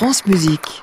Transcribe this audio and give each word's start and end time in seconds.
France 0.00 0.24
Musique. 0.24 0.82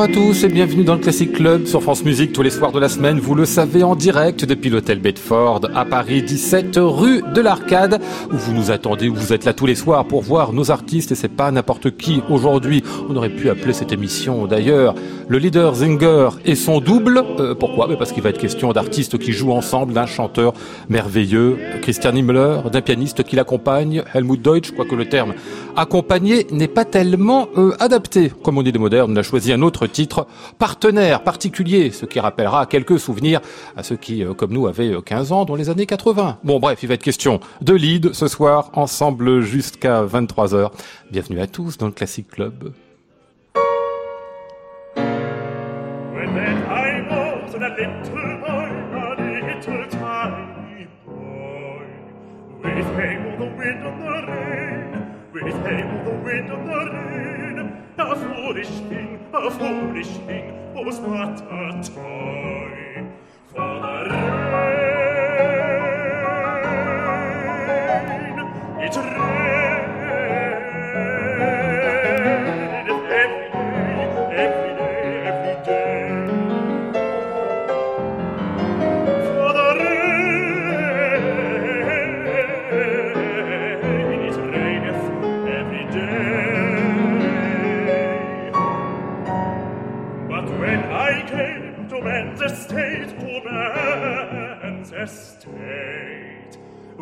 Bonsoir 0.00 0.18
à 0.18 0.26
tous 0.26 0.44
et 0.44 0.48
bienvenue 0.48 0.82
dans 0.82 0.94
le 0.94 1.00
Classic 1.02 1.30
Club 1.30 1.66
sur 1.66 1.82
France 1.82 2.06
Musique 2.06 2.32
tous 2.32 2.40
les 2.40 2.48
soirs 2.48 2.72
de 2.72 2.80
la 2.80 2.88
semaine. 2.88 3.20
Vous 3.20 3.34
le 3.34 3.44
savez 3.44 3.82
en 3.82 3.94
direct 3.94 4.46
depuis 4.46 4.70
l'hôtel 4.70 4.98
Bedford 4.98 5.60
à 5.74 5.84
Paris 5.84 6.22
17 6.22 6.78
rue 6.78 7.20
de 7.34 7.40
l'Arcade 7.42 8.00
où 8.32 8.36
vous 8.38 8.54
nous 8.54 8.70
attendez, 8.70 9.10
où 9.10 9.14
vous 9.14 9.34
êtes 9.34 9.44
là 9.44 9.52
tous 9.52 9.66
les 9.66 9.74
soirs 9.74 10.06
pour 10.06 10.22
voir 10.22 10.54
nos 10.54 10.70
artistes 10.70 11.12
et 11.12 11.14
c'est 11.14 11.28
pas 11.28 11.50
n'importe 11.50 11.98
qui. 11.98 12.22
Aujourd'hui, 12.30 12.82
on 13.10 13.16
aurait 13.16 13.28
pu 13.28 13.50
appeler 13.50 13.74
cette 13.74 13.92
émission 13.92 14.46
d'ailleurs 14.46 14.94
le 15.28 15.36
leader 15.36 15.74
Zinger 15.74 16.30
et 16.46 16.54
son 16.54 16.80
double. 16.80 17.22
Euh, 17.38 17.54
pourquoi? 17.54 17.86
Parce 17.98 18.12
qu'il 18.12 18.22
va 18.22 18.30
être 18.30 18.38
question 18.40 18.72
d'artistes 18.72 19.18
qui 19.18 19.32
jouent 19.32 19.52
ensemble, 19.52 19.92
d'un 19.92 20.06
chanteur 20.06 20.54
merveilleux, 20.88 21.58
Christian 21.82 22.16
Himmler, 22.16 22.62
d'un 22.72 22.80
pianiste 22.80 23.22
qui 23.22 23.36
l'accompagne, 23.36 24.02
Helmut 24.14 24.40
Deutsch, 24.40 24.70
quoique 24.70 24.94
le 24.94 25.10
terme 25.10 25.34
accompagné 25.80 26.46
n'est 26.50 26.68
pas 26.68 26.84
tellement 26.84 27.48
euh, 27.56 27.74
adapté. 27.80 28.30
Comme 28.42 28.58
on 28.58 28.62
dit 28.62 28.70
des 28.70 28.78
modernes, 28.78 29.12
on 29.12 29.16
a 29.16 29.22
choisi 29.22 29.52
un 29.52 29.62
autre 29.62 29.86
titre, 29.86 30.26
partenaire 30.58 31.22
particulier, 31.22 31.90
ce 31.90 32.04
qui 32.04 32.20
rappellera 32.20 32.66
quelques 32.66 33.00
souvenirs 33.00 33.40
à 33.76 33.82
ceux 33.82 33.96
qui, 33.96 34.22
euh, 34.22 34.34
comme 34.34 34.52
nous, 34.52 34.66
avaient 34.66 34.92
euh, 34.92 35.00
15 35.00 35.32
ans 35.32 35.44
dans 35.46 35.56
les 35.56 35.70
années 35.70 35.86
80. 35.86 36.38
Bon 36.44 36.60
bref, 36.60 36.80
il 36.82 36.88
va 36.88 36.94
être 36.94 37.02
question 37.02 37.40
de 37.62 37.72
lead 37.72 38.12
ce 38.12 38.28
soir, 38.28 38.70
ensemble 38.74 39.40
jusqu'à 39.40 40.04
23h. 40.04 40.70
Bienvenue 41.10 41.40
à 41.40 41.46
tous 41.46 41.78
dans 41.78 41.86
le 41.86 41.92
Classic 41.92 42.28
Club. 42.28 42.72
came 55.70 56.04
the 56.04 56.10
wind 56.10 56.50
and 56.50 56.68
the 56.68 56.74
rain. 56.74 57.58
A 57.98 58.16
foolish 58.16 58.68
thing, 58.88 59.10
a 59.32 59.50
foolish 59.50 60.12
thing 60.26 60.74
was 60.74 60.98
but 60.98 61.40
a 61.40 61.82
toy 61.84 63.06
for 63.52 63.80
the 63.84 63.94
rain. 64.10 64.80
It 68.82 68.96
rained. 68.96 69.29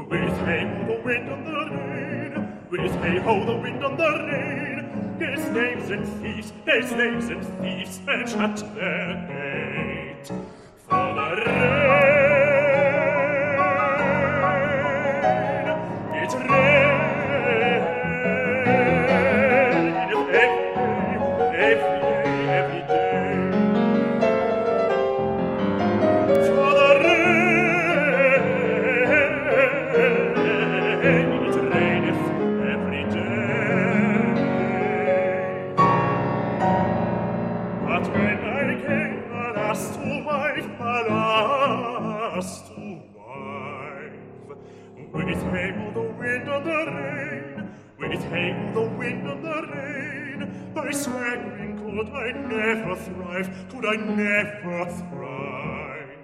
With 0.06 0.38
hay 0.46 0.64
ho 0.66 0.86
the 0.86 1.00
wind 1.02 1.28
and 1.28 1.46
the 1.46 1.76
rain, 1.76 2.58
with 2.70 2.94
hay 3.02 3.18
ho 3.18 3.44
the 3.44 3.56
wind 3.56 3.84
and 3.84 3.98
the 3.98 4.10
rain, 4.30 5.16
there's 5.18 5.44
knaves 5.50 5.90
and 5.90 6.06
thieves, 6.20 6.52
there's 6.64 6.92
knaves 6.92 7.28
and 7.28 7.44
thieves, 7.60 8.00
and 8.06 8.28
shut 8.28 8.74
their 8.74 9.26
gate. 9.28 10.26
For 10.88 11.14
the 11.14 11.57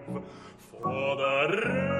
for 0.04 1.16
the 1.16 1.93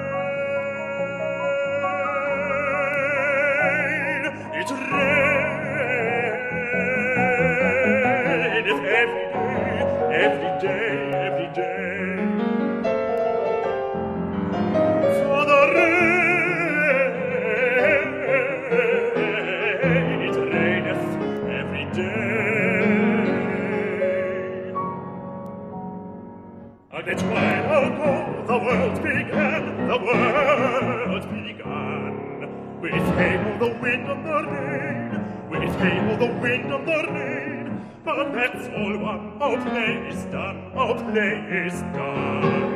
world 28.85 29.03
began, 29.03 29.87
the 29.87 29.97
world 29.97 31.23
began. 31.31 32.81
With 32.81 32.91
for 32.93 33.65
the 33.65 33.71
wind 33.81 34.07
and 34.07 34.25
the 34.25 34.39
rain, 34.51 35.49
with 35.49 35.73
for 35.73 36.17
the 36.17 36.31
wind 36.39 36.73
and 36.73 36.87
the 36.87 37.11
rain. 37.11 37.85
But 38.03 38.33
that's 38.33 38.67
all 38.67 38.97
one, 38.97 39.41
our 39.41 39.57
play 39.63 40.07
is 40.09 40.23
done, 40.25 40.71
our 40.75 40.93
play 40.93 41.65
is 41.65 41.81
done. 41.95 42.74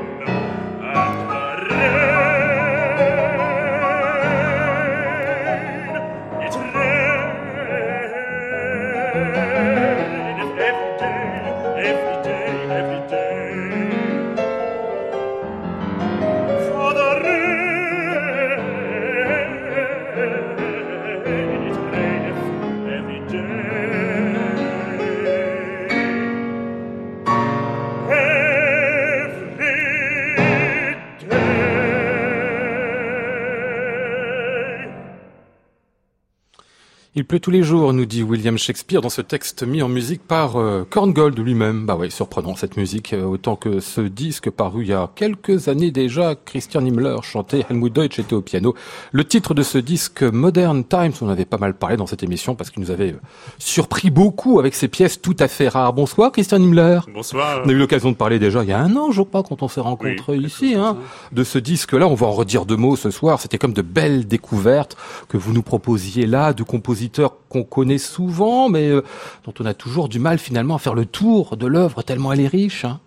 Pleut 37.29 37.40
tous 37.40 37.52
les 37.52 37.61
jours, 37.61 37.93
nous 37.93 38.08
dit 38.08 38.23
William 38.23 38.58
Shakespeare 38.58 39.02
dans 39.02 39.09
ce 39.09 39.22
texte 39.22 39.61
mis 39.61 39.84
en 39.84 39.87
musique 39.87 40.23
par 40.23 40.55
euh, 40.55 40.84
Korngold 40.90 41.37
lui-même. 41.37 41.85
Bah 41.85 41.96
oui, 41.96 42.09
surprenant 42.09 42.55
cette 42.55 42.76
musique, 42.76 43.14
euh, 43.14 43.23
autant 43.23 43.55
que 43.55 43.79
ce 43.79 44.02
disque 44.02 44.49
paru 44.49 44.81
il 44.81 44.90
y 44.90 44.93
a 44.93 45.11
quelques 45.14 45.67
années 45.67 45.91
déjà. 45.91 46.34
Christian 46.34 46.84
Himmler 46.84 47.17
chantait, 47.22 47.67
Helmut 47.70 47.93
Deutsch 47.93 48.17
était 48.17 48.34
au 48.34 48.41
piano. 48.41 48.73
Le 49.11 49.23
titre 49.23 49.53
de 49.53 49.61
ce 49.61 49.78
disque, 49.78 50.23
Modern 50.23 50.84
Times, 50.84 51.11
on 51.22 51.29
avait 51.29 51.46
pas 51.46 51.59
mal 51.59 51.76
parlé 51.76 51.97
dans 51.97 52.08
cette 52.08 52.23
émission 52.23 52.55
parce 52.55 52.72
qu'il 52.72 52.81
nous 52.81 52.90
avait 52.90 53.11
euh, 53.11 53.22
surpris 53.59 54.09
beaucoup 54.09 54.59
avec 54.59 54.73
ses 54.73 54.87
pièces 54.87 55.22
tout 55.22 55.35
à 55.37 55.47
fait 55.47 55.67
rares. 55.67 55.93
Bonsoir 55.93 56.31
Christian 56.31 56.58
Himmler. 56.58 57.02
Bonsoir. 57.14 57.61
On 57.64 57.70
a 57.70 57.72
eu 57.72 57.78
l'occasion 57.78 58.09
de 58.09 58.16
parler 58.16 58.40
déjà 58.40 58.64
il 58.64 58.70
y 58.70 58.73
a 58.73 58.79
un 58.79 58.96
an, 58.96 59.11
je 59.11 59.22
crois, 59.22 59.43
quand 59.43 59.61
on 59.61 59.67
s'est 59.67 59.81
rencontrés 59.81 60.37
ici, 60.37 60.73
hein, 60.73 60.97
de 61.31 61.43
ce 61.43 61.59
disque-là. 61.59 62.08
On 62.08 62.16
va 62.16 62.26
en 62.26 62.31
redire 62.31 62.66
deux 62.66 62.78
mots 62.78 62.96
ce 62.96 63.11
soir. 63.11 63.40
C'était 63.40 63.59
comme 63.59 63.73
de 63.73 63.84
belles 63.84 64.26
découvertes 64.26 64.97
que 65.28 65.37
vous 65.37 65.53
nous 65.53 65.61
proposiez 65.61 66.26
là, 66.26 66.53
de 66.53 66.64
compositeurs 66.64 67.18
qu'on 67.27 67.63
connaît 67.63 67.97
souvent, 67.97 68.69
mais 68.69 68.89
euh, 68.89 69.01
dont 69.45 69.53
on 69.59 69.66
a 69.66 69.73
toujours 69.73 70.09
du 70.09 70.19
mal 70.19 70.39
finalement 70.39 70.75
à 70.75 70.79
faire 70.79 70.95
le 70.95 71.05
tour 71.05 71.57
de 71.57 71.67
l'œuvre 71.67 72.01
tellement 72.03 72.31
elle 72.31 72.41
est 72.41 72.47
riche. 72.47 72.85
Hein. 72.85 72.99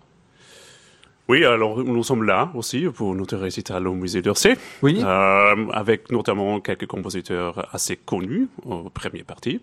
Oui, 1.29 1.45
alors 1.45 1.81
nous 1.83 2.03
sommes 2.03 2.23
là 2.23 2.51
aussi 2.53 2.85
pour 2.93 3.15
notre 3.15 3.37
récital 3.37 3.87
au 3.87 3.93
musée 3.93 4.21
d'Orsay, 4.21 4.57
oui. 4.81 4.99
euh, 5.01 5.55
avec 5.71 6.11
notamment 6.11 6.59
quelques 6.59 6.85
compositeurs 6.85 7.67
assez 7.73 7.95
connus 7.95 8.49
au 8.65 8.89
premier 8.89 9.23
parti. 9.23 9.61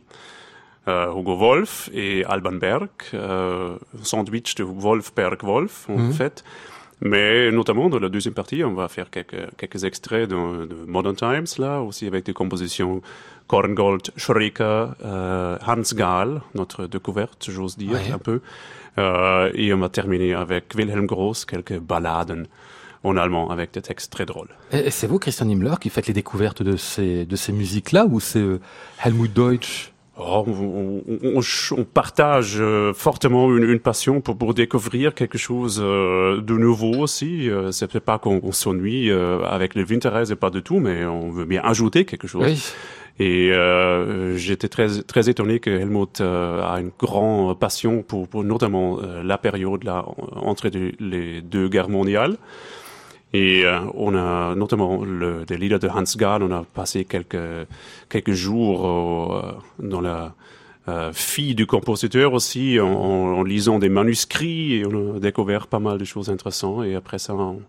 Euh, 0.88 1.12
Hugo 1.14 1.36
Wolf 1.36 1.90
et 1.92 2.24
Alban 2.24 2.52
Berg, 2.52 2.88
euh, 3.12 3.76
sandwich 4.02 4.54
de 4.54 4.64
Wolf, 4.64 5.14
Berg, 5.14 5.44
Wolf 5.44 5.86
en 5.90 5.98
mmh. 5.98 6.12
fait. 6.12 6.44
Mais 7.02 7.50
notamment 7.50 7.88
dans 7.90 7.98
la 7.98 8.08
deuxième 8.08 8.34
partie, 8.34 8.64
on 8.64 8.74
va 8.74 8.88
faire 8.88 9.10
quelques, 9.10 9.54
quelques 9.56 9.84
extraits 9.84 10.28
de, 10.28 10.66
de 10.66 10.74
Modern 10.86 11.16
Times, 11.16 11.46
là, 11.58 11.80
aussi 11.80 12.06
avec 12.06 12.24
des 12.24 12.32
compositions 12.32 13.02
Korngold, 13.50 14.10
Schreker, 14.16 14.94
euh, 15.04 15.58
Hans 15.66 15.92
Gall, 15.96 16.40
notre 16.54 16.86
découverte, 16.86 17.48
j'ose 17.50 17.76
dire 17.76 17.92
Ouais. 17.94 18.12
un 18.14 18.18
peu. 18.18 18.40
Euh, 18.98 19.50
et 19.54 19.74
on 19.74 19.78
va 19.78 19.88
terminer 19.88 20.34
avec 20.34 20.64
Wilhelm 20.76 21.06
Gross, 21.06 21.44
quelques 21.44 21.78
ballades 21.80 22.46
en 23.02 23.16
allemand 23.16 23.50
avec 23.50 23.72
des 23.74 23.82
textes 23.82 24.12
très 24.12 24.24
drôles. 24.24 24.50
Et 24.72 24.86
et 24.86 24.90
c'est 24.90 25.08
vous, 25.08 25.18
Christian 25.18 25.48
Himmler, 25.48 25.74
qui 25.80 25.90
faites 25.90 26.06
les 26.06 26.12
découvertes 26.12 26.62
de 26.62 26.76
ces, 26.76 27.24
de 27.26 27.34
ces 27.36 27.52
musiques-là, 27.52 28.06
ou 28.08 28.20
c'est 28.20 28.38
euh, 28.38 28.60
Helmut 29.04 29.32
Deutsch? 29.32 29.90
Oh, 30.22 30.44
on, 30.46 31.02
on- 31.08 31.38
on- 31.38 31.76
on 31.80 31.84
partage 31.84 32.56
euh, 32.60 32.92
fortement 32.92 33.44
une, 33.56 33.64
une 33.64 33.80
passion 33.80 34.20
pour, 34.20 34.36
pour 34.36 34.52
découvrir 34.54 35.14
quelque 35.14 35.38
chose 35.38 35.80
euh, 35.82 36.40
de 36.42 36.54
nouveau 36.54 36.92
aussi. 37.06 37.48
Euh, 37.50 37.72
c'est 37.72 37.86
peut-être 37.90 38.04
pas 38.04 38.18
qu'on 38.18 38.38
on 38.44 38.52
s'ennuie 38.52 39.10
avec 39.10 39.74
le 39.74 39.82
Winterreise, 39.82 40.32
pas 40.38 40.50
du 40.50 40.62
tout, 40.62 40.78
mais 40.78 41.04
on 41.06 41.30
veut 41.30 41.46
bien 41.46 41.62
ajouter 41.64 42.04
quelque 42.04 42.28
chose. 42.28 42.44
Oui. 42.44 42.62
Et 43.22 43.52
euh, 43.52 44.34
j'étais 44.38 44.68
très 44.68 44.88
très 45.02 45.28
étonné 45.28 45.60
que 45.60 45.68
Helmut 45.68 46.22
euh, 46.22 46.62
a 46.64 46.80
une 46.80 46.90
grande 46.98 47.58
passion 47.58 48.02
pour, 48.02 48.26
notamment 48.42 48.98
euh, 49.02 49.22
la 49.22 49.36
période 49.36 49.86
entre 50.36 50.68
les- 50.98 51.42
deux 51.42 51.68
guerres 51.68 51.90
mondiales. 51.90 52.38
Et 53.34 53.66
euh, 53.66 53.78
on 53.94 54.14
a 54.16 54.54
notamment 54.54 55.04
le, 55.04 55.44
des 55.44 55.58
leaders 55.58 55.78
de 55.80 55.88
Hans 55.88 56.02
Gall, 56.16 56.42
on 56.42 56.50
a 56.50 56.64
passé 56.64 57.04
quelques 57.04 57.36
quelques 58.08 58.32
jours 58.32 58.80
dans 59.78 60.00
la 60.00 60.32
fille 61.12 61.54
du 61.54 61.66
compositeur 61.66 62.32
aussi, 62.32 62.80
en- 62.80 62.86
en 62.88 63.42
lisant 63.44 63.78
des 63.78 63.90
manuscrits 63.90 64.76
et 64.76 64.86
on 64.86 65.16
a 65.16 65.20
découvert 65.20 65.66
pas 65.66 65.78
mal 65.78 65.98
de 65.98 66.04
choses 66.06 66.30
intéressantes. 66.30 66.86
Et 66.86 66.94
après 66.96 67.18
ça, 67.18 67.34
on, 67.34 67.60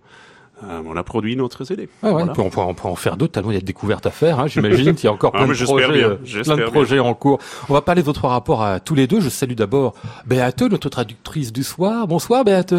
euh, 0.69 0.81
on 0.85 0.95
a 0.95 1.03
produit 1.03 1.35
notre 1.35 1.63
CD. 1.63 1.89
Ouais, 2.03 2.11
Voilà. 2.11 2.31
on, 2.37 2.49
peut, 2.49 2.59
on 2.61 2.73
peut 2.73 2.87
en 2.87 2.95
faire 2.95 3.17
d'autres, 3.17 3.33
tellement 3.33 3.51
il 3.51 3.55
y 3.55 3.57
a 3.57 3.61
de 3.61 3.65
découvertes 3.65 4.05
à 4.05 4.11
faire. 4.11 4.39
Hein, 4.39 4.47
J'imagine 4.47 4.93
qu'il 4.95 5.05
y 5.05 5.07
a 5.07 5.11
encore 5.13 5.31
Ah, 5.33 5.37
plein, 5.39 5.47
mais 5.47 5.53
de 5.53 5.53
j'espère 5.55 5.75
projets, 5.87 5.97
bien, 5.99 6.07
euh, 6.09 6.43
plein 6.43 6.55
de 6.55 6.61
bien. 6.61 6.71
projets 6.71 6.99
en 6.99 7.13
cours. 7.13 7.39
On 7.69 7.73
va 7.73 7.81
parler 7.81 8.01
de 8.01 8.05
votre 8.05 8.25
rapport 8.27 8.61
à 8.63 8.79
tous 8.79 8.95
les 8.95 9.07
deux. 9.07 9.19
Je 9.21 9.29
salue 9.29 9.53
d'abord 9.53 9.93
Béate, 10.25 10.61
notre 10.63 10.89
traductrice 10.89 11.51
du 11.51 11.63
soir. 11.63 12.07
Bonsoir 12.07 12.43
Béate. 12.43 12.73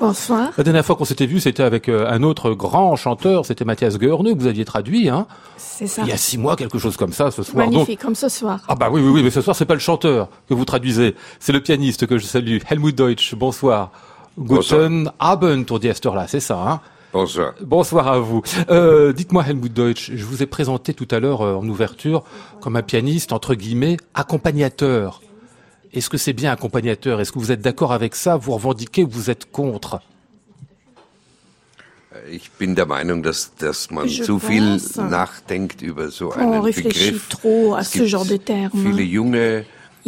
Bonsoir. 0.00 0.50
La 0.56 0.64
dernière 0.64 0.84
fois 0.84 0.94
qu'on 0.96 1.04
s'était 1.04 1.26
vu, 1.26 1.40
c'était 1.40 1.62
avec 1.62 1.88
euh, 1.88 2.06
un 2.08 2.22
autre 2.22 2.52
grand 2.52 2.94
chanteur, 2.96 3.44
c'était 3.46 3.64
Mathias 3.64 3.98
Goerne, 3.98 4.32
que 4.34 4.38
vous 4.40 4.46
aviez 4.46 4.64
traduit, 4.64 5.08
hein, 5.08 5.26
C'est 5.56 5.86
ça. 5.88 6.02
il 6.02 6.08
y 6.08 6.12
a 6.12 6.16
six 6.16 6.38
mois, 6.38 6.54
quelque 6.56 6.78
chose 6.78 6.96
comme 6.96 7.12
ça, 7.12 7.30
ce 7.32 7.42
soir. 7.42 7.64
Donc, 7.64 7.72
Magnifique, 7.74 8.00
comme 8.00 8.14
ce 8.14 8.28
soir. 8.28 8.60
ah 8.68 8.76
bah 8.76 8.88
oui, 8.92 9.00
oui, 9.00 9.10
oui, 9.10 9.22
mais 9.24 9.30
ce 9.30 9.40
soir, 9.40 9.56
c'est 9.56 9.64
pas 9.64 9.74
le 9.74 9.80
chanteur 9.80 10.28
que 10.48 10.54
vous 10.54 10.64
traduisez, 10.64 11.16
c'est 11.40 11.52
le 11.52 11.60
pianiste 11.60 12.06
que 12.06 12.16
je 12.18 12.24
salue, 12.26 12.58
Helmut 12.70 12.96
Deutsch. 12.96 13.34
Bonsoir. 13.34 13.90
Guten 14.38 15.10
Abend, 15.18 15.64
on 15.70 15.78
dit 15.78 15.88
à 15.88 15.94
cette 15.94 16.06
heure-là, 16.06 16.26
c'est 16.28 16.38
ça, 16.40 16.58
hein 16.64 16.80
Bonsoir. 17.12 17.54
Bonsoir 17.62 18.08
à 18.08 18.18
vous. 18.18 18.42
Euh, 18.70 19.12
Dites-moi, 19.12 19.44
Helmut 19.46 19.72
Deutsch, 19.72 20.10
je 20.14 20.24
vous 20.24 20.42
ai 20.42 20.46
présenté 20.46 20.92
tout 20.92 21.08
à 21.10 21.20
l'heure 21.20 21.40
euh, 21.42 21.54
en 21.54 21.66
ouverture 21.68 22.24
comme 22.60 22.76
un 22.76 22.82
pianiste, 22.82 23.32
entre 23.32 23.54
guillemets, 23.54 23.96
accompagnateur. 24.14 25.22
Est-ce 25.94 26.10
que 26.10 26.18
c'est 26.18 26.34
bien 26.34 26.52
accompagnateur? 26.52 27.20
Est-ce 27.20 27.32
que 27.32 27.38
vous 27.38 27.50
êtes 27.50 27.62
d'accord 27.62 27.92
avec 27.92 28.14
ça? 28.14 28.36
Vous 28.36 28.52
revendiquez 28.52 29.04
ou 29.04 29.08
vous 29.10 29.30
êtes 29.30 29.50
contre? 29.50 30.00
Ich 32.30 32.50
bin 32.60 32.74
der 32.74 32.86
Meinung, 32.86 33.22
dass, 33.22 33.52
dass 33.58 33.90
man 33.90 34.06
Je 34.08 34.24
pense 34.24 34.96
nachdenkt 34.98 35.82
über 35.82 36.10
so 36.10 36.28
qu'on 36.30 36.40
einen 36.52 36.60
réfléchit 36.60 37.12
Begriff. 37.12 37.28
trop 37.28 37.74
à 37.74 37.84
ce 37.84 38.04
genre 38.06 38.26
de 38.26 38.36
termes. 38.36 38.72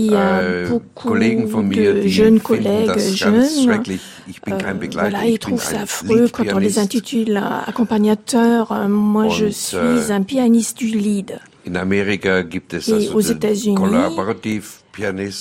Il 0.06 0.12
y 0.12 0.14
a 0.14 0.42
äh, 0.42 0.68
beaucoup 0.68 1.14
de 1.18 2.06
jeunes 2.06 2.40
collègues 2.40 2.98
jeunes. 3.14 3.44
Euh, 4.48 4.74
voilà, 4.92 5.26
ils 5.26 5.38
trouvent 5.38 5.62
ça 5.62 5.82
affreux 5.82 6.28
quand 6.32 6.44
on 6.54 6.58
les 6.58 6.78
intitule 6.78 7.36
euh, 7.36 7.68
accompagnateurs. 7.70 8.72
Euh, 8.72 8.88
Moi, 8.88 9.28
je 9.28 9.46
suis 9.46 9.76
euh, 9.76 10.10
un 10.10 10.22
pianiste 10.22 10.78
du 10.78 10.86
lead. 10.86 11.38
In 11.68 11.74
Amerika 11.74 12.42
gibt 12.42 12.72
es 12.72 12.88
Et 12.88 12.92
also 12.94 13.14
aux 13.14 13.20
États-Unis. 13.20 13.76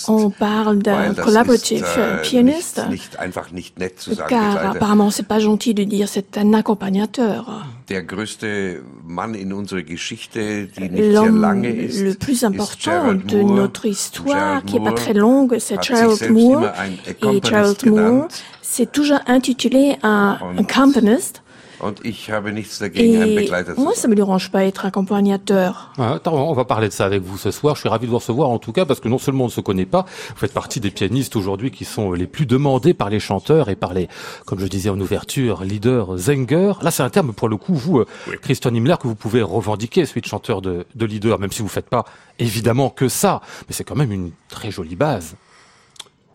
On 0.08 0.30
parle 0.30 0.80
d'un 0.80 1.12
ist, 1.12 1.72
äh, 1.72 2.22
pianiste, 2.22 2.82
Nicht, 2.82 2.90
nicht, 2.90 3.20
einfach 3.20 3.52
nicht 3.52 3.80
nett 3.80 4.00
zu 4.00 4.14
sagen, 4.14 4.30
car 4.30 4.56
Begleiter. 4.56 4.70
apparemment 4.76 5.12
c'est 5.12 5.28
pas 5.28 5.40
gentil 5.40 5.74
de 5.74 5.84
dire 5.84 6.08
c'est 6.08 6.38
un 6.38 6.54
accompagnateur. 6.54 7.66
Der 7.90 8.04
größte 8.04 8.82
Mann 9.06 9.34
in 9.34 9.52
unserer 9.52 9.82
Geschichte, 9.82 10.68
die 10.68 10.90
nicht 10.90 10.96
sehr 10.96 11.12
L'homme 11.14 11.42
lange 11.42 11.70
ist, 11.70 12.02
le 12.02 12.14
plus 12.14 12.44
important 12.44 13.14
de 13.14 13.42
Moore. 13.42 13.56
notre 13.56 13.86
histoire, 13.86 14.62
Gerald 14.62 14.66
qui 14.66 14.78
est 14.78 14.84
pas 14.84 14.92
très 14.94 15.14
longue, 15.14 15.58
c'est 15.60 15.82
Gerald 15.84 16.18
selbst 16.18 16.30
Moore. 16.32 16.72
Et 17.08 17.42
Gerald 17.44 17.86
Moore 17.86 18.28
s'est 18.62 18.86
toujours 18.86 19.20
intitulé 19.26 19.98
un 20.04 20.38
accompanist. 20.58 21.42
Und 21.82 22.04
ich 22.04 22.30
habe 22.30 22.52
nichts 22.52 22.80
dagegen, 22.80 23.22
ein 23.22 23.30
Et 23.30 23.36
Begleiter 23.38 23.74
zu 23.76 23.80
moi, 23.82 23.94
ça 23.96 24.02
sein. 24.02 24.10
me 24.10 24.16
dérange 24.16 24.52
pas 24.52 24.66
être 24.66 24.86
accompagnateur. 24.86 25.92
Ouais, 25.98 26.06
attends, 26.08 26.36
on 26.50 26.54
va 26.54 26.66
parler 26.66 26.90
de 26.90 26.94
ça 26.94 27.06
avec 27.06 27.22
vous 27.24 27.38
ce 27.38 27.52
soir. 27.52 27.76
Je 27.76 27.80
suis 27.80 27.88
ravi 27.90 28.06
de 28.06 28.12
vous 28.12 28.18
recevoir 28.18 28.50
en 28.50 28.60
tout 28.60 28.74
cas 28.74 28.86
parce 28.86 29.00
que 29.00 29.08
non 29.08 29.18
seulement 29.18 29.46
on 29.46 29.48
ne 29.48 29.52
se 29.52 29.62
connaît 29.62 29.86
pas, 29.86 30.04
vous 30.30 30.36
faites 30.36 30.54
partie 30.54 30.82
des 30.82 30.92
pianistes 30.92 31.38
aujourd'hui 31.38 31.72
qui 31.72 31.86
sont 31.86 32.12
les 32.12 32.28
plus 32.28 32.46
demandés 32.46 32.94
par 32.94 33.10
les 33.10 33.22
chanteurs 33.22 33.70
et 33.70 33.78
par 33.78 33.94
les, 33.94 34.10
comme 34.46 34.60
je 34.60 34.66
disais 34.68 34.90
en 34.90 35.00
ouverture, 35.00 35.64
leaders 35.64 36.18
Zenger. 36.18 36.74
Là, 36.82 36.92
c'est 36.92 37.04
un 37.04 37.10
terme 37.10 37.32
pour 37.34 37.48
le 37.48 37.56
coup, 37.56 37.76
vous, 37.76 38.00
euh, 38.00 38.06
Oui. 38.28 38.36
Christian 38.42 38.74
Himmler, 38.76 38.96
que 39.02 39.08
vous 39.08 39.16
pouvez 39.16 39.42
revendiquer, 39.42 40.06
celui 40.06 40.20
de 40.22 40.26
chanteur 40.28 40.62
de, 40.62 40.86
de 40.96 41.06
leader, 41.06 41.40
même 41.40 41.52
si 41.54 41.62
vous 41.62 41.70
faites 41.70 41.88
pas 41.90 42.04
évidemment 42.40 42.90
que 42.90 43.08
ça. 43.08 43.40
Mais 43.70 43.74
c'est 43.74 43.86
quand 43.86 43.96
même 43.96 44.12
une 44.12 44.32
très 44.50 44.70
jolie 44.72 44.98
base. 44.98 45.36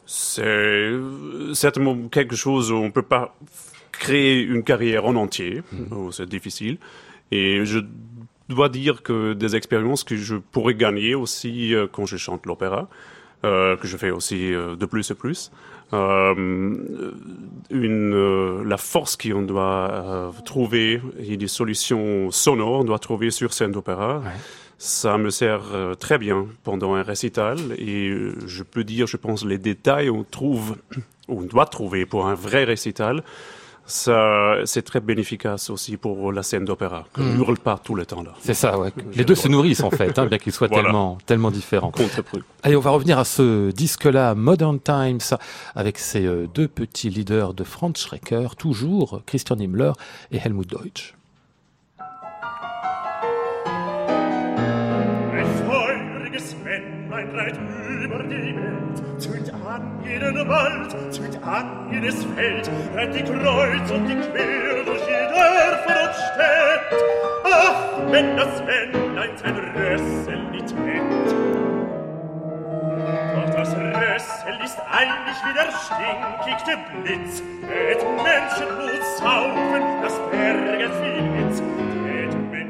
C'est 0.06 0.42
euh, 0.42 1.52
certainement 1.54 1.96
quelque 2.10 2.36
chose 2.36 2.70
où 2.70 2.76
on 2.76 2.90
peut 2.90 3.02
pas 3.02 3.34
créer 3.98 4.42
une 4.42 4.62
carrière 4.62 5.06
en 5.06 5.14
entier, 5.14 5.62
où 5.90 6.12
c'est 6.12 6.28
difficile. 6.28 6.78
Et 7.30 7.64
je 7.64 7.80
dois 8.48 8.68
dire 8.68 9.02
que 9.02 9.32
des 9.32 9.56
expériences 9.56 10.04
que 10.04 10.16
je 10.16 10.36
pourrais 10.36 10.74
gagner 10.74 11.14
aussi 11.14 11.74
euh, 11.74 11.86
quand 11.90 12.06
je 12.06 12.16
chante 12.16 12.46
l'opéra, 12.46 12.88
euh, 13.44 13.76
que 13.76 13.86
je 13.86 13.96
fais 13.96 14.10
aussi 14.10 14.52
euh, 14.52 14.76
de 14.76 14.86
plus 14.86 15.10
et 15.10 15.14
plus, 15.14 15.50
une, 15.92 16.72
la 18.64 18.76
force 18.76 19.16
qu'on 19.16 19.42
doit 19.42 20.32
trouver 20.44 21.00
et 21.20 21.36
des 21.36 21.46
solutions 21.46 22.32
sonores 22.32 22.80
on 22.80 22.84
doit 22.84 22.98
trouver 22.98 23.30
sur 23.30 23.52
scène 23.52 23.70
d'opéra. 23.70 24.20
Ça 24.76 25.18
me 25.18 25.30
sert 25.30 25.62
très 26.00 26.18
bien 26.18 26.48
pendant 26.64 26.94
un 26.94 27.02
récital 27.02 27.58
et 27.78 28.12
je 28.44 28.62
peux 28.64 28.82
dire, 28.82 29.06
je 29.06 29.16
pense, 29.16 29.44
les 29.44 29.58
détails 29.58 30.10
on 30.10 30.24
trouve, 30.24 30.74
on 31.28 31.42
doit 31.42 31.66
trouver 31.66 32.06
pour 32.06 32.26
un 32.26 32.34
vrai 32.34 32.64
récital. 32.64 33.22
Ça, 33.86 34.56
c'est 34.64 34.82
très 34.82 35.00
bénéfique 35.00 35.46
aussi 35.68 35.96
pour 35.96 36.32
la 36.32 36.42
scène 36.42 36.64
d'opéra, 36.64 37.04
qu'on 37.12 37.22
ne 37.22 37.36
hurle 37.38 37.58
pas 37.58 37.78
tout 37.82 37.94
le 37.94 38.06
temps 38.06 38.22
là. 38.22 38.32
C'est 38.40 38.54
ça, 38.54 38.78
ouais. 38.78 38.90
Les 39.14 39.24
deux 39.24 39.34
se 39.34 39.48
nourrissent 39.48 39.82
en 39.82 39.90
fait, 39.90 40.18
hein, 40.18 40.26
bien 40.26 40.38
qu'ils 40.38 40.52
soient 40.52 40.68
Voilà. 40.74 40.84
tellement, 40.84 41.18
tellement 41.26 41.50
différents. 41.50 41.92
Allez, 42.62 42.76
on 42.76 42.80
va 42.80 42.90
revenir 42.90 43.18
à 43.18 43.24
ce 43.24 43.70
disque-là, 43.70 44.34
Modern 44.34 44.80
Times, 44.80 45.36
avec 45.74 45.98
ces 45.98 46.24
euh, 46.24 46.46
deux 46.54 46.66
petits 46.68 47.10
leaders 47.10 47.52
de 47.52 47.62
Franz 47.64 48.00
Schrecker, 48.00 48.48
toujours 48.56 49.20
Christian 49.26 49.56
Himmler 49.58 49.92
et 50.32 50.38
Helmut 50.38 50.68
Deutsch. 50.68 51.13
mein 57.14 57.30
Reit 57.30 57.56
über 58.02 58.24
die 58.24 58.56
Welt. 58.56 59.22
zünd 59.22 59.54
an 59.54 60.00
jeden 60.04 60.48
Wald, 60.48 61.14
zünd 61.14 61.38
an 61.46 61.88
jedes 61.92 62.24
Feld, 62.34 62.68
rennt 62.92 63.14
die 63.14 63.22
Kreuz 63.22 63.88
und 63.92 64.08
die 64.08 64.16
Quer 64.16 64.84
durch 64.84 65.02
die 65.06 65.24
Dörfer 65.32 65.98
und 66.02 66.14
Städt. 66.26 67.02
Ach, 67.44 68.10
wenn 68.10 68.36
das 68.36 68.62
Männlein 68.64 69.30
sein 69.36 69.56
Rössel 69.76 70.42
nicht 70.50 70.74
hält. 70.74 71.30
Doch 73.36 73.54
das 73.54 73.76
Rössel 73.76 74.56
ist 74.64 74.78
eigentlich 74.90 75.38
wie 75.46 75.54
der 75.54 75.70
stinkigste 75.84 76.78
Blitz, 76.90 77.42
mit 77.60 78.00
Menschenblut 78.24 79.04
saufen, 79.18 79.82
das 80.02 80.18
Berge 80.32 80.90
viel 81.00 81.22
mit. 81.22 81.83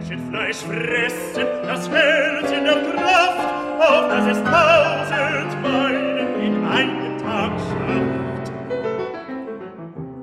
Menschen 0.04 0.30
Fleisch 0.30 0.56
fressen, 0.56 1.46
das 1.62 1.88
Herz 1.88 2.50
in 2.50 2.64
der 2.64 2.75
Kraft, 2.75 3.49
auf 3.78 4.08
das 4.08 4.26
es 4.26 4.42
tausend 4.44 5.62
Meilen 5.62 6.42
in 6.42 6.64
einem 6.66 7.18
Tag 7.18 7.52
schafft. 7.58 8.52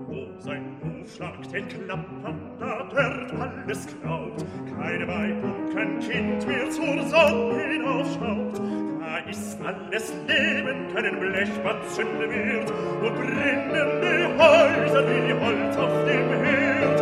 Wo 0.07 0.39
sein 0.39 0.77
Ruf 0.83 1.15
schlagt 1.15 1.51
den 1.51 1.67
Klappern, 1.67 2.39
da 2.59 2.88
wird 2.91 3.33
alles 3.41 3.88
klaut, 3.88 4.45
keine 4.77 5.07
Weibung, 5.07 5.73
kein 5.73 6.00
Kind 6.00 6.47
mehr 6.47 6.69
zur 6.69 7.03
Sonne 7.07 7.63
hinaufschaut. 7.63 8.61
Da 9.00 9.17
ist 9.29 9.57
alles 9.65 10.13
Leben, 10.27 10.93
keinen 10.93 11.19
Blechbatzen 11.19 12.05
wird, 12.19 12.71
und 13.01 13.15
brennende 13.15 14.27
Häuser 14.38 15.07
wie 15.07 15.33
Holz 15.33 15.77
auf 15.77 16.05
dem 16.05 16.29
Herd. 16.43 17.01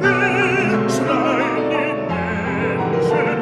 Bildschrei! 0.00 1.65
Russian. 3.12 3.35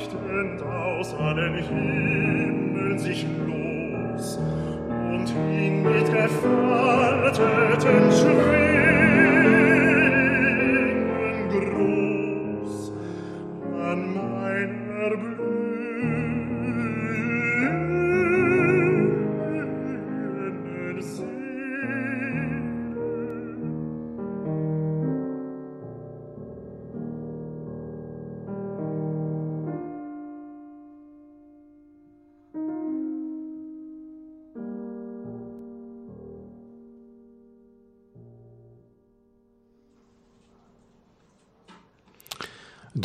Leuchtend 0.00 0.62
aus 0.62 1.14
allen 1.14 1.54
Himmeln 1.54 2.98
sich 2.98 3.26
los 3.46 4.38
und 4.38 5.28
hing 5.28 5.69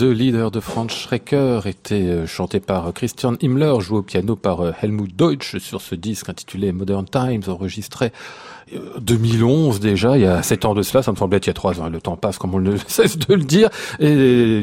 Deux 0.06 0.12
leaders 0.12 0.52
de 0.52 0.60
Franz 0.60 0.94
Schrecker 0.94 1.62
étaient 1.66 1.96
euh, 1.96 2.28
chantés 2.28 2.60
par 2.60 2.94
Christian 2.94 3.38
Himmler, 3.42 3.80
joué 3.80 3.98
au 3.98 4.02
piano 4.04 4.36
par 4.36 4.62
euh, 4.62 4.72
Helmut 4.80 5.16
Deutsch 5.16 5.58
sur 5.58 5.82
ce 5.82 5.96
disque 5.96 6.30
intitulé 6.30 6.72
Modern 6.72 7.06
Times, 7.06 7.42
enregistré 7.48 8.06
euh, 8.06 8.10
2011 9.00 9.80
déjà, 9.80 10.18
il 10.18 10.24
y 10.24 10.26
a 10.26 10.42
sept 10.42 10.66
ans 10.66 10.74
de 10.74 10.82
cela, 10.82 11.04
ça 11.04 11.12
me 11.12 11.18
semblait 11.18 11.38
être 11.38 11.46
il 11.46 11.50
y 11.50 11.52
a 11.52 11.54
trois 11.54 11.80
ans, 11.80 11.90
le 11.90 12.02
temps 12.02 12.18
passe 12.18 12.38
comme 12.38 12.54
on 12.56 12.60
ne 12.60 12.76
cesse 12.88 13.18
de 13.18 13.34
le 13.34 13.44
dire, 13.44 13.70
et 14.00 14.62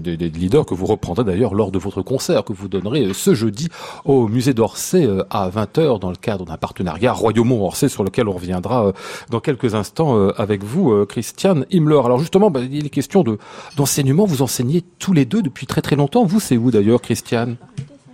des, 0.00 0.28
leaders 0.30 0.66
que 0.66 0.74
vous 0.74 0.86
reprendrez 0.86 1.24
d'ailleurs 1.24 1.54
lors 1.54 1.70
de 1.70 1.78
votre 1.78 2.02
concert 2.02 2.44
que 2.44 2.52
vous 2.52 2.68
donnerez 2.68 3.06
euh, 3.06 3.12
ce 3.12 3.34
jeudi 3.34 3.68
au 4.04 4.28
musée 4.28 4.54
d'Orsay 4.54 5.06
euh, 5.06 5.22
à 5.30 5.48
20h 5.48 6.00
dans 6.00 6.10
le 6.10 6.16
cadre 6.16 6.44
d'un 6.44 6.56
partenariat 6.56 7.12
Royaumont-Orsay 7.12 7.88
sur 7.88 8.04
lequel 8.04 8.28
on 8.28 8.32
reviendra 8.32 8.86
euh, 8.86 8.92
dans 9.30 9.40
quelques 9.40 9.74
instants 9.74 10.30
avec 10.36 10.64
vous, 10.64 10.92
euh, 10.92 11.06
Christian 11.06 11.62
Himmler. 11.72 12.00
Alors 12.04 12.18
justement, 12.18 12.50
bah, 12.50 12.60
il 12.60 12.86
est 12.86 12.90
question 12.90 13.22
de 13.22 13.38
d'enseignement, 13.76 14.24
vous 14.24 14.42
enseignez 14.42 14.82
tous 14.98 15.12
les 15.12 15.24
deux 15.24 15.42
depuis 15.42 15.66
très 15.66 15.82
très 15.82 15.96
longtemps. 15.96 16.24
Vous, 16.24 16.40
c'est 16.40 16.56
où 16.56 16.70
d'ailleurs, 16.70 17.00
Christian 17.00 17.54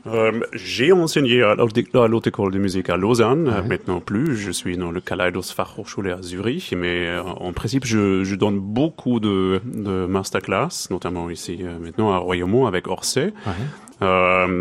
Euh, 0.06 0.40
J'ai 0.52 0.90
enseigné 0.92 1.42
à 1.42 1.54
l'Haute 1.54 2.26
École 2.26 2.52
de 2.52 2.59
musique 2.59 2.90
à 2.90 2.97
Lausanne, 2.97 3.64
maintenant 3.68 4.00
plus. 4.00 4.37
Je 4.37 4.50
suis 4.50 4.76
dans 4.76 4.90
le 4.90 5.00
Kaleidos 5.00 5.42
Fachhochschule 5.54 6.11
à 6.11 6.23
Zurich, 6.23 6.75
mais 6.76 7.06
euh, 7.06 7.23
en 7.23 7.52
principe, 7.52 7.85
je, 7.85 8.25
je 8.25 8.35
donne 8.35 8.59
beaucoup 8.59 9.21
de, 9.21 9.61
de 9.64 10.06
masterclass, 10.06 10.88
notamment 10.90 11.30
ici 11.30 11.59
euh, 11.62 11.78
maintenant 11.78 12.12
à 12.12 12.18
Royaumont 12.18 12.66
avec 12.66 12.88
Orsay. 12.88 13.32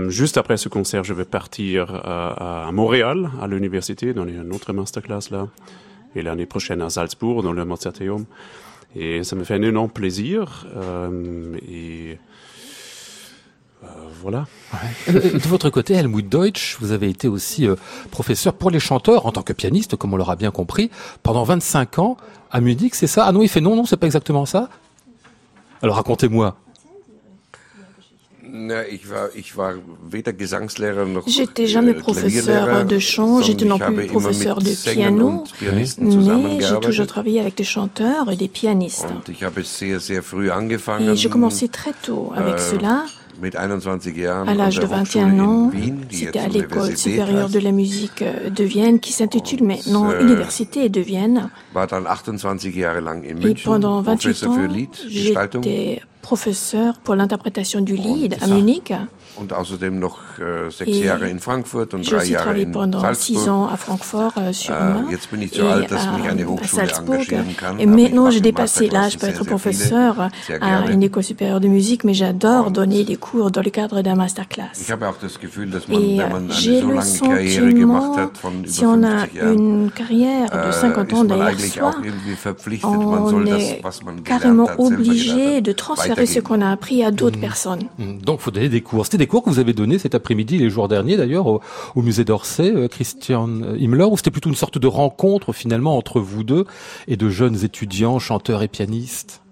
Juste 0.09 0.37
après 0.37 0.57
ce 0.57 0.69
concert, 0.69 1.03
je 1.03 1.15
vais 1.15 1.25
partir 1.25 1.89
à, 1.95 2.67
à 2.67 2.71
Montréal, 2.71 3.31
à 3.41 3.47
l'université, 3.47 4.13
donner 4.13 4.33
une 4.33 4.53
autre 4.53 4.71
masterclass 4.73 5.31
là. 5.31 5.47
Et 6.15 6.21
l'année 6.21 6.45
prochaine 6.45 6.81
à 6.83 6.89
Salzbourg, 6.91 7.41
dans 7.41 7.53
le 7.53 7.65
Mozarteum. 7.65 8.25
Et 8.95 9.23
ça 9.23 9.35
me 9.35 9.43
fait 9.43 9.55
un 9.55 9.61
énorme 9.63 9.89
plaisir. 9.89 10.67
Et 11.67 12.17
euh, 13.83 13.87
voilà. 14.21 14.45
De 15.07 15.47
votre 15.47 15.69
côté, 15.69 15.93
Helmut 15.93 16.27
Deutsch, 16.27 16.77
vous 16.79 16.91
avez 16.91 17.09
été 17.09 17.27
aussi 17.27 17.67
euh, 17.67 17.75
professeur 18.11 18.53
pour 18.53 18.69
les 18.69 18.79
chanteurs 18.79 19.25
en 19.25 19.31
tant 19.31 19.41
que 19.41 19.53
pianiste, 19.53 19.95
comme 19.95 20.13
on 20.13 20.17
l'aura 20.17 20.35
bien 20.35 20.51
compris, 20.51 20.91
pendant 21.23 21.43
25 21.43 21.99
ans 21.99 22.17
à 22.51 22.61
Munich, 22.61 22.93
c'est 22.95 23.07
ça? 23.07 23.25
Ah 23.25 23.31
non, 23.31 23.41
il 23.41 23.49
fait 23.49 23.61
non, 23.61 23.75
non, 23.75 23.85
c'est 23.85 23.97
pas 23.97 24.05
exactement 24.05 24.45
ça? 24.45 24.69
Alors 25.81 25.95
racontez-moi. 25.95 26.55
J'étais 31.25 31.67
jamais 31.67 31.91
äh, 31.91 31.93
professeur 31.93 32.85
de 32.85 32.99
chant, 32.99 33.41
j'étais 33.41 33.65
non 33.65 33.79
plus 33.79 34.07
professeur 34.07 34.59
de 34.59 34.91
piano, 34.93 35.45
mais 35.61 35.85
j'ai 36.59 36.79
toujours 36.81 37.07
travaillé 37.07 37.39
avec 37.39 37.55
des 37.55 37.63
chanteurs 37.63 38.29
et 38.29 38.35
des 38.35 38.49
pianistes. 38.49 39.07
Et 40.99 41.15
j'ai 41.15 41.29
commencé 41.29 41.69
très 41.69 41.93
tôt 41.93 42.33
avec 42.35 42.55
äh, 42.55 42.59
cela. 42.59 43.05
Mit 43.41 43.55
21 43.55 44.15
Jahren 44.15 44.47
À 44.47 44.53
l'âge 44.53 44.79
de 44.79 44.85
Hochschule 44.85 45.23
21 45.23 45.27
in 45.27 45.39
ans, 45.39 45.71
c'était 46.09 46.39
à 46.39 46.47
l'école 46.47 46.95
supérieure 46.95 47.49
de 47.49 47.59
la 47.59 47.71
musique 47.71 48.21
euh, 48.21 48.49
de 48.49 48.63
Vienne, 48.63 48.99
qui 48.99 49.11
s'intitule 49.11 49.63
maintenant 49.63 50.11
euh, 50.11 50.21
Université 50.21 50.89
de 50.89 51.01
Vienne. 51.01 51.49
war 51.73 51.87
dann 51.87 52.05
28 52.05 52.73
Jahre 52.73 53.01
lang 53.01 53.23
in 53.25 53.41
Et 53.47 53.55
pendant 53.55 54.01
28 54.01 54.45
Professor 54.45 54.49
ans, 54.49 54.87
j'étais 55.07 56.01
professeur 56.21 56.99
pour 56.99 57.15
l'interprétation 57.15 57.81
du 57.81 57.95
lied 57.95 58.37
à. 58.41 58.47
Munich. 58.47 58.93
Und 59.37 59.53
außerdem 59.53 59.99
noch 59.99 60.17
äh, 60.39 60.69
sechs 60.69 60.89
Et 60.91 61.03
Jahre 61.05 61.29
in 61.29 61.39
Frankfurt 61.39 61.93
und 61.93 62.03
J'ai 62.03 62.11
drei 62.11 62.17
aussi 62.21 62.31
Jahre 62.33 62.43
travaillé 62.45 62.65
in 62.65 62.71
pendant 62.71 63.13
six 63.13 63.47
ans 63.47 63.67
à 63.71 63.77
Francfort 63.77 64.33
euh, 64.37 64.51
sur 64.53 64.73
Äh, 64.75 64.79
Main 64.79 65.09
jetzt 65.09 65.29
bin 65.31 65.41
ich 65.41 65.51
et 65.53 65.55
zu 65.55 65.65
alt, 65.67 65.91
dass 65.91 66.05
mich 66.17 66.25
à, 66.27 66.31
eine 66.31 66.43
à 66.43 66.47
Hochschule 66.47 66.67
Salzburg. 66.87 67.09
engagieren 67.19 67.55
kann. 67.57 67.79
Et 67.79 67.83
aber 67.87 67.95
ich 67.97 68.03
maintenant, 68.03 68.29
j'ai 68.31 68.41
dépassé 68.41 68.87
l'âge 68.89 69.17
pour 69.17 69.27
être 69.29 69.43
professeur 69.45 70.29
à 70.61 70.91
une 70.91 71.03
école 71.03 71.23
supérieure 71.23 71.59
de 71.59 71.67
musique, 71.67 72.03
mais 72.03 72.13
j'adore 72.13 72.71
donner 72.71 73.03
des 73.03 73.15
cours 73.15 73.51
dans 73.51 73.61
le 73.61 73.69
cadre 73.71 74.01
d'un 74.01 74.11
Ich 74.13 74.17
masterclass. 74.17 74.89
habe 74.91 75.07
auch 75.07 75.17
das 75.21 75.39
Gefühl, 75.39 75.69
dass 75.71 75.87
man, 75.87 76.01
Et 76.01 76.17
wenn 76.19 76.29
man 76.31 76.43
eine 76.43 76.53
j'ai 76.53 76.81
so 76.81 76.87
le 76.87 76.93
lange 76.95 77.19
Karriere 77.19 77.73
gemacht 77.73 78.01
sentiment, 78.03 78.17
hat 78.17 78.37
von 78.37 78.65
si 78.65 78.81
über 78.83 78.91
on 78.93 79.03
a 79.03 79.19
50 79.19 79.33
Jahren, 79.35 79.57
une 79.57 79.91
carrière 79.91 80.49
de 80.49 80.69
äh, 80.69 80.73
50 80.73 80.97
ans 80.97 81.11
ist 81.11 81.17
man 81.17 81.27
derrière 81.27 81.47
eigentlich 81.47 81.73
soi, 81.73 81.83
auch 81.83 82.03
irgendwie 82.03 82.35
verpflichtet, 82.35 82.89
man 82.91 83.19
on 83.23 83.29
soll 83.29 83.45
das, 83.45 83.61
est 83.63 83.83
was 83.83 84.03
man 84.03 84.23
gelernt 84.23 84.41
carrément 84.41 84.69
hat, 84.69 84.77
selber 84.77 84.89
gelernt 84.97 85.09
obligé 85.09 85.57
hat, 85.57 85.61
de 85.67 85.71
transférer 85.73 86.25
ce 86.25 86.39
weitergeben. 86.39 86.43
qu'on 86.43 86.61
a 86.61 86.71
appris 86.71 87.03
à 87.03 87.11
d'autres 87.11 87.39
personnes. 87.39 87.83
Hmm, 87.97 88.17
Donc, 88.23 88.41
faut 88.41 88.51
donner 88.51 88.69
des 88.69 88.81
cours. 88.81 89.05
Des 89.21 89.27
cours 89.27 89.43
que 89.43 89.51
vous 89.51 89.59
avez 89.59 89.73
donnés 89.73 89.99
cet 89.99 90.15
après-midi, 90.15 90.57
les 90.57 90.71
jours 90.71 90.87
derniers 90.87 91.15
d'ailleurs, 91.15 91.45
au, 91.45 91.61
au 91.93 92.01
musée 92.01 92.25
d'Orsay, 92.25 92.73
euh, 92.75 92.87
Christian 92.87 93.61
Himmler, 93.79 94.05
ou 94.05 94.17
c'était 94.17 94.31
plutôt 94.31 94.49
une 94.49 94.55
sorte 94.55 94.79
de 94.79 94.87
rencontre 94.87 95.53
finalement 95.53 95.95
entre 95.95 96.19
vous 96.19 96.43
deux 96.43 96.65
et 97.07 97.17
de 97.17 97.29
jeunes 97.29 97.63
étudiants, 97.63 98.17
chanteurs 98.17 98.63
et 98.63 98.67
pianistes? 98.67 99.43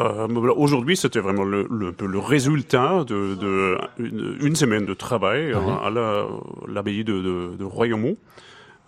Euh, 0.00 0.26
Aujourd'hui, 0.56 0.96
c'était 0.96 1.20
vraiment 1.20 1.44
le, 1.44 1.68
le, 1.70 1.94
le 1.96 2.18
résultat 2.18 3.04
de, 3.06 3.36
de 3.36 3.78
une, 4.00 4.36
une, 4.40 4.56
semaine 4.56 4.84
de 4.84 4.94
travail 4.94 5.52
euh, 5.52 5.58
à 5.58 5.90
l'abbaye 6.66 6.98
la, 6.98 7.04
de, 7.04 7.20
de, 7.20 7.56
de 7.56 7.64
Royaumont. 7.64 8.16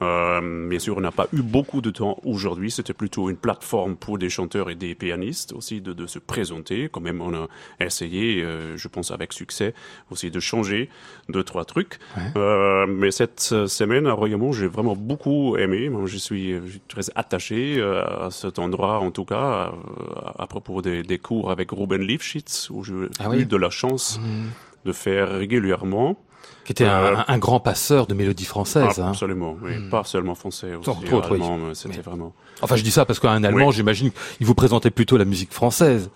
Euh, 0.03 0.69
bien 0.69 0.79
sûr, 0.79 0.97
on 0.97 1.01
n'a 1.01 1.11
pas 1.11 1.27
eu 1.33 1.43
beaucoup 1.43 1.81
de 1.81 1.91
temps 1.91 2.19
aujourd'hui. 2.25 2.71
C'était 2.71 2.95
plutôt 2.95 3.29
une 3.29 3.37
plateforme 3.37 3.97
pour 3.97 4.19
des 4.19 4.31
chanteurs 4.31 4.71
et 4.71 4.75
des 4.75 4.95
pianistes 4.95 5.53
aussi 5.53 5.81
de, 5.81 5.93
de 5.93 6.07
se 6.07 6.19
présenter. 6.19 6.89
Quand 6.91 7.01
même, 7.01 7.21
on 7.21 7.35
a 7.35 7.49
essayé, 7.81 8.43
euh, 8.43 8.77
je 8.77 8.89
pense 8.89 9.11
avec 9.11 9.33
succès, 9.33 9.75
aussi 10.11 10.31
de 10.31 10.41
changer 10.41 10.89
deux 11.29 11.45
trois 11.45 11.65
trucs. 11.65 11.99
Ouais. 12.17 12.23
Euh, 12.37 12.87
mais 12.87 13.11
cette 13.11 13.41
semaine 13.41 14.07
à 14.07 14.13
Royaumont, 14.13 14.53
j'ai 14.53 14.69
vraiment 14.69 14.97
beaucoup 14.97 15.57
aimé. 15.57 15.89
Moi, 15.91 16.07
je 16.07 16.17
suis, 16.17 16.55
je 16.55 16.71
suis 16.71 16.83
très 16.89 17.11
attaché 17.15 17.77
euh, 17.79 18.27
à 18.27 18.31
cet 18.31 18.59
endroit, 18.59 19.01
en 19.01 19.11
tout 19.11 19.25
cas, 19.25 19.73
à, 20.17 20.43
à 20.43 20.47
propos 20.47 20.81
des, 20.81 21.03
des, 21.03 21.19
cours 21.19 21.51
avec 21.51 21.71
Ruben 21.73 22.01
Lifshitz, 22.01 22.71
où 22.71 22.83
j'ai 22.83 22.95
ah 23.19 23.29
oui. 23.29 23.41
eu 23.41 23.47
de 23.47 23.57
la 23.57 23.69
chance 23.69 24.19
mmh. 24.19 24.87
de 24.87 24.93
faire 24.93 25.31
régulièrement 25.31 26.17
qui 26.65 26.73
était 26.73 26.85
euh, 26.85 27.17
un, 27.17 27.25
un, 27.27 27.39
grand 27.39 27.61
passeur 27.61 28.07
de 28.07 28.15
mélodies 28.15 28.45
françaises. 28.45 29.01
Absolument, 29.01 29.57
hein. 29.59 29.65
oui. 29.65 29.79
Mmh. 29.79 29.91
Pas 29.91 30.05
seulement 30.05 30.35
français, 30.35 30.75
aussi 30.75 30.89
Entre 30.89 31.13
autres, 31.13 31.33
allemand, 31.33 31.59
oui. 31.69 31.75
c'était 31.75 32.01
vraiment... 32.01 32.33
Enfin, 32.63 32.77
je 32.77 32.83
dis 32.83 32.91
ça 32.91 33.05
parce 33.05 33.19
qu'un 33.19 33.43
Allemand, 33.43 33.69
oui. 33.69 33.75
j'imagine, 33.75 34.11
il 34.41 34.47
vous 34.47 34.55
présentait 34.55 34.91
plutôt 34.91 35.17
la 35.17 35.25
musique 35.25 35.53
française. 35.53 36.11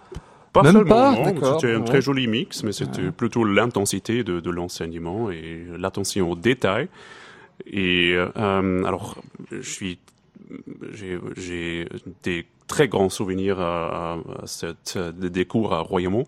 Pas 0.52 0.62
Même 0.62 0.72
seulement. 0.72 1.24
C'était 1.58 1.74
un 1.74 1.80
très 1.80 2.00
joli 2.00 2.28
mix, 2.28 2.62
mais 2.62 2.72
c'était 2.72 3.10
plutôt 3.10 3.44
l'intensité 3.44 4.22
de, 4.22 4.38
de 4.38 4.50
l'enseignement 4.50 5.30
et 5.30 5.66
l'attention 5.76 6.30
aux 6.30 6.36
détails. 6.36 6.88
Et 7.66 8.14
euh, 8.14 8.84
alors, 8.84 9.16
je 9.50 9.68
suis, 9.68 9.98
j'ai 10.92 11.88
des 12.22 12.46
très 12.68 12.86
grands 12.86 13.08
souvenirs 13.08 13.60
à, 13.60 14.18
à 14.40 14.46
cette, 14.46 14.96
des 14.96 15.44
cours 15.44 15.74
à 15.74 15.80
Royaumont. 15.80 16.26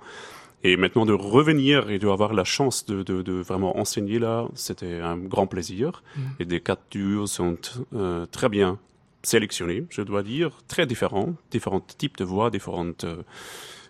Et 0.64 0.76
maintenant 0.76 1.06
de 1.06 1.12
revenir 1.12 1.90
et 1.90 1.98
d'avoir 1.98 2.32
la 2.32 2.44
chance 2.44 2.86
de, 2.86 3.02
de, 3.02 3.22
de, 3.22 3.34
vraiment 3.34 3.78
enseigner 3.78 4.18
là, 4.18 4.48
c'était 4.54 5.00
un 5.00 5.16
grand 5.16 5.46
plaisir. 5.46 6.02
Mmh. 6.16 6.20
Et 6.40 6.44
des 6.44 6.60
quatre 6.60 6.82
duos 6.90 7.26
sont 7.26 7.58
euh, 7.94 8.26
très 8.26 8.48
bien 8.48 8.78
sélectionnés, 9.22 9.84
je 9.90 10.02
dois 10.02 10.22
dire, 10.22 10.50
très 10.68 10.86
différents, 10.86 11.34
différents 11.50 11.80
types 11.80 12.16
de 12.16 12.24
voix, 12.24 12.50
différents 12.50 12.92
euh, 13.04 13.22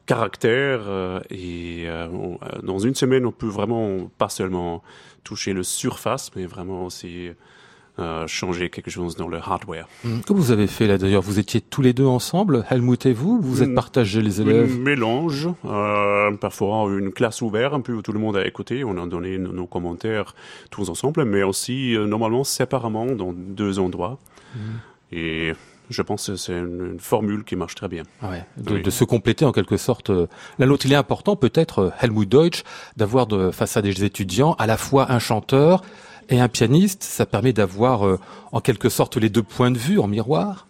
caractères. 0.07 0.83
Euh, 0.87 1.21
et 1.31 1.87
on, 2.13 2.39
dans 2.63 2.79
une 2.79 2.95
semaine, 2.95 3.27
on 3.27 3.33
peut 3.33 3.47
vraiment 3.47 4.11
pas 4.19 4.29
seulement 4.29 4.83
toucher 5.25 5.53
le 5.53 5.63
surface, 5.63 6.31
mais 6.37 6.47
vraiment 6.47 6.87
aussi 6.87 7.31
euh, 7.99 8.27
changer 8.27 8.69
quelque 8.69 8.91
chose 8.91 9.17
dans 9.17 9.27
le 9.27 9.39
hardware. 9.39 9.89
Mmh. 10.05 10.19
Comment 10.27 10.41
vous 10.41 10.51
avez 10.51 10.67
fait 10.67 10.87
là 10.87 10.99
d'ailleurs? 10.99 11.23
Vous 11.23 11.39
étiez 11.39 11.63
tous 11.63 11.81
les 11.81 11.95
deux 11.95 12.05
ensemble, 12.05 12.67
Helmut 12.69 13.07
et 13.07 13.15
vous 13.15 13.41
Vous 13.41 13.63
êtes 13.63 13.75
partagé 13.75 14.21
les 14.21 14.43
élèves? 14.43 14.71
Un 14.71 14.83
mélange, 14.83 15.49
euh, 15.65 16.31
parfois 16.33 16.91
une 16.91 17.11
classe 17.11 17.41
ouverte, 17.41 17.73
un 17.73 17.81
peu 17.81 17.95
où 17.95 18.03
tout 18.03 18.13
le 18.13 18.19
monde 18.19 18.37
a 18.37 18.47
écouté, 18.47 18.85
on 18.85 19.03
a 19.03 19.07
donné 19.07 19.39
nos, 19.39 19.53
nos 19.53 19.67
commentaires 19.67 20.35
tous 20.71 20.91
ensemble, 20.91 21.25
mais 21.25 21.43
aussi 21.43 21.97
euh, 21.97 22.07
normalement 22.07 22.45
séparément 22.45 23.07
dans 23.07 23.33
deux 23.33 23.79
endroits. 23.79 24.19
Mmh. 24.55 24.59
Et 25.13 25.53
je 25.89 26.03
pense 26.03 26.27
que 26.27 26.37
c'est 26.37 26.53
une, 26.53 26.91
une, 26.93 27.01
formule 27.01 27.45
qui 27.45 27.57
marche 27.57 27.77
très 27.77 27.89
bien. 27.89 28.03
Ouais, 28.23 28.45
de, 28.59 28.75
oui. 28.75 28.83
de, 28.83 28.91
se 28.91 29.05
compléter 29.05 29.47
en 29.47 29.53
quelque 29.53 29.79
sorte. 29.79 30.11
L'un 30.59 30.67
l'autre, 30.67 30.85
il 30.85 30.93
est 30.93 30.97
important 30.97 31.35
peut-être, 31.35 31.95
Helmut 32.03 32.29
Deutsch, 32.29 32.63
d'avoir 32.99 33.27
face 33.55 33.79
à 33.79 33.81
des 33.81 34.05
étudiants 34.05 34.55
à 34.59 34.67
la 34.67 34.77
fois 34.77 35.11
un 35.11 35.19
chanteur, 35.19 35.81
et 36.29 36.41
un 36.41 36.49
pianiste, 36.49 37.03
ça 37.03 37.27
permet 37.27 37.53
d'avoir 37.53 38.07
euh, 38.07 38.19
en 38.53 38.61
quelque 38.61 38.89
sorte 38.89 39.17
les 39.17 39.29
deux 39.29 39.43
points 39.43 39.71
de 39.71 39.79
vue 39.79 39.99
en 39.99 40.07
miroir. 40.07 40.67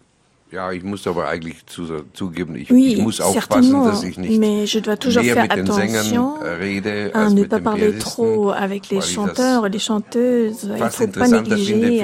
Ja, 0.51 0.71
ich 0.71 0.83
muss 0.83 1.05
aber 1.05 1.27
eigentlich 1.27 1.65
zu, 1.65 1.83
zugeben, 2.13 2.55
ich, 2.55 2.71
oui, 2.71 2.93
ich 2.93 3.01
muss 3.01 3.19
aufpassen, 3.19 3.83
dass 3.83 4.03
ich 4.03 4.17
nicht 4.17 4.39
mais 4.39 4.65
je 4.65 4.79
dois 4.79 4.95
toujours 4.95 5.23
faire 5.23 5.51
attention 5.51 6.35
rede, 6.39 7.11
à 7.13 7.29
ne 7.29 7.43
pas 7.43 7.59
parler 7.59 7.97
trop 7.97 8.51
avec 8.51 8.89
les 8.89 9.01
chanteurs 9.01 9.65
et 9.65 9.69
les 9.69 9.79
chanteuses. 9.79 10.69
Il 10.77 10.89
faut 10.89 11.07
pas 11.07 11.27
négliger 11.27 12.01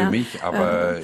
euh, 0.54 1.00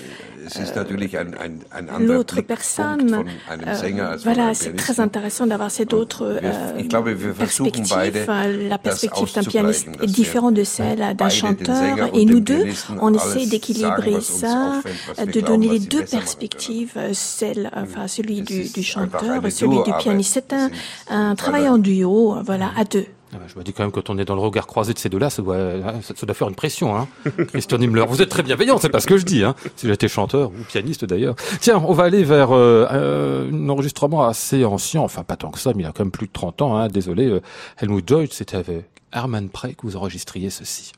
l'autre 1.99 2.41
personne. 2.41 3.23
Euh, 3.51 4.17
voilà, 4.23 4.53
c'est 4.53 4.75
très 4.75 4.99
intéressant 4.99 5.47
d'avoir 5.47 5.71
cette 5.71 5.93
autre 5.93 6.39
euh, 6.43 7.33
perspective. 7.37 8.27
La 8.69 8.77
perspective 8.77 9.33
d'un 9.33 9.43
pianiste 9.43 9.87
est 10.01 10.07
différente 10.07 10.55
de 10.55 10.63
celle 10.63 11.15
d'un 11.15 11.29
chanteur. 11.29 12.09
Et 12.13 12.25
nous 12.25 12.39
deux, 12.39 12.65
on 13.01 13.13
essaie 13.13 13.45
d'équilibrer 13.45 14.21
ça, 14.21 14.81
de 15.17 15.41
donner 15.41 15.69
les 15.69 15.79
deux 15.79 16.03
perspectives, 16.03 16.97
celle, 17.29 17.71
enfin, 17.75 18.07
celui 18.07 18.41
du, 18.41 18.69
du 18.69 18.83
chanteur 18.83 19.45
et 19.45 19.51
celui 19.51 19.81
du 19.83 19.93
pianiste. 19.99 20.33
C'est 20.33 20.53
un, 20.53 20.69
un 21.09 21.35
travail 21.35 21.69
en 21.69 21.77
duo, 21.77 22.35
voilà, 22.43 22.71
à 22.75 22.83
deux. 22.83 23.05
Ah 23.31 23.37
bah, 23.37 23.43
je 23.47 23.59
me 23.59 23.63
dis 23.63 23.73
quand 23.73 23.83
même 23.83 23.91
quand 23.91 24.09
on 24.09 24.17
est 24.17 24.25
dans 24.25 24.33
le 24.33 24.41
regard 24.41 24.65
croisé 24.65 24.91
de 24.93 24.97
ces 24.97 25.07
deux-là, 25.07 25.29
ça 25.29 25.43
doit, 25.43 25.57
ça, 26.01 26.15
ça 26.15 26.25
doit 26.25 26.33
faire 26.33 26.49
une 26.49 26.55
pression. 26.55 26.97
Hein. 26.97 27.07
Christian 27.49 27.79
Himmler, 27.79 28.05
vous 28.07 28.23
êtes 28.23 28.29
très 28.29 28.41
bienveillant, 28.41 28.79
c'est 28.79 28.89
pas 28.89 29.01
ce 29.01 29.07
que 29.07 29.17
je 29.17 29.25
dis. 29.25 29.43
Hein. 29.43 29.53
Si 29.75 29.87
j'étais 29.87 30.07
chanteur 30.07 30.49
ou 30.49 30.63
pianiste 30.67 31.05
d'ailleurs. 31.05 31.35
Tiens, 31.61 31.83
on 31.85 31.93
va 31.93 32.05
aller 32.05 32.23
vers 32.23 32.49
euh, 32.51 33.47
un 33.51 33.69
enregistrement 33.69 34.25
assez 34.25 34.65
ancien, 34.65 35.01
enfin 35.01 35.23
pas 35.23 35.35
tant 35.35 35.51
que 35.51 35.59
ça, 35.59 35.73
mais 35.75 35.83
il 35.83 35.85
y 35.85 35.89
a 35.89 35.91
quand 35.91 36.03
même 36.03 36.11
plus 36.11 36.25
de 36.25 36.33
30 36.33 36.61
ans. 36.63 36.75
Hein. 36.75 36.87
Désolé, 36.87 37.27
euh, 37.27 37.41
Helmut 37.77 38.07
Deutsch, 38.07 38.31
c'était 38.31 38.57
avec 38.57 38.85
Hermann 39.13 39.49
Prey 39.49 39.73
que 39.73 39.83
vous 39.83 39.95
enregistriez 39.95 40.49
ceci. 40.49 40.93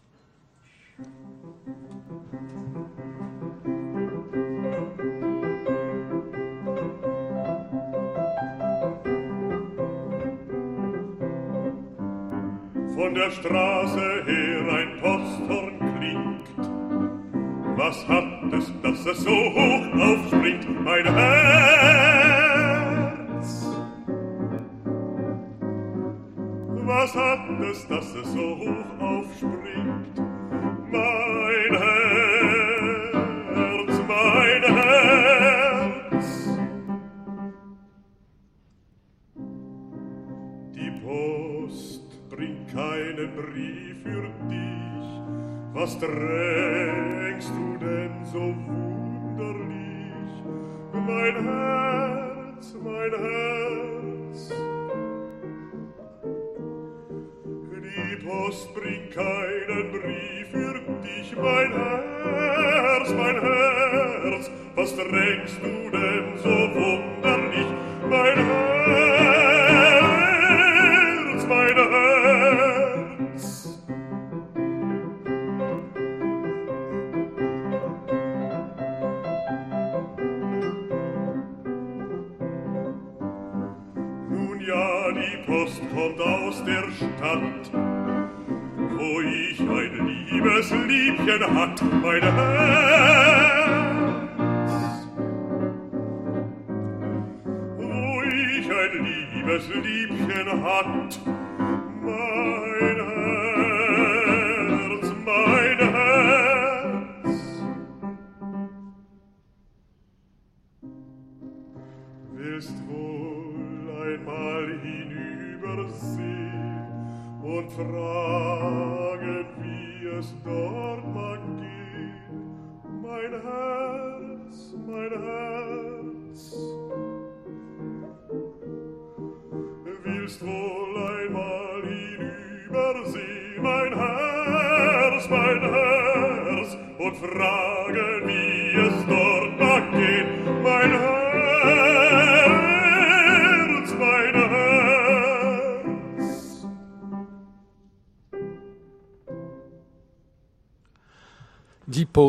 Von 13.01 13.15
der 13.15 13.31
Straße 13.31 14.23
her 14.27 14.73
ein 14.77 14.99
Posthorn 15.01 15.73
klingt. 15.97 16.47
Was 17.75 18.07
hat 18.07 18.53
es, 18.53 18.71
dass 18.83 19.05
es 19.07 19.23
so 19.23 19.31
hoch 19.31 19.87
aufspringt, 19.99 20.83
mein 20.83 21.05
Herz? 21.05 22.45
Was 26.85 27.15
hat 27.15 27.39
es, 27.71 27.87
dass 27.87 28.13
es 28.13 28.33
so 28.33 28.57
hoch 28.59 28.99
aufspringt, 28.99 30.21
mein 30.91 31.75
Herz, 31.81 32.30
einen 43.11 43.35
Brief 43.35 44.03
für 44.03 44.23
dich. 44.47 45.07
Was 45.73 45.99
drängst 45.99 47.49
du 47.49 47.77
denn 47.77 48.25
so 48.25 48.39
wunderlich? 48.67 50.31
Mein 50.93 51.43
Herz, 51.43 52.75
mein 52.81 53.11
Herz. 53.11 54.49
Die 57.83 58.15
Post 58.25 58.73
bringt 58.75 59.11
keinen 59.11 59.91
Brief 59.91 60.47
für 60.51 60.79
dich, 61.03 61.35
mein 61.35 61.71
Herz, 61.73 63.13
mein 63.17 63.41
Herz. 63.41 64.51
Was 64.75 64.95
drängst 64.95 65.59
du 65.61 65.89
denn 65.89 66.37
so 66.37 66.49
wunderlich? 66.49 67.67
Mein 68.09 68.37
Herz. 68.37 69.50
at 91.57 91.81
my 91.81 92.19
hands. 92.19 93.51
Ruhig 97.77 98.69
ein 98.81 98.93
liebes 99.05 99.65
Liebchen 99.69 100.63
hat 100.63 101.00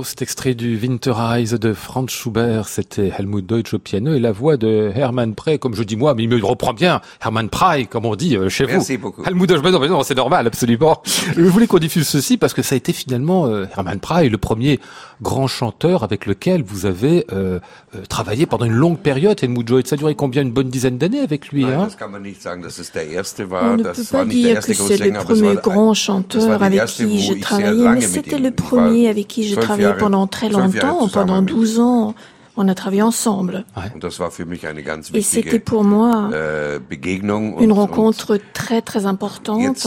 Posts 0.03 0.21
extrait 0.21 0.55
du 0.55 0.77
Winterreise 0.77 1.53
de 1.53 1.73
Franz 1.73 2.11
Schubert, 2.13 2.67
c'était 2.67 3.13
Helmut 3.17 3.47
Deutsch 3.47 3.73
au 3.73 3.79
piano 3.79 4.13
et 4.13 4.19
la 4.19 4.33
voix 4.33 4.57
de 4.57 4.91
Hermann 4.97 5.33
Prey, 5.37 5.59
comme 5.59 5.77
je 5.77 5.85
dis 5.85 5.95
moi, 5.95 6.13
mais 6.17 6.25
il 6.25 6.29
me 6.29 6.45
reprend 6.45 6.73
bien, 6.73 7.01
Hermann 7.25 7.49
Prey, 7.49 7.85
comme 7.85 8.05
on 8.05 8.17
dit 8.17 8.37
euh, 8.37 8.49
chez 8.49 8.65
vous. 8.65 8.73
Merci 8.73 8.97
beaucoup. 8.97 9.23
Helmut 9.23 9.49
Deutsch, 9.49 9.61
mais 9.63 9.71
non, 9.71 9.79
mais 9.79 9.89
non, 9.89 10.03
c'est 10.03 10.17
normal, 10.17 10.49
absolument. 10.49 11.01
Je 11.37 11.41
voulais 11.43 11.69
qu'on 11.69 11.79
diffuse 11.79 12.09
ceci 12.09 12.37
parce 12.37 12.53
que 12.53 12.63
ça 12.63 12.75
a 12.75 12.79
été 12.79 12.93
finalement 12.93 13.47
euh, 13.47 13.67
Hermann 13.77 14.01
Prey, 14.01 14.29
le 14.29 14.39
premier 14.39 14.81
grand 15.23 15.47
chanteur 15.47 16.03
avec 16.03 16.27
lequel 16.27 16.65
vous 16.65 16.85
avez 16.85 17.25
euh, 17.33 17.61
euh, 17.95 18.01
travaillé 18.09 18.45
pendant 18.47 18.65
une 18.65 18.73
longue 18.73 18.99
période, 18.99 19.39
Helmut 19.41 19.65
Deutsch. 19.65 19.87
Ça 19.87 19.95
a 19.95 19.99
duré 19.99 20.17
combien 20.17 20.43
Une 20.43 20.51
bonne 20.51 20.69
dizaine 20.69 20.99
d'années 20.99 21.21
avec 21.21 21.51
lui 21.51 21.65
hein. 21.65 21.89
On 22.01 23.77
ne 23.77 23.83
peut 23.85 23.93
pas 24.11 24.25
dire 24.25 24.61
que 24.61 24.75
c'est 24.75 24.99
le 24.99 25.13
premier 25.13 25.55
grand 25.63 25.95
chanteur 25.95 26.61
avec 26.61 26.87
qui 26.87 27.39
travaillé, 27.41 27.85
lange 27.85 27.95
mais 27.95 28.01
c'était 28.01 28.39
le 28.41 28.51
premier 28.51 29.09
avec 29.09 29.29
qui 29.29 29.55
travaillé 29.55 29.89
Jahre- 29.89 29.92
pendant 29.99 30.27
très 30.27 30.49
longtemps, 30.49 31.09
pendant 31.09 31.43
mit 31.43 31.51
ihm. 31.51 31.57
12 31.57 31.79
ans. 31.81 32.15
On 32.57 32.69
a 32.69 32.75
travaillé 32.75 33.03
ensemble. 33.03 33.65
Et 35.15 35.23
c'était 35.23 35.59
pour 35.59 35.85
moi 35.85 36.31
äh, 36.35 36.79
une 37.61 37.73
rencontre 37.73 38.39
très 38.53 38.83
très 38.83 39.07
importante. 39.07 39.87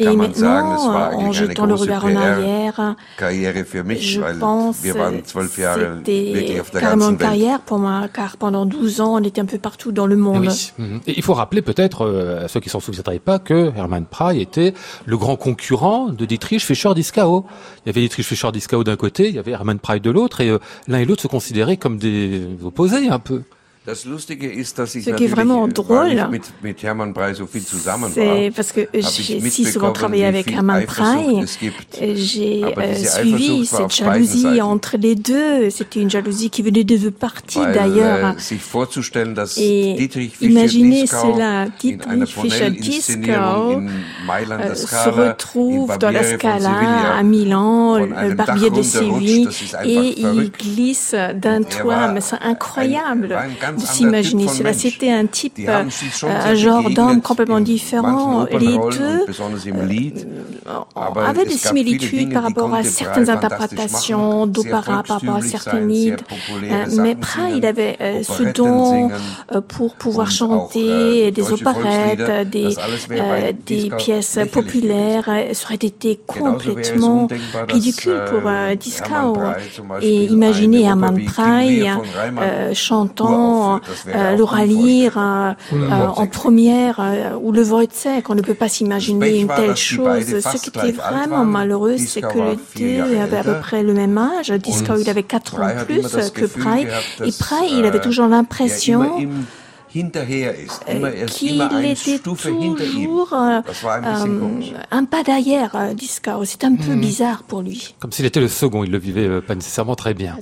Et 0.00 0.16
maintenant, 0.16 1.12
en 1.12 1.32
jetant 1.32 1.66
le 1.66 1.74
regard 1.74 2.04
en 2.04 2.16
arrière, 2.16 2.96
je 3.18 4.38
pense 4.38 4.82
wirklich 4.82 5.26
c'était 6.06 6.62
carrément 6.80 7.10
une 7.10 7.18
carrière 7.18 7.60
pour 7.60 7.78
moi, 7.78 8.08
car 8.12 8.36
pendant 8.36 8.66
12 8.66 9.00
ans, 9.00 9.14
on 9.14 9.22
était 9.22 9.40
un 9.40 9.46
peu 9.46 9.58
partout 9.58 9.92
dans 9.92 10.06
le 10.06 10.16
monde. 10.16 10.46
oui. 10.46 10.72
Mhm. 10.78 11.00
Et 11.06 11.16
il 11.16 11.22
faut 11.22 11.34
rappeler 11.34 11.62
peut-être 11.62 12.02
euh, 12.02 12.44
à 12.44 12.48
ceux 12.48 12.60
qui 12.60 12.68
s'en 12.68 12.80
souviendraient 12.80 13.18
pas 13.18 13.38
que 13.38 13.72
Hermann 13.76 14.04
Prey 14.04 14.40
était 14.40 14.74
le 15.04 15.16
grand 15.16 15.36
concurrent 15.36 16.08
de 16.08 16.24
Dietrich 16.24 16.64
Fischer-Dieskau. 16.64 17.46
Il 17.84 17.88
y 17.88 17.90
avait 17.90 18.00
Dietrich 18.00 18.26
Fischer-Dieskau 18.26 18.84
d'un 18.84 18.96
côté, 18.96 19.28
il 19.28 19.34
y 19.34 19.38
avait 19.38 19.52
Hermann 19.52 19.78
Prey 19.78 20.00
de 20.00 20.10
l'autre, 20.10 20.40
et 20.40 20.50
euh, 20.50 20.58
l'un 20.88 20.98
et 20.98 21.04
l'autre 21.04 21.22
se 21.22 21.28
considéraient 21.36 21.76
comme 21.76 21.98
des 21.98 22.46
opposés 22.64 23.08
un 23.10 23.18
peu. 23.18 23.42
Ce 23.94 25.10
qui 25.10 25.24
est 25.24 25.28
vraiment 25.28 25.68
äh, 25.68 25.72
drôle, 25.72 26.28
C'est 28.12 28.52
parce 28.56 28.72
que 28.72 28.80
j'ai 28.92 29.40
si 29.40 29.64
souvent 29.64 29.92
travaillé 29.92 30.24
avec 30.24 30.50
Hermann 30.50 30.84
Prey, 30.86 31.44
j'ai 32.14 32.64
euh, 32.64 32.94
suivi 32.94 33.64
cette 33.66 33.94
jalousie 33.94 34.60
entre 34.60 34.96
les 34.96 35.14
deux. 35.14 35.70
C'était 35.70 36.00
une 36.00 36.10
jalousie 36.10 36.50
qui 36.50 36.62
venait 36.62 36.82
de 36.82 36.96
deux 36.96 37.10
parties 37.12 37.58
Weil, 37.60 37.74
d'ailleurs. 37.74 38.34
äh, 39.58 39.62
Et 39.62 39.94
Dietrich 39.94 40.32
imaginez 40.40 41.06
cela, 41.06 41.66
Dietrich 41.78 42.26
Fischer-Dieskau 42.26 43.80
euh, 43.80 44.74
se 44.74 45.08
retrouve 45.08 45.96
dans 45.98 46.10
la 46.10 46.24
Scala 46.24 47.16
à 47.18 47.22
Milan, 47.22 47.98
le 47.98 48.34
barbier 48.34 48.70
de 48.70 48.82
Séville, 48.82 49.48
et 49.84 50.20
il 50.20 50.50
glisse 50.50 51.14
d'un 51.34 51.60
er 51.60 51.68
toit. 51.68 52.08
Mais 52.08 52.20
c'est 52.20 52.40
incroyable 52.42 53.36
s'imaginer 53.84 54.48
cela. 54.48 54.72
C'était 54.72 55.10
un 55.10 55.26
type, 55.26 55.58
euh, 55.68 55.84
un 56.24 56.54
genre 56.54 56.88
d'homme 56.90 57.20
complètement 57.20 57.60
différent. 57.60 58.46
Les 58.50 58.78
deux 58.78 59.24
im 59.68 59.86
Lied. 59.86 60.26
Aber 60.94 61.26
avaient 61.26 61.42
es 61.42 61.46
des 61.46 61.58
similitudes 61.58 62.32
par 62.32 62.44
rapport 62.44 62.72
à 62.74 62.82
certaines 62.82 63.30
interprétations 63.30 64.46
d'opéra, 64.46 65.02
par 65.02 65.20
rapport 65.20 65.36
à 65.36 65.42
certains 65.42 65.80
populäre 65.80 66.16
Euh, 66.64 66.84
Mais 66.98 67.14
singen, 67.14 67.48
il 67.54 67.64
avait 67.66 67.96
euh, 68.00 68.22
ce 68.22 68.42
don 68.52 69.10
euh, 69.10 69.60
pour 69.60 69.94
pouvoir 69.94 70.30
chanter 70.30 71.30
des 71.30 71.52
opérettes, 71.52 72.48
des, 72.50 72.76
euh, 73.10 73.52
pièces 73.96 74.38
populaires. 74.52 75.24
Euh, 75.28 75.52
Ça 75.52 75.66
aurait 75.66 75.74
été 75.76 76.18
complètement 76.26 77.28
ridicule 77.68 78.20
pour 78.30 78.42
euh, 78.46 78.74
zum 79.74 79.88
Beispiel 79.88 80.08
Et 80.10 80.24
imaginez 80.24 80.82
Hermann 80.82 81.24
euh, 82.38 82.74
chantant 82.74 83.65
euh, 83.74 83.78
euh, 84.08 84.36
Unvorstellbar. 84.36 85.56
euh, 85.72 86.06
en 86.22 86.26
première 86.26 87.00
euh, 87.00 87.38
ou 87.40 87.52
le 87.52 87.62
Wojciech. 87.62 88.28
On 88.28 88.34
ne 88.34 88.42
peut 88.42 88.54
pas 88.54 88.68
s'imaginer 88.68 89.40
une 89.40 89.48
telle 89.48 89.76
chose. 89.76 90.40
Ce 90.40 90.56
qui 90.56 90.68
était 90.70 90.92
vraiment 90.92 91.44
malheureux, 91.44 91.96
c'est 91.98 92.22
que 92.22 92.38
les 92.38 92.58
deux 93.00 93.20
avaient 93.20 93.38
à 93.38 93.44
peu 93.44 93.58
près 93.60 93.82
le 93.82 93.94
même 93.94 94.16
âge. 94.18 94.50
Und 94.50 95.00
il 95.00 95.10
avait 95.10 95.22
4 95.22 95.60
ans 95.60 95.84
plus 95.84 96.02
que 96.32 96.46
Prey. 96.46 96.86
Et 97.24 97.32
Prey, 97.32 97.68
il 97.70 97.84
avait 97.84 97.98
äh, 97.98 98.02
toujours 98.02 98.28
l'impression 98.28 99.18
qu'il 99.88 100.10
était 101.84 102.18
toujours 102.18 103.32
euh, 103.32 103.60
euh, 103.84 104.60
un 104.90 105.04
pas 105.04 105.22
derrière 105.22 105.74
euh, 105.74 105.94
Dieskau. 105.94 106.44
C'est 106.44 106.64
un 106.64 106.74
peu 106.74 106.94
bizarre 106.94 107.42
pour 107.42 107.62
lui. 107.62 107.94
Comme 107.98 108.12
s'il 108.12 108.26
était 108.26 108.40
le 108.40 108.48
second, 108.48 108.84
il 108.84 108.90
le 108.90 108.98
vivait 108.98 109.26
euh, 109.26 109.40
pas 109.40 109.54
nécessairement 109.54 109.94
très 109.94 110.14
bien. 110.14 110.36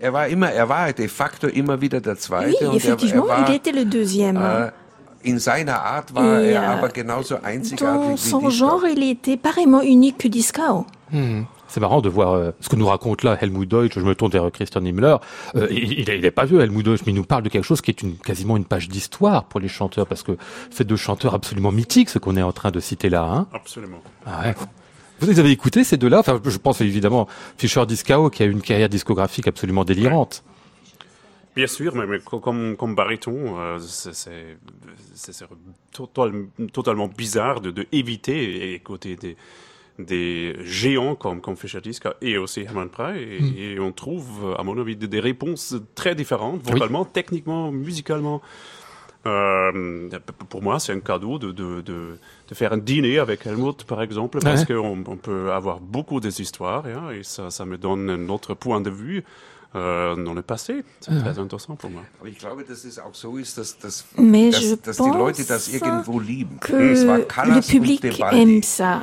Er 0.00 0.12
war 0.12 0.28
immer, 0.28 0.50
er 0.50 0.68
war 0.68 0.92
de 0.92 1.08
facto 1.08 1.46
immer 1.48 1.80
wieder 1.80 2.00
der 2.00 2.16
Zweite 2.16 2.56
Oui, 2.60 2.66
und 2.66 2.72
er, 2.72 2.76
effectivement, 2.76 3.26
er 3.28 3.38
war, 3.42 3.48
il 3.48 3.54
était 3.56 3.72
le 3.72 3.84
deuxième. 3.84 4.36
äh, 4.36 4.70
in 5.24 5.38
seiner 5.38 5.82
Art 5.82 6.14
war 6.14 6.40
Et, 6.40 6.52
er 6.52 6.62
aber 6.70 6.88
genauso 6.90 7.34
Dans 7.36 7.44
einzigartig 7.44 8.18
son 8.18 8.50
genre, 8.50 8.84
il 8.86 9.02
était 9.10 9.36
pareillement 9.36 9.82
unique 9.82 10.18
que 10.18 10.28
Dieskau. 10.28 10.86
Hmm. 11.10 11.42
C'est 11.70 11.80
marrant 11.80 12.00
de 12.00 12.08
voir 12.08 12.32
euh, 12.32 12.52
ce 12.60 12.68
que 12.70 12.76
nous 12.76 12.86
raconte 12.86 13.24
là 13.24 13.36
Helmut 13.42 13.68
Deutsch. 13.68 13.92
Je 13.94 14.00
me 14.00 14.14
tourne 14.14 14.30
vers 14.32 14.50
Christian 14.50 14.82
Himmler. 14.86 15.16
Euh, 15.54 15.66
il, 15.70 15.92
il, 16.00 16.08
est- 16.08 16.18
il 16.18 16.24
est 16.24 16.30
pas 16.30 16.46
vieux 16.46 16.60
Helmut 16.62 16.82
Deutsch, 16.82 17.00
mais 17.04 17.12
il 17.12 17.14
nous 17.16 17.24
parle 17.24 17.42
de 17.42 17.50
quelque 17.50 17.64
chose 17.64 17.82
qui 17.82 17.90
est 17.90 18.00
une, 18.02 18.16
quasiment 18.16 18.56
une 18.56 18.64
page 18.64 18.88
d'histoire 18.88 19.44
pour 19.44 19.60
les 19.60 19.68
chanteurs, 19.68 20.06
parce 20.06 20.22
que 20.22 20.38
c'est 20.70 20.86
deux 20.86 20.96
chanteurs 20.96 21.34
absolument 21.34 21.70
mythiques, 21.72 22.08
ce 22.08 22.18
qu'on 22.18 22.36
est 22.36 22.42
en 22.42 22.52
train 22.52 22.70
de 22.70 22.80
citer 22.80 23.10
là. 23.10 23.22
Hein 23.24 23.46
Absolument. 23.52 23.98
ah 24.24 24.46
ouais. 24.46 24.54
Vous 25.20 25.26
les 25.26 25.38
avez 25.40 25.50
écoutés 25.50 25.84
ces 25.84 25.96
deux-là? 25.96 26.20
Enfin, 26.20 26.40
je 26.44 26.58
pense 26.58 26.80
évidemment 26.80 27.26
Fischer 27.56 27.84
Discao 27.86 28.30
qui 28.30 28.42
a 28.42 28.46
une 28.46 28.62
carrière 28.62 28.88
discographique 28.88 29.46
absolument 29.48 29.84
délirante. 29.84 30.44
Bien 31.56 31.66
sûr, 31.66 31.94
mais, 31.96 32.06
mais 32.06 32.20
co- 32.20 32.38
comme, 32.38 32.76
comme 32.76 32.94
baryton, 32.94 33.58
euh, 33.58 33.78
c'est- 33.80 34.14
c'est 34.14 34.56
c'est- 35.14 35.32
c'est 35.32 35.46
total- 35.92 36.46
totalement 36.72 37.08
bizarre 37.08 37.60
de, 37.60 37.72
de 37.72 37.84
éviter 37.90 38.38
et 38.70 38.74
écouter 38.74 39.16
des, 39.16 39.36
des 39.98 40.54
géants 40.64 41.16
comme, 41.16 41.40
comme 41.40 41.56
Fischer 41.56 41.80
Diska 41.80 42.14
et 42.22 42.38
aussi 42.38 42.60
Hermann 42.60 42.88
Prey. 42.88 43.20
Et, 43.20 43.72
et 43.72 43.80
on 43.80 43.90
trouve, 43.90 44.54
à 44.56 44.62
mon 44.62 44.78
avis, 44.80 44.94
des, 44.94 45.08
des 45.08 45.18
réponses 45.18 45.74
très 45.96 46.14
différentes, 46.14 46.62
vocalement, 46.62 47.04
techniquement, 47.04 47.72
musicalement. 47.72 48.40
Euh, 49.28 50.08
pour 50.48 50.62
moi, 50.62 50.78
c'est 50.80 50.92
un 50.92 51.00
cadeau 51.00 51.38
de, 51.38 51.52
de, 51.52 51.80
de, 51.82 52.18
de 52.48 52.54
faire 52.54 52.72
un 52.72 52.78
dîner 52.78 53.18
avec 53.18 53.46
Helmut, 53.46 53.84
par 53.84 54.00
exemple, 54.02 54.38
parce 54.40 54.62
Ouais. 54.62 54.74
qu'on 54.74 54.98
on 55.06 55.16
peut 55.16 55.52
avoir 55.52 55.78
beaucoup 55.80 56.18
des 56.20 56.40
histoires 56.40 56.84
hein, 56.86 57.10
et 57.16 57.22
ça, 57.22 57.50
ça 57.50 57.64
me 57.64 57.76
donne 57.76 58.08
un 58.10 58.28
autre 58.28 58.54
point 58.54 58.80
de 58.80 58.90
vue 58.90 59.24
euh, 59.74 60.16
dans 60.26 60.34
le 60.34 60.42
passé. 60.42 60.82
C'est 61.00 61.18
très 61.20 61.38
intéressant 61.38 61.76
pour 61.76 61.90
moi. 61.90 62.02
Mais 64.18 64.50
je 64.50 64.74
pense. 64.74 64.96
Que 66.60 66.72
le 67.54 67.60
public 67.60 68.04
aime 68.32 68.62
ça. 68.62 69.02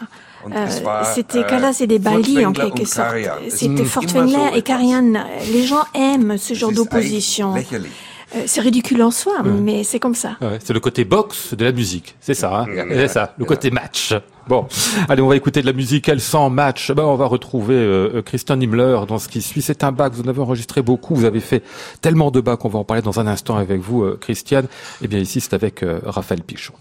Euh, 0.51 0.67
C'était 1.15 1.39
äh, 1.41 1.45
Callas 1.47 1.77
et 1.81 1.87
des 1.87 1.97
Bali 1.97 2.45
en 2.45 2.53
quelque 2.53 2.85
sorte. 2.85 3.15
C'était 3.49 3.81
ist 3.81 3.89
Fortwängler 3.89 4.55
et. 4.55 4.61
Karajan. 4.61 5.13
Les 5.51 5.63
gens 5.63 5.85
aiment 5.95 6.37
ce 6.37 6.53
genre 6.53 6.71
d'opposition. 6.71 7.53
Euh, 8.35 8.43
C'est 8.47 8.61
ridicule 8.61 9.01
en 9.01 9.11
soi, 9.11 9.43
mais 9.43 9.83
c'est 9.83 9.99
comme 9.99 10.15
ça. 10.15 10.37
Ouais, 10.41 10.59
c'est 10.63 10.73
le 10.73 10.79
côté 10.79 11.05
boxe 11.05 11.53
de 11.53 11.63
la 11.65 11.71
musique, 11.71 12.15
c'est 12.19 12.33
ça, 12.33 12.61
hein 12.61 12.85
c'est 12.89 13.07
ça, 13.07 13.33
le 13.37 13.45
côté 13.45 13.71
match. 13.71 14.13
Bon, 14.47 14.67
allez, 15.09 15.23
on 15.23 15.27
va 15.27 15.35
écouter 15.35 15.61
de 15.61 15.65
la 15.65 15.73
musique, 15.73 16.07
elle 16.07 16.21
sans 16.21 16.51
match. 16.51 16.91
Ben, 16.91 17.03
on 17.03 17.15
va 17.15 17.25
retrouver 17.25 17.73
euh, 17.73 18.21
Christian 18.21 18.59
Himmler 18.59 18.99
dans 19.07 19.17
ce 19.17 19.27
qui 19.27 19.41
suit. 19.41 19.63
C'est 19.63 19.83
un 19.83 19.91
bac, 19.91 20.13
vous 20.13 20.21
en 20.21 20.27
avez 20.27 20.39
enregistré 20.39 20.83
beaucoup, 20.83 21.15
vous 21.15 21.25
avez 21.25 21.39
fait 21.39 21.63
tellement 22.01 22.29
de 22.29 22.41
bacs, 22.41 22.63
on 22.63 22.69
va 22.69 22.77
en 22.79 22.83
parler 22.83 23.01
dans 23.01 23.19
un 23.19 23.25
instant 23.25 23.57
avec 23.57 23.81
vous, 23.81 24.03
euh, 24.03 24.19
Christiane. 24.21 24.67
Et 25.01 25.07
bien 25.07 25.19
ici, 25.19 25.41
c'est 25.41 25.53
avec 25.55 25.81
euh, 25.81 25.99
Raphaël 26.05 26.43
Pichon. 26.43 26.73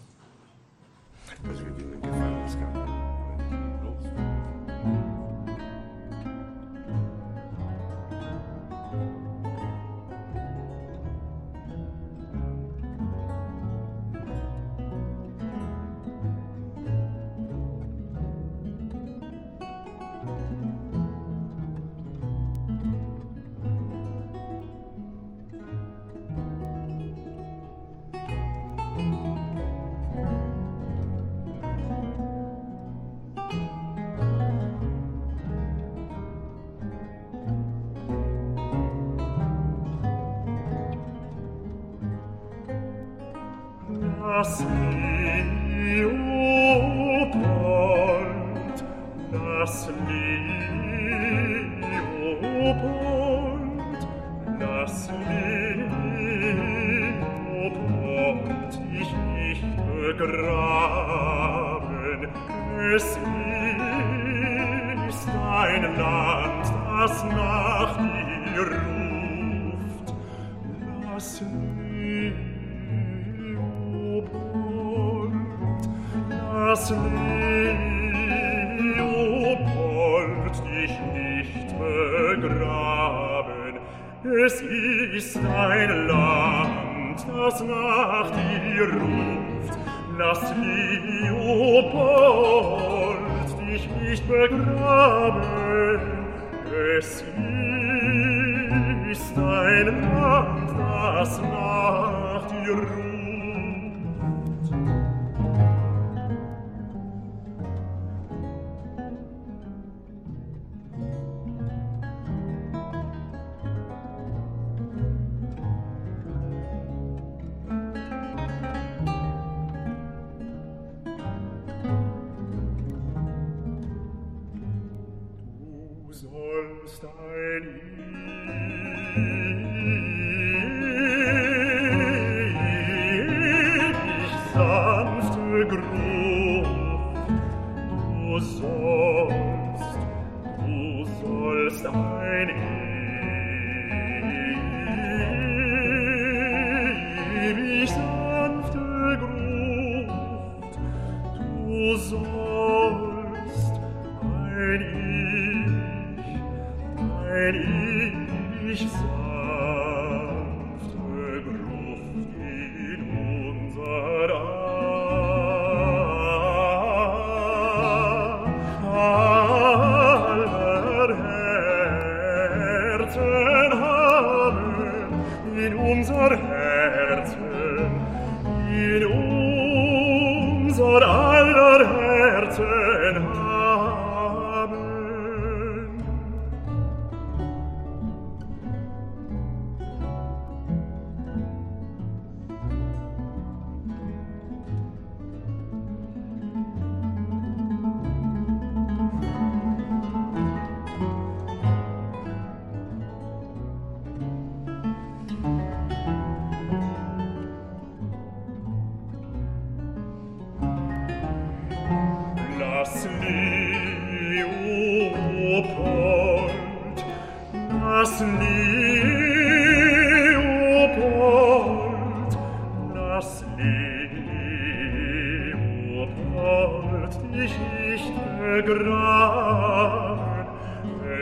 us. 44.34 44.83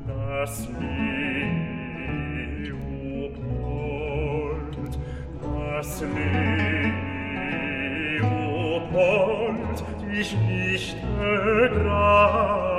Lass 0.06 0.68
Leopold, 2.60 3.38
lass 5.42 6.04
pont 8.92 9.78
dich 10.08 10.30
nicht 10.46 10.96
begraben, 11.18 12.77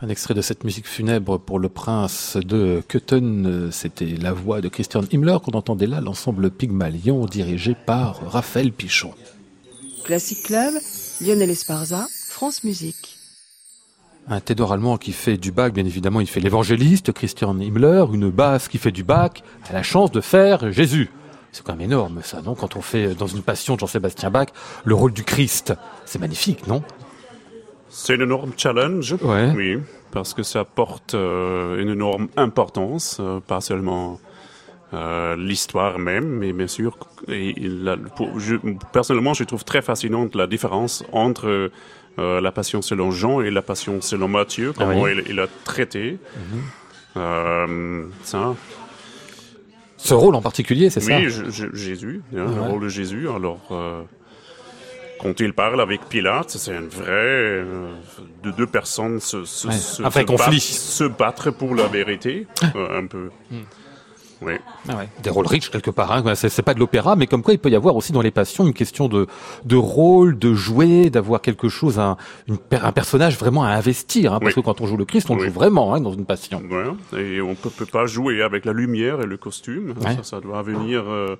Un 0.00 0.08
extrait 0.08 0.34
de 0.34 0.42
cette 0.42 0.64
musique 0.64 0.86
funèbre 0.86 1.38
pour 1.38 1.58
le 1.58 1.68
prince 1.68 2.36
de 2.36 2.82
Köthen, 2.86 3.70
c'était 3.72 4.04
la 4.04 4.32
voix 4.32 4.60
de 4.60 4.68
Christian 4.68 5.02
Himmler 5.10 5.38
qu'on 5.42 5.52
entendait 5.52 5.86
là, 5.86 6.00
l'ensemble 6.00 6.50
Pygmalion 6.50 7.24
dirigé 7.24 7.74
par 7.74 8.20
Raphaël 8.30 8.72
Pichon. 8.72 9.14
Classic 10.04 10.42
Club, 10.42 10.74
Lionel 11.20 11.50
Esparza, 11.50 12.06
France 12.28 12.62
Musique. 12.62 13.15
Un 14.28 14.40
ténor 14.40 14.72
allemand 14.72 14.96
qui 14.96 15.12
fait 15.12 15.36
du 15.36 15.52
bac, 15.52 15.72
bien 15.72 15.84
évidemment, 15.84 16.20
il 16.20 16.26
fait 16.26 16.40
l'évangéliste, 16.40 17.12
Christian 17.12 17.56
Himmler, 17.60 18.06
une 18.12 18.28
basse 18.28 18.66
qui 18.66 18.78
fait 18.78 18.90
du 18.90 19.04
bac, 19.04 19.44
a 19.70 19.72
la 19.72 19.84
chance 19.84 20.10
de 20.10 20.20
faire 20.20 20.72
Jésus. 20.72 21.10
C'est 21.52 21.64
quand 21.64 21.74
même 21.76 21.82
énorme 21.82 22.20
ça, 22.24 22.42
non? 22.42 22.56
Quand 22.56 22.74
on 22.74 22.80
fait 22.80 23.14
dans 23.14 23.28
une 23.28 23.42
passion 23.42 23.76
de 23.76 23.80
Jean-Sébastien 23.80 24.30
Bach 24.30 24.48
le 24.84 24.96
rôle 24.96 25.12
du 25.12 25.22
Christ, 25.22 25.74
c'est 26.04 26.18
magnifique, 26.18 26.66
non? 26.66 26.82
C'est 27.88 28.14
un 28.14 28.20
énorme 28.20 28.50
challenge, 28.56 29.14
oui, 29.22 29.78
parce 30.10 30.34
que 30.34 30.42
ça 30.42 30.64
porte 30.64 31.14
euh, 31.14 31.80
une 31.80 31.88
énorme 31.88 32.26
importance, 32.36 33.18
euh, 33.20 33.38
pas 33.38 33.60
seulement 33.60 34.18
euh, 34.92 35.36
l'histoire 35.36 36.00
même, 36.00 36.26
mais 36.26 36.52
bien 36.52 36.66
sûr, 36.66 36.98
et, 37.28 37.54
personnellement, 38.92 39.34
je 39.34 39.44
trouve 39.44 39.64
très 39.64 39.82
fascinante 39.82 40.34
la 40.34 40.48
différence 40.48 41.04
entre 41.12 41.70
la 42.18 42.52
passion 42.52 42.82
selon 42.82 43.10
Jean 43.10 43.40
et 43.40 43.50
la 43.50 43.62
passion 43.62 44.00
selon 44.00 44.28
Matthieu, 44.28 44.72
ah 44.76 44.78
comment 44.80 45.06
il, 45.06 45.40
a 45.40 45.46
traité. 45.64 46.18
Mhm. 47.14 48.10
ça, 48.22 48.54
ce 50.06 50.14
rôle 50.14 50.34
en 50.34 50.42
particulier, 50.42 50.90
c'est 50.90 51.00
ça 51.00 51.18
Oui, 51.18 51.28
Jésus, 51.72 52.22
hein, 52.32 52.46
le 52.54 52.62
rôle 52.62 52.82
de 52.82 52.88
Jésus. 52.88 53.28
Alors, 53.28 53.60
euh, 53.70 54.02
quand 55.20 55.40
il 55.40 55.52
parle 55.52 55.80
avec 55.80 56.02
Pilate, 56.08 56.50
c'est 56.50 56.74
un 56.74 56.82
vrai 56.82 57.10
euh, 57.10 57.94
de 58.42 58.50
deux 58.50 58.66
personnes 58.66 59.20
se, 59.20 59.44
se, 59.44 60.22
conflit. 60.24 60.60
se 60.60 61.04
battre 61.04 61.50
pour 61.50 61.74
la 61.74 61.86
vérité, 61.86 62.46
euh, 62.76 63.00
un 63.02 63.06
peu. 63.06 63.30
Hmm. 63.50 63.62
Oui. 64.42 64.54
Ah 64.88 64.96
ouais. 64.96 65.08
Des 65.22 65.30
rôles 65.30 65.46
riches 65.46 65.70
quelque 65.70 65.90
part. 65.90 66.12
Hein. 66.12 66.34
C'est 66.34 66.62
pas 66.62 66.74
de 66.74 66.78
l'opéra, 66.78 67.16
mais 67.16 67.26
comme 67.26 67.42
quoi 67.42 67.54
il 67.54 67.58
peut 67.58 67.70
y 67.70 67.74
avoir 67.74 67.96
aussi 67.96 68.12
dans 68.12 68.20
les 68.20 68.30
passions 68.30 68.66
une 68.66 68.74
question 68.74 69.08
de, 69.08 69.26
de 69.64 69.76
rôle, 69.76 70.38
de 70.38 70.54
jouer, 70.54 71.10
d'avoir 71.10 71.40
quelque 71.40 71.68
chose, 71.68 71.98
un, 71.98 72.16
une, 72.46 72.58
un 72.70 72.92
personnage 72.92 73.38
vraiment 73.38 73.64
à 73.64 73.70
investir. 73.70 74.34
Hein, 74.34 74.40
parce 74.40 74.54
que 74.54 74.60
quand 74.60 74.80
on 74.80 74.86
joue 74.86 74.96
le 74.96 75.04
Christ, 75.04 75.30
on 75.30 75.38
joue 75.38 75.50
vraiment 75.50 75.94
hein, 75.94 76.00
dans 76.00 76.12
une 76.12 76.26
passion. 76.26 76.62
Ouais. 76.70 77.20
Et 77.20 77.40
on 77.40 77.54
peut, 77.54 77.70
peut 77.70 77.86
pas 77.86 78.06
jouer 78.06 78.42
avec 78.42 78.64
la 78.64 78.72
lumière 78.72 79.20
et 79.20 79.26
le 79.26 79.36
costume. 79.36 79.94
Ça, 80.02 80.22
ça 80.22 80.40
doit 80.40 80.62
venir. 80.62 81.04
Euh 81.06 81.36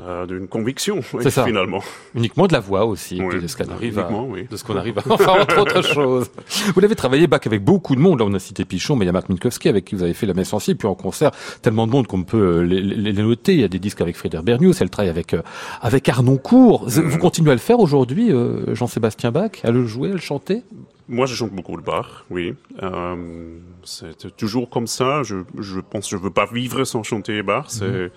euh, 0.00 0.26
d'une 0.26 0.46
conviction, 0.46 1.00
oui, 1.12 1.28
ça. 1.30 1.44
finalement. 1.44 1.82
Uniquement 2.14 2.46
de 2.46 2.52
la 2.52 2.60
voix 2.60 2.84
aussi, 2.84 3.18
de 3.18 3.46
ce 3.46 3.56
qu'on 3.56 3.70
arrive 3.72 3.98
à, 3.98 4.08
oui. 4.10 4.46
de 4.48 4.56
ce 4.56 4.62
qu'on 4.62 4.76
arrive 4.76 4.98
à, 4.98 5.02
enfin, 5.10 5.40
entre 5.40 5.58
autres 5.58 5.82
choses. 5.94 6.30
Vous 6.72 6.80
l'avez 6.80 6.94
travaillé 6.94 7.26
bac 7.26 7.46
avec 7.46 7.64
beaucoup 7.64 7.96
de 7.96 8.00
monde. 8.00 8.20
Là, 8.20 8.26
on 8.26 8.34
a 8.34 8.38
cité 8.38 8.64
Pichon, 8.64 8.94
mais 8.94 9.04
il 9.04 9.06
y 9.06 9.08
a 9.08 9.12
Marc 9.12 9.28
Minkowski 9.28 9.68
avec 9.68 9.84
qui 9.84 9.96
vous 9.96 10.02
avez 10.04 10.14
fait 10.14 10.26
la 10.26 10.34
messe 10.34 10.50
sensible, 10.50 10.78
puis 10.78 10.86
en 10.86 10.94
concert, 10.94 11.32
tellement 11.62 11.86
de 11.86 11.92
monde 11.92 12.06
qu'on 12.06 12.22
peut 12.22 12.36
euh, 12.36 12.62
les, 12.62 12.80
les, 12.80 13.12
noter. 13.12 13.54
Il 13.54 13.60
y 13.60 13.64
a 13.64 13.68
des 13.68 13.80
disques 13.80 14.00
avec 14.00 14.16
Frédéric 14.16 14.46
Bernius, 14.46 14.80
elle 14.80 14.90
travaille 14.90 15.10
avec, 15.10 15.34
euh, 15.34 15.42
avec 15.80 16.08
Arnoncourt. 16.08 16.88
Vous 16.88 17.16
mm. 17.16 17.18
continuez 17.18 17.50
à 17.50 17.54
le 17.54 17.60
faire 17.60 17.80
aujourd'hui, 17.80 18.32
euh, 18.32 18.74
Jean-Sébastien 18.74 19.32
Bach, 19.32 19.50
à 19.64 19.72
le 19.72 19.84
jouer, 19.84 20.10
à 20.10 20.14
le 20.14 20.20
chanter? 20.20 20.62
Moi, 21.08 21.26
je 21.26 21.34
chante 21.34 21.52
beaucoup 21.52 21.76
le 21.76 21.82
Bach, 21.82 22.24
oui. 22.30 22.54
C'est 23.82 24.36
toujours 24.36 24.68
comme 24.68 24.86
ça. 24.86 25.22
Je, 25.22 25.36
je 25.58 25.80
pense, 25.80 26.08
je 26.10 26.16
veux 26.16 26.30
pas 26.30 26.46
vivre 26.46 26.84
sans 26.84 27.02
chanter 27.02 27.42
Bach. 27.42 27.64
C'est, 27.68 27.86
mm-hmm. 27.86 28.10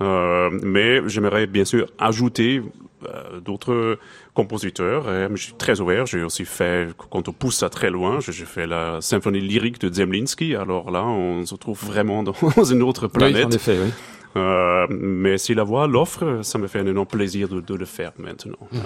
Euh, 0.00 0.50
mais 0.62 1.00
j'aimerais 1.08 1.46
bien 1.46 1.64
sûr 1.64 1.86
ajouter 1.98 2.62
euh, 3.06 3.40
d'autres 3.40 3.98
compositeurs. 4.34 5.10
Et 5.10 5.28
je 5.34 5.42
suis 5.42 5.54
très 5.54 5.80
ouvert. 5.80 6.06
J'ai 6.06 6.22
aussi 6.22 6.44
fait, 6.44 6.88
quand 7.10 7.28
on 7.28 7.32
pousse 7.32 7.56
ça 7.56 7.68
très 7.68 7.90
loin, 7.90 8.18
j'ai 8.20 8.44
fait 8.44 8.66
la 8.66 9.00
symphonie 9.00 9.40
lyrique 9.40 9.80
de 9.80 9.92
Zemlinsky. 9.92 10.54
Alors 10.54 10.90
là, 10.90 11.04
on 11.04 11.44
se 11.46 11.54
trouve 11.54 11.82
vraiment 11.84 12.22
dans 12.22 12.34
une 12.70 12.82
autre 12.82 13.08
planète. 13.08 13.36
Oui, 13.36 13.44
en 13.44 13.50
effet, 13.50 13.78
oui. 13.82 13.90
Euh, 14.36 14.86
mais 14.90 15.38
si 15.38 15.54
la 15.54 15.64
voix 15.64 15.86
l'offre, 15.86 16.40
ça 16.42 16.58
me 16.58 16.66
fait 16.66 16.80
un 16.80 16.86
énorme 16.86 17.06
plaisir 17.06 17.48
de, 17.48 17.60
de 17.60 17.74
le 17.74 17.84
faire 17.86 18.12
maintenant. 18.18 18.58
Mmh. 18.70 18.78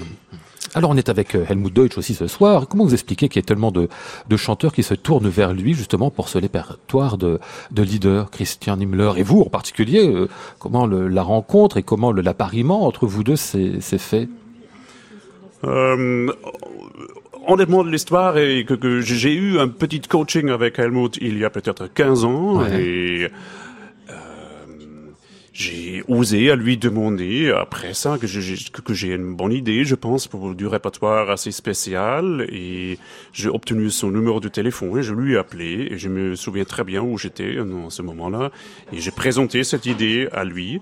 Alors 0.74 0.90
on 0.90 0.96
est 0.96 1.08
avec 1.08 1.34
euh, 1.34 1.44
Helmut 1.48 1.72
Deutsch 1.72 1.98
aussi 1.98 2.14
ce 2.14 2.28
soir. 2.28 2.68
Comment 2.68 2.84
vous 2.84 2.92
expliquez 2.92 3.28
qu'il 3.28 3.42
y 3.42 3.44
a 3.44 3.46
tellement 3.46 3.72
de, 3.72 3.88
de, 4.28 4.36
chanteurs 4.36 4.72
qui 4.72 4.84
se 4.84 4.94
tournent 4.94 5.28
vers 5.28 5.52
lui 5.52 5.74
justement 5.74 6.10
pour 6.10 6.28
ce 6.28 6.38
répertoire 6.38 7.18
de, 7.18 7.40
de 7.72 7.82
leaders, 7.82 8.30
Christian 8.30 8.78
Himmler 8.78 9.12
et 9.16 9.24
vous 9.24 9.40
en 9.40 9.48
particulier 9.48 10.08
euh, 10.08 10.28
Comment 10.60 10.86
le, 10.86 11.08
la 11.08 11.22
rencontre 11.22 11.76
et 11.76 11.82
comment 11.82 12.12
l'appariement 12.12 12.86
entre 12.86 13.06
vous 13.06 13.24
deux 13.24 13.36
s'est 13.36 13.80
fait? 13.80 14.28
Euh, 15.64 16.28
honnêtement, 17.48 17.82
l'histoire 17.82 18.38
est 18.38 18.64
que, 18.64 18.74
que 18.74 19.00
j'ai 19.00 19.34
eu 19.34 19.58
un 19.58 19.68
petit 19.68 20.00
coaching 20.00 20.50
avec 20.50 20.78
Helmut 20.78 21.16
il 21.20 21.36
y 21.36 21.44
a 21.44 21.50
peut-être 21.50 21.88
15 21.92 22.24
ans 22.24 22.64
et 22.66 23.28
j'ai 25.60 26.02
osé 26.08 26.50
à 26.50 26.56
lui 26.56 26.78
demander, 26.78 27.50
après 27.50 27.92
ça, 27.92 28.16
que 28.18 28.26
j'ai 28.26 28.56
que 28.82 28.94
j'ai 28.94 29.08
une 29.08 29.34
bonne 29.34 29.52
idée, 29.52 29.84
je 29.84 29.94
pense, 29.94 30.26
pour 30.26 30.54
du 30.54 30.66
répertoire 30.66 31.28
assez 31.28 31.50
spécial. 31.50 32.46
Et 32.50 32.98
j'ai 33.34 33.50
obtenu 33.50 33.90
son 33.90 34.10
numéro 34.10 34.40
de 34.40 34.48
téléphone 34.48 34.98
et 34.98 35.02
je 35.02 35.12
lui 35.12 35.34
ai 35.34 35.36
appelé. 35.36 35.88
Et 35.90 35.98
je 35.98 36.08
me 36.08 36.34
souviens 36.34 36.64
très 36.64 36.82
bien 36.82 37.02
où 37.02 37.18
j'étais 37.18 37.58
en 37.60 37.90
ce 37.90 38.00
moment-là. 38.00 38.50
Et 38.94 39.00
j'ai 39.00 39.10
présenté 39.10 39.62
cette 39.62 39.84
idée 39.84 40.28
à 40.32 40.44
lui. 40.44 40.80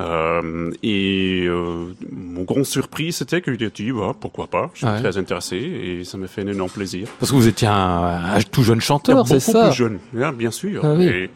Euh, 0.00 0.72
et 0.82 1.46
euh, 1.46 1.86
mon 2.10 2.42
grand 2.42 2.64
surprise, 2.64 3.16
c'était 3.16 3.40
qu'il 3.40 3.62
a 3.64 3.70
dit 3.70 3.92
bah, 3.92 4.12
pourquoi 4.18 4.48
pas, 4.48 4.70
je 4.74 4.86
suis 4.86 5.00
très 5.00 5.16
intéressé 5.16 5.56
et 5.56 6.04
ça 6.04 6.18
me 6.18 6.26
fait 6.26 6.42
un 6.42 6.48
énorme 6.48 6.70
plaisir. 6.70 7.08
Parce 7.18 7.30
que 7.30 7.36
vous 7.36 7.48
étiez 7.48 7.68
un, 7.68 8.40
tout 8.50 8.62
jeune 8.62 8.80
chanteur, 8.80 9.26
c'est 9.26 9.40
ça? 9.40 9.52
Beaucoup 9.52 9.68
plus 9.68 9.76
jeune, 9.76 9.98
bien, 10.12 10.32
bien 10.32 10.50
sûr. 10.50 10.82
Ah 10.84 11.00
et, 11.00 11.30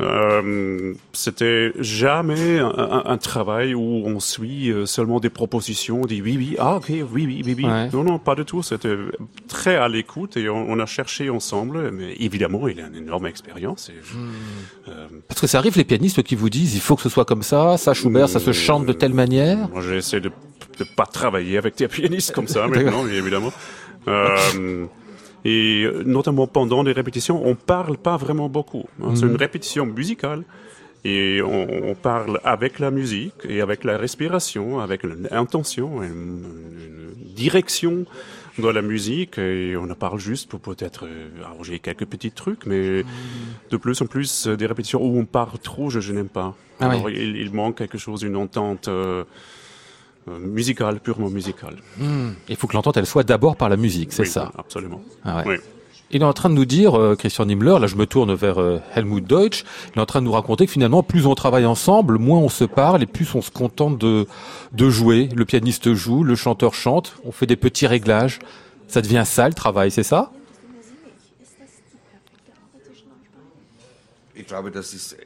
euh, 0.00 0.94
c'était 1.12 1.72
jamais 1.80 2.60
un, 2.60 3.02
un, 3.04 3.18
travail 3.18 3.74
où 3.74 3.82
on 3.82 4.20
suit 4.20 4.70
euh, 4.70 4.86
seulement 4.86 5.18
des 5.18 5.28
propositions, 5.28 6.02
on 6.02 6.06
dit 6.06 6.22
oui, 6.22 6.36
oui, 6.38 6.56
ah 6.58 6.76
ok, 6.76 6.86
oui, 6.88 7.04
oui, 7.12 7.42
oui, 7.44 7.54
oui. 7.58 7.64
Non, 7.92 8.04
non, 8.04 8.18
pas 8.20 8.36
du 8.36 8.44
tout. 8.44 8.62
C'était 8.62 8.96
très 9.48 9.74
à 9.74 9.88
l'écoute 9.88 10.36
et 10.36 10.48
on, 10.48 10.70
on, 10.70 10.78
a 10.78 10.86
cherché 10.86 11.30
ensemble. 11.30 11.90
Mais 11.90 12.14
évidemment, 12.20 12.68
il 12.68 12.80
a 12.80 12.86
une 12.86 12.94
énorme 12.94 13.26
expérience. 13.26 13.90
Hmm. 14.14 14.28
Euh, 14.88 15.08
Parce 15.26 15.40
que 15.40 15.48
ça 15.48 15.58
arrive 15.58 15.76
les 15.76 15.84
pianistes 15.84 16.22
qui 16.22 16.36
vous 16.36 16.50
disent 16.50 16.76
il 16.76 16.80
faut 16.80 16.94
que 16.94 17.02
ce 17.02 17.08
soit 17.08 17.24
comme 17.24 17.42
ça, 17.42 17.76
ça 17.76 17.92
Schubert, 17.92 18.28
ça 18.28 18.38
se 18.38 18.52
chante 18.52 18.86
de 18.86 18.92
telle 18.92 19.14
manière. 19.14 19.68
Moi, 19.68 19.82
j'essaie 19.82 20.20
de 20.20 20.30
ne 20.78 20.84
pas 20.84 21.06
travailler 21.06 21.58
avec 21.58 21.76
des 21.76 21.88
pianistes 21.88 22.32
comme 22.32 22.46
ça 22.46 22.66
maintenant, 22.68 23.04
évidemment. 23.08 23.52
Euh, 24.06 24.86
et 25.44 25.84
euh, 25.84 26.02
notamment 26.04 26.46
pendant 26.46 26.82
les 26.82 26.92
répétitions, 26.92 27.46
on 27.46 27.54
parle 27.54 27.96
pas 27.96 28.16
vraiment 28.16 28.48
beaucoup. 28.48 28.84
Hein. 29.02 29.10
C'est 29.14 29.22
une 29.22 29.32
mhm. 29.32 29.36
répétition 29.36 29.86
musicale. 29.86 30.44
Et 31.04 31.40
on, 31.42 31.94
parle 31.94 32.40
avec 32.42 32.80
la 32.80 32.90
musique 32.90 33.34
et 33.48 33.60
avec 33.60 33.84
la 33.84 33.96
respiration, 33.96 34.80
avec 34.80 35.04
l'intention, 35.04 36.02
une, 36.02 36.10
une, 36.10 37.34
direction 37.34 38.04
dans 38.58 38.72
la 38.72 38.82
musique. 38.82 39.38
Et 39.38 39.76
on 39.76 39.88
en 39.88 39.94
parle 39.94 40.18
juste 40.18 40.50
pour 40.50 40.58
peut-être 40.58 41.06
euh, 41.06 41.28
arranger 41.44 41.78
quelques 41.78 42.04
petits 42.04 42.32
trucs, 42.32 42.66
mais 42.66 43.04
mhm. 43.04 43.04
de 43.70 43.76
plus 43.76 44.02
en 44.02 44.06
plus, 44.06 44.48
des 44.48 44.66
répétitions 44.66 45.00
où 45.00 45.18
on 45.18 45.24
parle 45.24 45.58
trop, 45.60 45.88
je, 45.88 46.00
je 46.00 46.12
n'aime 46.12 46.28
pas. 46.28 46.56
Ah 46.80 46.90
Alors, 46.90 47.10
il, 47.10 47.36
il, 47.36 47.52
manque 47.52 47.78
quelque 47.78 47.96
chose, 47.96 48.22
une 48.22 48.36
entente. 48.36 48.88
Euh, 48.88 49.24
euh, 50.28 50.38
musical, 50.38 51.00
purement 51.00 51.30
musical. 51.30 51.76
Hmm. 51.98 52.30
Il 52.48 52.56
faut 52.56 52.66
que 52.66 52.74
l'entente, 52.74 52.96
elle 52.96 53.06
soit 53.06 53.24
d'abord 53.24 53.56
par 53.56 53.68
la 53.68 53.76
musique, 53.76 54.12
c'est 54.12 54.24
ça 54.24 54.52
Absolument. 54.56 55.00
Ah 55.24 55.42
ouais. 55.46 55.60
Il 56.10 56.22
est 56.22 56.24
en 56.24 56.32
train 56.32 56.48
de 56.48 56.54
nous 56.54 56.64
dire, 56.64 56.98
euh, 56.98 57.16
Christian 57.16 57.44
Nimmler, 57.44 57.78
là 57.80 57.86
je 57.86 57.96
me 57.96 58.06
tourne 58.06 58.32
vers 58.34 58.58
euh, 58.60 58.80
Helmut 58.94 59.26
Deutsch, 59.26 59.64
il 59.94 59.98
est 59.98 60.00
en 60.00 60.06
train 60.06 60.20
de 60.20 60.24
nous 60.24 60.32
raconter 60.32 60.64
que 60.64 60.72
finalement, 60.72 61.02
plus 61.02 61.26
on 61.26 61.34
travaille 61.34 61.66
ensemble, 61.66 62.18
moins 62.18 62.38
on 62.38 62.48
se 62.48 62.64
parle 62.64 63.02
et 63.02 63.06
plus 63.06 63.34
on 63.34 63.42
se 63.42 63.50
contente 63.50 63.98
de, 63.98 64.26
de 64.72 64.88
jouer. 64.88 65.28
Le 65.34 65.44
pianiste 65.44 65.92
joue, 65.92 66.24
le 66.24 66.34
chanteur 66.34 66.72
chante, 66.72 67.16
on 67.24 67.32
fait 67.32 67.46
des 67.46 67.56
petits 67.56 67.86
réglages. 67.86 68.38
Ça 68.86 69.02
devient 69.02 69.24
ça 69.26 69.48
le 69.48 69.54
travail, 69.54 69.90
c'est 69.90 70.02
ça? 70.02 70.32
Ich 74.34 74.46
glaube, 74.46 74.70
das 74.70 74.94
ist 74.94 75.16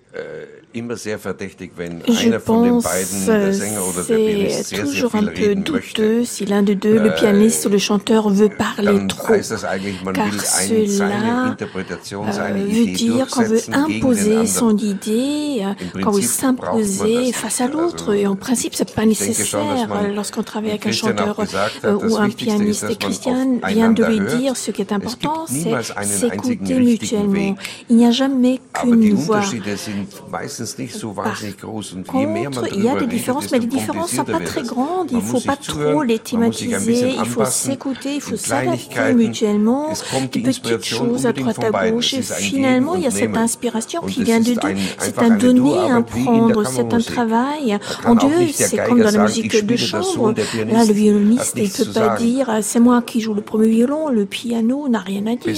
immer 0.72 0.96
sehr 0.96 1.18
verdächtig, 1.18 1.72
wenn 1.77 2.03
Je 2.07 2.27
einer 2.27 2.40
von 2.40 2.64
den 2.64 2.83
beiden, 2.83 3.27
der 3.27 3.53
Sänger 3.53 3.87
oder 3.87 4.03
der 4.03 4.14
Pianist, 4.14 4.68
sehr, 4.68 4.87
sehr 4.87 5.11
viel 5.11 5.29
reden 5.29 5.64
möchte. 5.70 6.25
Si 6.25 6.44
l'un 6.44 6.62
de 6.62 6.75
deux, 6.75 6.98
le 6.98 7.09
äh, 7.09 7.14
pianiste 7.14 7.66
ou 7.66 7.70
le 7.70 7.79
chanteur, 7.79 8.29
veut 8.31 8.48
parler 8.48 9.07
trop, 9.07 9.27
car 9.27 9.42
cela 10.40 11.57
euh, 11.61 12.66
veut 12.68 12.92
dire 12.92 13.27
qu'on 13.29 13.42
veut 13.42 13.61
imposer 13.72 14.46
son 14.46 14.77
idée, 14.77 15.62
euh, 15.62 16.01
qu'on 16.01 16.12
veut 16.12 16.22
s'imposer 16.22 17.33
face 17.33 17.61
à 17.61 17.68
l'autre. 17.68 18.14
Et 18.14 18.27
en 18.27 18.37
principe, 18.37 18.75
c'est 18.75 18.94
pas 18.94 19.05
nécessaire 19.05 19.88
lorsqu'on 20.14 20.42
travaille 20.42 20.70
avec 20.70 20.87
un 20.87 20.92
chanteur 20.92 21.37
euh, 21.85 21.94
ou 21.94 22.16
un 22.16 22.31
pianiste. 22.31 22.87
Et 22.88 22.96
Christian 22.96 23.61
vient 23.66 23.90
de 23.90 24.05
lui 24.05 24.20
dire 24.38 24.57
ce 24.57 24.70
qui 24.70 24.81
est 24.81 24.92
important, 24.92 25.46
c'est 25.46 26.05
s'écouter 26.05 26.75
mutuellement. 26.75 27.57
Il 27.90 27.96
n'y 27.96 28.07
a 28.07 28.11
jamais 28.11 28.61
qu'une 28.72 29.01
die 29.01 29.12
Je 31.34 31.46
mehr 32.26 32.50
man 32.50 32.64
il 32.74 32.84
y 32.84 32.88
a 32.88 32.94
des 32.96 33.06
différences, 33.06 33.50
mais 33.52 33.58
les 33.58 33.66
différences 33.66 34.10
sont 34.12 34.24
pas 34.24 34.40
très 34.40 34.62
grandes. 34.62 35.08
Il 35.12 35.20
faut 35.20 35.40
pas 35.40 35.56
trop 35.56 36.02
les 36.02 36.18
thématiser. 36.18 36.70
Il 37.18 37.26
faut 37.26 37.44
s'écouter, 37.44 38.14
il 38.16 38.20
faut 38.20 38.36
s'adapter 38.36 39.14
mutuellement. 39.14 39.88
Des 40.32 40.40
petites 40.74 40.84
choses 40.84 41.26
à 41.26 41.32
droite 41.32 41.58
à 41.64 41.90
gauche. 41.90 42.14
Et 42.14 42.22
finalement, 42.22 42.94
il 42.96 43.02
y 43.02 43.06
a 43.06 43.10
cette 43.10 43.36
inspiration 43.36 44.00
qui 44.02 44.24
vient 44.24 44.40
de 44.40 44.44
Dieu. 44.54 44.60
C'est 44.98 45.18
un 45.18 45.30
donner, 45.36 45.78
un 45.90 46.02
prendre. 46.02 46.64
C'est 46.66 46.92
un 46.92 47.00
travail. 47.00 47.78
En 48.04 48.14
Dieu, 48.14 48.48
c'est 48.52 48.76
comme 48.86 49.00
dans 49.00 49.10
la 49.10 49.22
musique 49.24 49.64
de 49.66 49.76
chambre. 49.76 50.34
Là, 50.76 50.84
le 50.84 50.92
violoniste, 50.92 51.54
il 51.56 51.70
peut 51.70 51.92
pas 51.92 52.16
dire, 52.16 52.58
c'est 52.62 52.80
moi 52.80 53.02
qui 53.02 53.20
joue 53.20 53.34
le 53.34 53.42
premier 53.42 53.68
violon. 53.68 54.08
Le 54.08 54.24
piano 54.26 54.88
n'a 54.88 55.00
rien 55.00 55.26
à 55.26 55.36
dire. 55.36 55.48
Et 55.48 55.54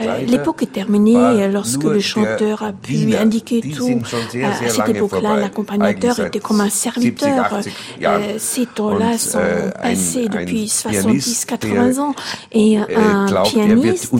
Euh, 0.00 0.03
l'époque 0.26 0.62
est 0.62 0.72
terminée 0.72 1.48
lorsque 1.48 1.84
le 1.84 2.00
chanteur 2.00 2.62
a 2.62 2.72
pu 2.72 3.14
indiquer 3.14 3.60
tout. 3.60 4.00
À 4.44 4.68
cette 4.68 4.88
époque-là, 4.88 5.36
l'accompagnateur 5.36 6.18
était 6.20 6.40
comme 6.40 6.60
un 6.60 6.70
serviteur. 6.70 7.60
Euh, 8.02 8.34
ces 8.38 8.66
temps-là 8.66 9.18
sont 9.18 9.38
passés 9.80 10.28
depuis 10.28 10.66
70-80 10.66 12.00
ans. 12.00 12.14
Et 12.52 12.78
un 12.78 13.42
pianiste 13.44 14.14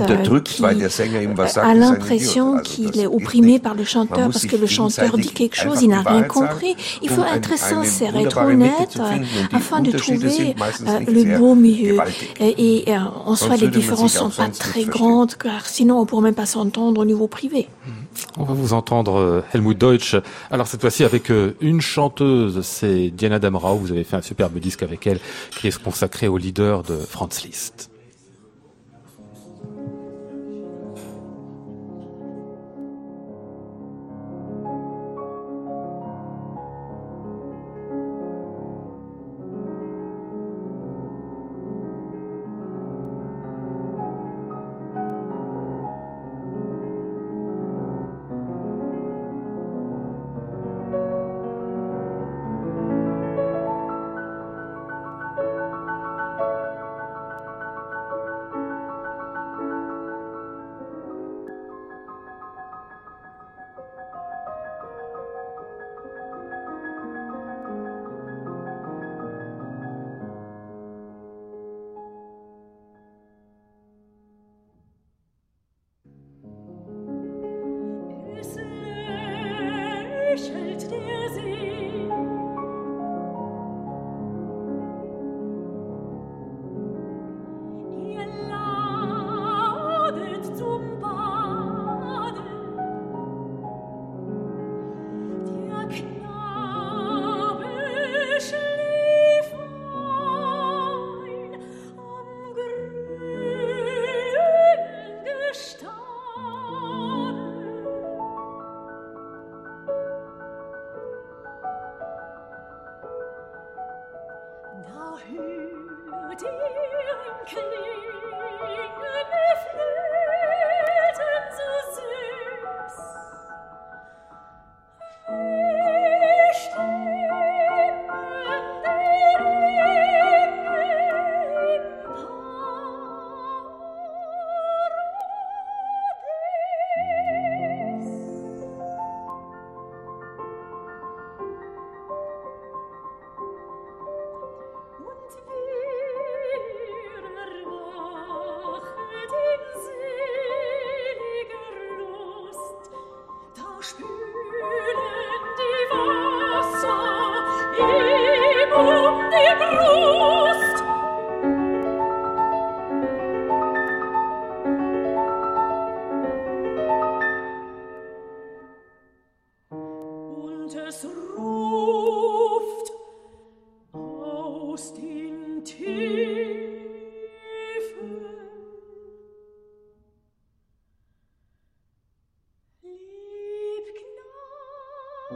qui 0.45 0.61
a 1.59 1.75
l'impression 1.75 2.59
qu'il 2.61 2.99
est 2.99 3.07
opprimé 3.07 3.59
par 3.59 3.75
le 3.75 3.85
chanteur 3.85 4.31
parce 4.31 4.47
que 4.47 4.57
le 4.57 4.67
chanteur 4.67 5.17
dit 5.19 5.31
quelque 5.31 5.57
chose, 5.57 5.83
il 5.83 5.89
n'a 5.89 6.03
rien 6.03 6.23
compris. 6.23 6.77
Il 7.03 7.11
faut 7.11 7.25
être 7.25 7.59
sincère, 7.59 8.17
être 8.17 8.39
honnête 8.39 9.01
afin 9.53 9.81
de 9.81 9.91
trouver 9.93 10.55
euh, 10.87 11.01
le 11.07 11.39
beau 11.39 11.55
milieu. 11.55 11.99
Et, 12.41 12.85
en 13.25 13.37
soi, 13.37 13.57
les 13.57 13.69
différences 13.69 14.15
sont 14.15 14.31
pas 14.31 14.49
très 14.49 14.85
grande, 14.85 15.35
car 15.35 15.67
sinon 15.75 15.99
on 15.99 16.07
pourrait 16.07 16.23
même 16.23 16.35
pas 16.35 16.47
s'entendre 16.47 17.01
au 17.01 17.05
niveau 17.05 17.27
privé. 17.27 17.69
On 18.39 18.45
va 18.45 18.55
vous 18.55 18.73
entendre 18.73 19.17
euh, 19.19 19.43
Helmut 19.53 19.77
Deutsch. 19.77 20.17
Alors 20.51 20.67
cette 20.69 20.81
fois-ci 20.81 21.05
avec 21.05 21.31
euh, 21.31 21.57
une 21.61 21.81
chanteuse, 21.81 22.61
c'est 22.63 23.11
Diana 23.11 23.39
Damrau. 23.39 23.77
Vous 23.77 23.91
avez 23.91 24.05
fait 24.05 24.17
un 24.17 24.23
superbe 24.23 24.59
disque 24.59 24.83
avec 24.83 25.07
elle 25.07 25.19
qui 25.51 25.67
est 25.69 25.83
consacré 25.83 26.29
au 26.29 26.39
leader 26.39 26.85
de 26.85 26.97
Franz 26.97 27.45
Liszt. 27.45 27.91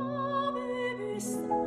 ave 0.01 1.15
vista 1.15 1.58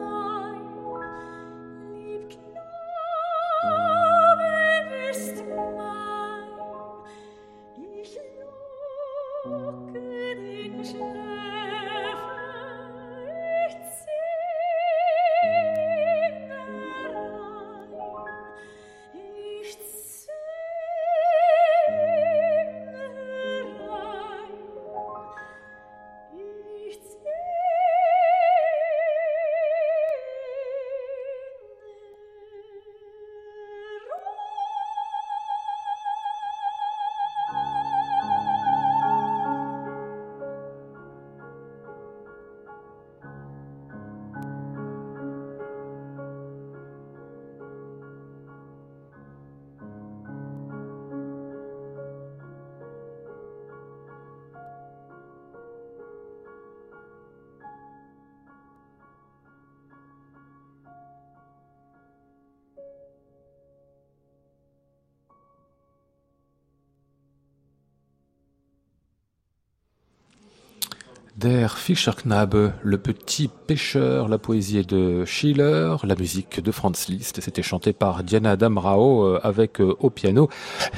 Der 71.42 71.72
Fischerknabe, 71.72 72.74
le 72.84 72.98
petit 73.00 73.50
pêcheur, 73.66 74.28
la 74.28 74.38
poésie 74.38 74.86
de 74.86 75.26
Schiller, 75.26 75.96
la 76.04 76.14
musique 76.14 76.62
de 76.62 76.72
Franz 76.72 77.12
Liszt, 77.12 77.42
c'était 77.42 77.64
chanté 77.64 77.94
par 77.94 78.24
Diana 78.24 78.56
Damrao 78.56 79.26
euh, 79.26 79.40
avec 79.42 79.82
euh, 79.82 79.96
au 80.00 80.12
piano. 80.12 80.50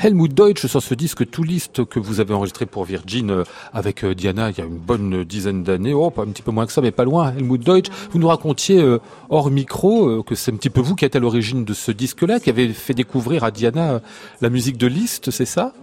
Helmut 0.04 0.34
Deutsch 0.34 0.66
sur 0.66 0.84
ce 0.84 0.96
disque 0.96 1.30
tout 1.30 1.44
Liszt 1.44 1.86
que 1.86 1.98
vous 1.98 2.20
avez 2.20 2.34
enregistré 2.34 2.66
pour 2.66 2.84
Virgin 2.84 3.32
euh, 3.32 3.44
avec 3.72 4.06
Diana 4.06 4.50
il 4.50 4.58
y 4.58 4.62
a 4.62 4.66
une 4.66 4.80
bonne 4.80 5.24
dizaine 5.24 5.64
d'années, 5.64 5.94
oh 5.94 6.10
pas 6.10 6.24
un 6.24 6.28
petit 6.28 6.41
peu 6.41 6.52
moins 6.52 6.66
que 6.66 6.74
ça 6.74 6.82
mais 6.82 6.91
pas 6.91 7.06
loin, 7.06 7.32
Helmut 7.32 7.64
Deutsch, 7.64 7.88
vous 8.12 8.20
nous 8.20 8.28
racontiez 8.28 8.84
hors 9.30 9.50
micro 9.50 10.24
que 10.24 10.36
c'est 10.36 10.52
un 10.52 10.58
petit 10.58 10.70
peu 10.70 10.82
vous 10.82 10.96
qui 10.96 11.06
êtes 11.06 11.16
à 11.16 11.20
l'origine 11.20 11.64
de 11.64 11.74
ce 11.74 11.91
disque-là, 11.91 12.41
qui 12.41 12.50
avez 12.50 12.68
fait 12.68 12.94
découvrir 12.94 13.46
à 13.46 13.52
Diana 13.52 14.02
la 14.41 14.50
musique 14.50 14.78
de 14.78 14.88
Liszt, 14.88 15.32
c'est 15.32 15.46
ça? 15.46 15.74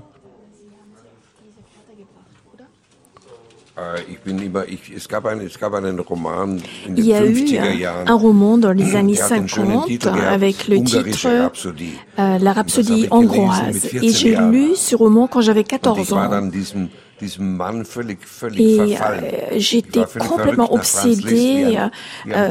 Il 6.96 7.06
y 7.06 7.14
a 7.14 7.24
eu 7.26 7.84
un 8.06 8.14
roman 8.14 8.58
dans 8.58 8.72
les 8.72 8.96
années 8.96 9.14
50 9.14 10.06
avec 10.06 10.68
le 10.68 10.82
titre 10.82 11.50
euh, 12.18 12.38
La 12.38 12.52
Rhapsodie 12.52 13.08
hongroise. 13.10 13.88
Et 13.94 14.10
j'ai 14.10 14.36
lu 14.36 14.76
ce 14.76 14.96
roman 14.96 15.26
quand 15.26 15.40
j'avais 15.40 15.64
14 15.64 16.12
ans. 16.12 16.30
Et 17.22 18.90
euh, 18.90 18.96
j'étais 19.56 20.04
complètement 20.18 20.72
obsédée 20.72 21.78
euh, 22.28 22.48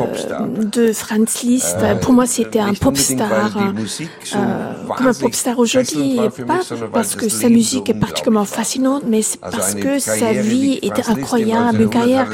de 0.64 0.92
Franz 0.94 1.44
Liszt. 1.44 1.78
Euh, 1.80 1.96
Pour 1.96 2.14
moi, 2.14 2.28
c'était 2.28 2.60
un 2.60 2.74
pop 2.74 2.96
star, 2.98 3.54
comme 3.54 5.08
un 5.08 5.14
pop 5.14 5.34
star 5.34 5.58
aujourd'hui, 5.58 6.20
pas 6.46 6.60
parce 6.94 7.16
que 7.16 7.30
sa 7.30 7.50
musique 7.50 7.90
est 7.90 8.00
particulièrement 8.00 8.46
fascinante, 8.46 9.04
mais 9.08 9.22
c'est 9.22 9.40
parce 9.40 9.74
que 9.76 10.00
sa 10.00 10.34
vie 10.34 10.80
était 10.82 11.02
incroyable, 11.20 11.82
une 11.82 11.90
carrière 11.90 12.30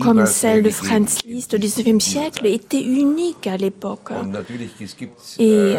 comme 0.00 0.26
celle 0.26 0.62
de 0.62 0.70
Franz 0.70 1.18
Liszt 1.26 1.54
au 1.54 1.58
XIXe 1.58 2.04
siècle 2.04 2.46
était 2.46 2.82
unique 2.82 3.46
à 3.46 3.56
l'époque. 3.56 4.10
Et 5.38 5.76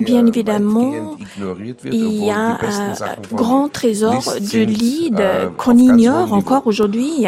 Bien 0.00 0.26
évidemment, 0.26 1.16
il 1.84 2.24
y 2.24 2.30
a 2.30 2.38
un 2.38 2.58
grand 3.32 3.68
trésor 3.68 4.22
de 4.40 4.58
leads 4.58 5.20
äh, 5.20 5.48
qu'on 5.56 5.76
ignore 5.76 6.32
encore 6.32 6.66
aujourd'hui. 6.66 7.26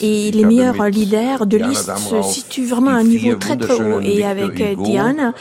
Et 0.00 0.30
les 0.30 0.44
meilleurs 0.44 0.88
leaders 0.88 1.46
de 1.46 1.58
Liszt 1.58 1.90
se 1.96 2.22
situent 2.22 2.66
vraiment 2.66 2.92
à 2.92 2.94
un 2.94 3.04
niveau 3.04 3.34
très 3.36 3.56
très 3.56 3.74
haut. 3.74 4.00
Et 4.00 4.24
avec 4.24 4.60
euh, 4.60 4.74
Diane, 4.76 5.32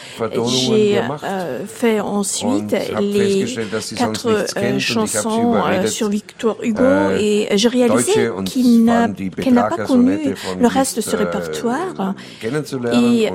j'ai 0.47 0.99
euh, 1.23 1.65
fait 1.65 1.99
ensuite 1.99 2.75
les 2.99 3.45
quatre 3.95 4.47
euh, 4.57 4.79
chansons 4.79 5.55
sur 5.87 6.09
Victor 6.09 6.57
Hugo. 6.61 6.83
Äh, 6.83 7.47
et 7.53 7.57
j'ai 7.57 7.69
réalisé 7.69 8.29
qu'elle 8.45 9.53
n'a 9.53 9.63
pas 9.63 9.85
connu 9.85 10.35
le 10.59 10.67
reste 10.67 10.97
de 10.97 11.01
ce 11.01 11.15
répertoire. 11.15 12.15
et 12.91 13.29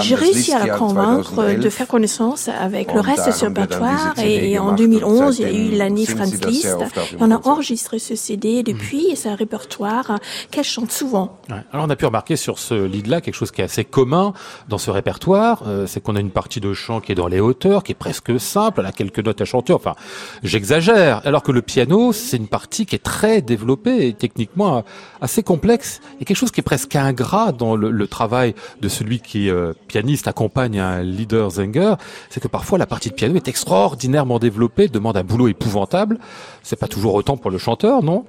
j'ai 0.00 0.14
réussi 0.14 0.52
à 0.52 0.66
la 0.66 0.79
convaincre 0.80 1.54
de 1.54 1.70
faire 1.70 1.86
connaissance 1.86 2.48
avec 2.48 2.92
le 2.92 3.00
reste 3.00 3.26
de 3.26 3.32
ce 3.32 3.44
répertoire. 3.46 4.14
Et 4.18 4.58
en 4.58 4.72
2011, 4.72 5.38
il 5.38 5.42
y 5.42 5.44
a 5.44 5.52
eu 5.52 5.76
l'année 5.76 6.06
Franz 6.06 6.38
Liszt. 6.46 6.76
on 7.18 7.30
a 7.30 7.40
enregistré 7.46 7.98
ce 7.98 8.14
CD 8.14 8.62
depuis, 8.62 9.10
et 9.10 9.16
c'est 9.16 9.28
un 9.28 9.34
répertoire 9.34 10.18
qu'elle 10.50 10.64
chante 10.64 10.92
souvent. 10.92 11.38
Alors 11.72 11.86
on 11.86 11.90
a 11.90 11.96
pu 11.96 12.06
remarquer 12.06 12.36
sur 12.36 12.58
ce 12.58 12.74
lead-là 12.74 13.20
quelque 13.20 13.34
chose 13.34 13.50
qui 13.50 13.60
est 13.60 13.64
assez 13.64 13.84
commun 13.84 14.32
dans 14.68 14.78
ce 14.78 14.90
répertoire, 14.90 15.64
euh, 15.66 15.86
c'est 15.86 16.02
qu'on 16.02 16.16
a 16.16 16.20
une 16.20 16.30
partie 16.30 16.60
de 16.60 16.72
chant 16.72 17.00
qui 17.00 17.12
est 17.12 17.14
dans 17.14 17.28
les 17.28 17.40
hauteurs, 17.40 17.82
qui 17.82 17.92
est 17.92 17.96
presque 17.96 18.38
simple, 18.40 18.80
elle 18.80 18.86
a 18.86 18.92
quelques 18.92 19.20
notes 19.20 19.40
à 19.40 19.44
chanter, 19.44 19.72
enfin 19.72 19.94
j'exagère, 20.42 21.20
alors 21.24 21.42
que 21.42 21.52
le 21.52 21.62
piano, 21.62 22.12
c'est 22.12 22.36
une 22.36 22.48
partie 22.48 22.86
qui 22.86 22.94
est 22.94 23.02
très 23.02 23.42
développée 23.42 24.08
et 24.08 24.14
techniquement 24.14 24.84
assez 25.20 25.42
complexe. 25.42 26.00
Il 26.14 26.20
y 26.20 26.22
a 26.22 26.24
quelque 26.24 26.36
chose 26.36 26.50
qui 26.50 26.60
est 26.60 26.64
presque 26.64 26.96
ingrat 26.96 27.52
dans 27.52 27.76
le, 27.76 28.06
travail 28.06 28.54
de 28.80 28.88
celui 28.88 29.20
qui, 29.20 29.50
euh, 29.50 29.72
pianiste, 29.86 30.26
accompagne 30.26 30.69
un 30.78 31.02
leader 31.02 31.50
Zenger, 31.50 31.94
c'est 32.28 32.40
que 32.40 32.48
parfois 32.48 32.78
la 32.78 32.86
partie 32.86 33.10
de 33.10 33.14
piano 33.14 33.34
est 33.36 33.48
extraordinairement 33.48 34.38
développée, 34.38 34.88
demande 34.88 35.16
un 35.16 35.24
boulot 35.24 35.48
épouvantable. 35.48 36.18
C'est 36.62 36.78
pas 36.78 36.88
toujours 36.88 37.14
autant 37.14 37.36
pour 37.36 37.50
le 37.50 37.58
chanteur, 37.58 38.02
non? 38.02 38.24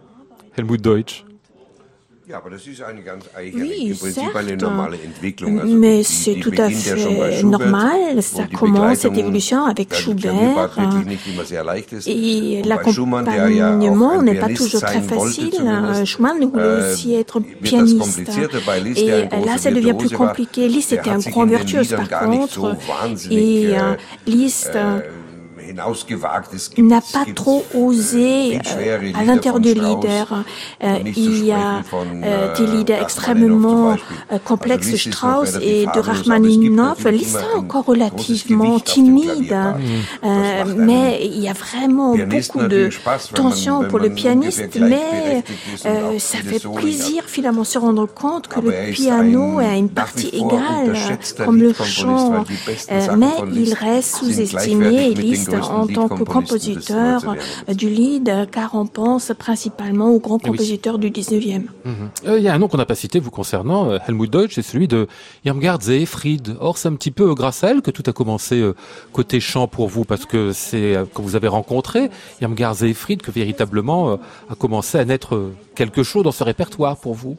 Helmut 0.58 0.82
Deutsch 0.82 1.26
Oui, 3.54 3.96
certes, 3.96 4.38
mais 5.66 6.04
c'est 6.04 6.36
tout 6.36 6.54
à 6.58 6.70
fait 6.70 7.44
normal. 7.44 8.22
Ça 8.22 8.44
commence 8.48 9.00
cette 9.00 9.18
évolution 9.18 9.66
avec 9.66 9.94
Schubert. 9.94 10.70
Et 12.06 12.62
l'accompagnement 12.64 14.22
n'est 14.22 14.36
pas 14.36 14.50
toujours 14.50 14.82
très 14.82 15.02
facile. 15.02 15.54
Schumann 16.06 16.46
voulait 16.46 16.92
aussi 16.92 17.16
être 17.16 17.40
pianiste. 17.40 18.30
Et 18.98 19.28
là, 19.46 19.58
ça 19.58 19.72
devient 19.72 19.96
plus 19.98 20.10
compliqué. 20.16 20.68
Liszt 20.68 20.94
était 20.94 21.10
un 21.10 21.20
grand 21.20 21.46
virtuose 21.46 21.90
par 21.90 22.22
contre. 22.22 22.78
Et 23.30 23.74
Liszt 24.28 24.78
n'a 26.84 27.02
pas 27.02 27.26
trop 27.36 27.66
osé 27.74 28.60
euh, 28.78 29.12
à 29.16 29.24
l'intérieur 29.24 29.60
de 29.60 29.72
leader. 29.72 30.44
Euh, 30.84 30.98
il 31.16 31.46
y 31.46 31.52
a 31.52 31.82
euh, 31.94 32.56
des 32.56 32.68
leaders 32.68 33.02
extrêmement 33.02 33.96
complexes 34.46 34.96
Strauss 34.96 35.58
et 35.62 35.86
de 35.86 36.00
Rachmaninoff. 36.00 37.06
Liszt 37.06 37.38
est 37.38 37.58
encore 37.58 37.86
relativement 37.86 38.80
timide, 38.80 39.56
mais 40.78 41.20
il 41.24 41.40
y 41.40 41.50
a 41.50 41.54
vraiment 41.54 42.16
beaucoup 42.16 42.64
de 42.68 42.90
tension 43.34 43.84
pour 43.88 44.00
le 44.00 44.10
pianiste, 44.10 44.80
mais 44.80 45.44
ça 46.20 46.38
fait 46.40 46.62
plaisir 46.76 47.24
finalement 47.28 47.64
se 47.64 47.78
rendre 47.78 48.08
compte 48.08 48.48
que 48.48 48.60
le 48.60 48.92
piano 48.92 49.60
a 49.60 49.76
une 49.76 49.90
partie 49.90 50.30
égale 50.30 50.96
comme 51.38 51.60
le 51.60 51.74
chant, 51.74 52.46
mais 53.18 53.34
il 53.54 53.74
reste 53.74 54.18
sous-estimé. 54.18 55.14
Liszt 55.14 55.54
en 55.70 55.88
tant 55.88 56.08
que 56.08 56.24
compositeur 56.24 57.36
du 57.70 57.90
lead, 57.90 58.50
car 58.52 58.76
on 58.76 58.86
pense 58.86 59.32
principalement 59.38 60.10
aux 60.10 60.20
grands 60.20 60.40
compositeurs 60.40 60.98
du 60.98 61.10
19e. 61.10 61.64
Mhm. 61.86 61.94
Euh, 62.28 62.38
il 62.38 62.44
y 62.44 62.48
a 62.48 62.54
un 62.54 62.60
nom 62.60 62.68
qu'on 62.68 62.78
n'a 62.78 62.86
pas 62.86 62.96
cité 62.96 63.20
vous 63.20 63.32
concernant, 63.32 63.90
euh, 63.90 63.98
Helmut 64.08 64.32
Deutsch, 64.32 64.56
c'est 64.56 64.62
celui 64.62 64.88
de 64.88 65.08
Irmgard 65.46 65.82
Zefried. 65.82 66.56
Or, 66.60 66.78
c'est 66.78 66.88
un 66.88 66.96
petit 66.96 67.12
peu 67.12 67.34
grâce 67.34 67.64
à 67.64 67.72
elle 67.72 67.82
que 67.82 67.92
tout 67.92 68.04
a 68.08 68.14
commencé 68.14 68.60
euh, 68.60 68.76
côté 69.14 69.40
chant 69.40 69.68
pour 69.68 69.88
vous, 69.88 70.06
parce 70.06 70.26
que 70.26 70.52
c'est 70.54 70.96
quand 71.14 71.24
vous 71.24 71.36
avez 71.36 71.48
rencontré 71.48 72.10
Irmgard 72.42 72.76
Zefried 72.76 73.22
que 73.22 73.32
véritablement 73.32 74.14
a 74.50 74.56
commencé 74.56 74.98
à 74.98 75.06
naître 75.06 75.52
quelque 75.76 76.04
chose 76.04 76.24
dans 76.24 76.32
ce 76.32 76.44
répertoire 76.44 76.98
pour 76.98 77.14
vous. 77.14 77.38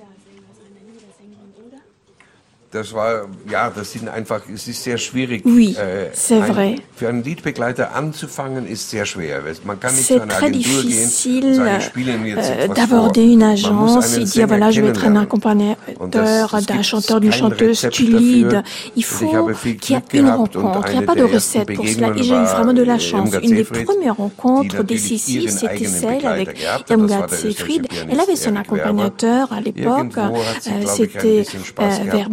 Das 2.73 2.95
war, 2.95 3.27
ja, 3.51 3.71
das 3.71 3.93
sind 3.93 4.09
einfach, 4.09 4.41
es 4.53 4.67
ist 4.67 4.83
sehr 4.83 4.97
schwierig. 4.97 5.43
Oui, 5.45 5.77
c'est 6.15 6.41
vrai. 6.41 6.77
Für 6.97 7.09
einen 7.09 7.23
Liedbegleiter 7.23 7.95
anzufangen 7.95 8.67
ist 8.67 8.89
sehr 8.89 9.05
schwer. 9.05 9.43
Man 9.65 9.79
kann 9.79 9.95
nicht 9.95 10.07
zu 10.07 10.23
einer 10.23 10.35
Agentur 10.35 10.83
gehen 10.83 11.05
und 11.05 11.55
sagen, 11.55 11.81
spielen 11.83 12.27
jetzt 12.27 12.51
äh, 12.51 12.69
d'aborder 12.69 13.21
une 13.21 13.43
agence 13.43 14.17
et 14.17 14.25
dire 14.25 14.49
voilà, 14.49 14.71
je 14.71 14.81
vais 14.81 14.89
être 14.89 15.05
un 15.05 15.17
accompagnateur 15.17 16.61
d'un 16.67 16.83
chanteur, 16.83 17.21
d'une 17.21 17.33
chanteuse, 17.33 17.87
tu 17.91 18.05
lead. 18.05 18.63
Il 18.97 19.05
faut 19.05 19.51
qu'il 19.81 19.97
y 19.97 19.99
ait 19.99 20.21
une 20.21 20.31
rencontre. 20.31 20.89
Il 20.89 20.99
n'y 20.99 21.05
a 21.05 21.07
pas 21.07 21.15
de 21.15 21.25
recette 21.25 21.75
pour 21.75 21.87
cela. 21.87 22.09
Et 22.17 22.23
j'ai 22.23 22.35
eu 22.35 22.45
vraiment 22.45 22.73
de 22.73 22.83
la 22.83 22.99
chance. 22.99 23.35
Une 23.43 23.55
des 23.55 23.65
premières 23.65 24.17
rencontres 24.17 24.83
décisives, 24.83 25.51
c'était 25.51 25.85
celle 25.85 26.27
avec 26.27 26.59
Irmgard 26.89 27.29
Seyfried. 27.29 27.87
Elle 28.11 28.19
avait 28.21 28.37
son 28.37 28.57
accompagnateur 28.57 29.53
à 29.53 29.61
l'époque. 29.61 30.17
Euh, 30.17 30.87
c'était 30.87 31.45
euh, 31.81 32.25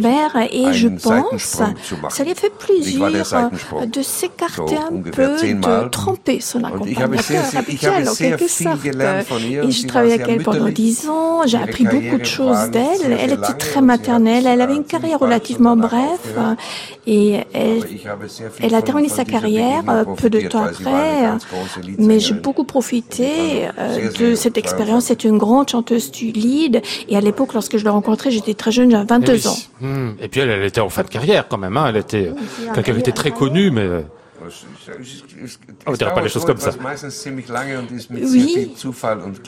Et 0.50 0.72
je 0.72 0.88
pense 0.88 1.62
ça 2.08 2.24
lui 2.24 2.32
a 2.32 2.34
fait 2.34 2.52
plaisir 2.52 3.08
de 3.86 4.02
s'écarter 4.02 4.76
un 4.76 5.00
peu, 5.02 5.36
de 5.36 5.88
tromper 5.88 6.40
son 6.40 6.64
accompagnateur 6.64 7.44
habituel 7.56 8.08
en 8.08 8.14
quelque 8.14 8.48
sorte. 8.48 8.84
Et 8.84 9.70
je 9.70 9.86
travaillé 9.86 10.14
avec 10.14 10.28
elle 10.28 10.42
pendant 10.42 10.68
dix 10.68 11.08
ans, 11.08 11.42
j'ai 11.46 11.58
appris 11.58 11.84
beaucoup 11.84 12.18
de 12.18 12.24
choses 12.24 12.70
d'elle. 12.70 13.18
Elle 13.18 13.32
était 13.32 13.54
très 13.54 13.82
maternelle, 13.82 14.46
elle 14.46 14.60
avait 14.60 14.76
une 14.76 14.84
carrière 14.84 15.18
relativement 15.18 15.76
brève 15.76 16.56
et 17.06 17.40
elle, 17.52 17.82
elle 18.60 18.74
a 18.74 18.82
terminé 18.82 19.08
sa 19.08 19.24
carrière 19.24 19.84
peu 20.16 20.30
de 20.30 20.40
temps 20.40 20.64
après, 20.64 21.28
mais 21.98 22.20
j'ai 22.20 22.34
beaucoup 22.34 22.64
profité 22.64 23.68
euh, 23.78 24.10
de 24.12 24.34
cette 24.34 24.58
expérience. 24.58 25.04
C'est 25.04 25.24
une 25.24 25.38
grande 25.38 25.68
chanteuse 25.68 26.10
du 26.10 26.26
lead. 26.30 26.82
Et 27.08 27.16
à 27.16 27.20
l'époque, 27.20 27.54
lorsque 27.54 27.76
je 27.76 27.84
l'ai 27.84 27.90
rencontrée, 27.90 28.30
j'étais 28.30 28.54
très 28.54 28.72
jeune, 28.72 28.90
j'avais 28.90 29.04
22 29.04 29.48
ans. 29.48 29.56
Et 30.20 30.28
puis 30.28 30.40
elle, 30.40 30.50
elle 30.50 30.64
était 30.64 30.80
en 30.80 30.90
fin 30.90 31.02
de 31.02 31.08
carrière 31.08 31.48
quand 31.48 31.58
même. 31.58 31.76
Hein. 31.76 31.86
Elle 31.88 31.96
était 31.96 32.32
quelqu'un 32.74 32.92
qui 32.92 33.00
était 33.00 33.12
très 33.12 33.30
connu, 33.30 33.70
mais 33.70 33.82
euh, 33.82 34.02
on 35.86 35.92
ne 35.92 35.96
dirait 35.96 36.14
pas 36.14 36.22
les 36.22 36.28
choses 36.28 36.44
comme 36.44 36.58
ça. 36.58 36.70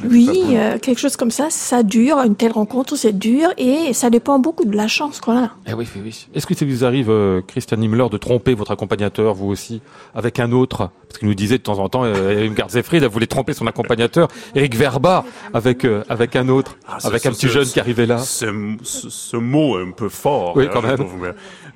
Oui, 0.05 0.29
oui 0.31 0.57
euh, 0.57 0.79
quelque 0.79 0.99
chose 0.99 1.17
comme 1.17 1.31
ça, 1.31 1.49
ça 1.51 1.83
dure, 1.83 2.19
une 2.19 2.37
telle 2.37 2.53
rencontre, 2.53 2.97
c'est 2.97 3.19
dur 3.19 3.51
et 3.57 3.93
ça 3.93 4.11
dépend 4.11 4.39
beaucoup 4.39 4.65
de 4.65 4.77
la 4.77 4.89
chance 4.89 5.21
qu'on 5.21 5.45
a. 5.45 5.51
Eh 5.67 5.73
oui, 5.73 5.89
oui, 5.97 6.27
Est-ce 6.35 6.47
que 6.47 6.55
ça 6.55 6.65
vous 6.65 6.85
arrive, 6.85 7.11
euh, 7.11 7.41
Christian 7.47 7.81
Himmler, 7.81 8.09
de 8.11 8.19
tromper 8.19 8.55
votre 8.55 8.71
accompagnateur, 8.71 9.35
vous 9.35 9.49
aussi, 9.49 9.81
avec 10.15 10.39
un 10.41 10.53
autre? 10.53 10.91
Parce 11.13 11.19
qu'il 11.19 11.29
nous 11.29 11.35
disait 11.35 11.59
de 11.59 11.63
temps 11.63 11.79
en 11.79 11.91
temps, 11.91 12.05
euh, 12.05 12.43
une 12.43 12.55
garde 12.55 12.71
elle 12.75 13.07
voulait 13.07 13.27
tromper 13.27 13.53
son 13.53 13.67
accompagnateur, 13.67 14.29
Eric 14.55 14.75
Verba, 14.75 15.27
avec, 15.53 15.85
euh, 15.85 16.03
avec 16.09 16.37
un 16.37 16.49
autre, 16.49 16.79
ah, 16.89 16.97
avec 17.05 17.27
un 17.27 17.33
petit 17.33 17.49
jeune 17.49 17.67
qui 17.67 17.79
arrivait 17.81 18.07
là. 18.07 18.17
Ce, 18.17 19.37
mot 19.37 19.77
un 19.77 19.91
peu 19.91 20.09
fort. 20.09 20.57
Oui, 20.57 20.69
quand 20.73 20.81
même. 20.81 21.05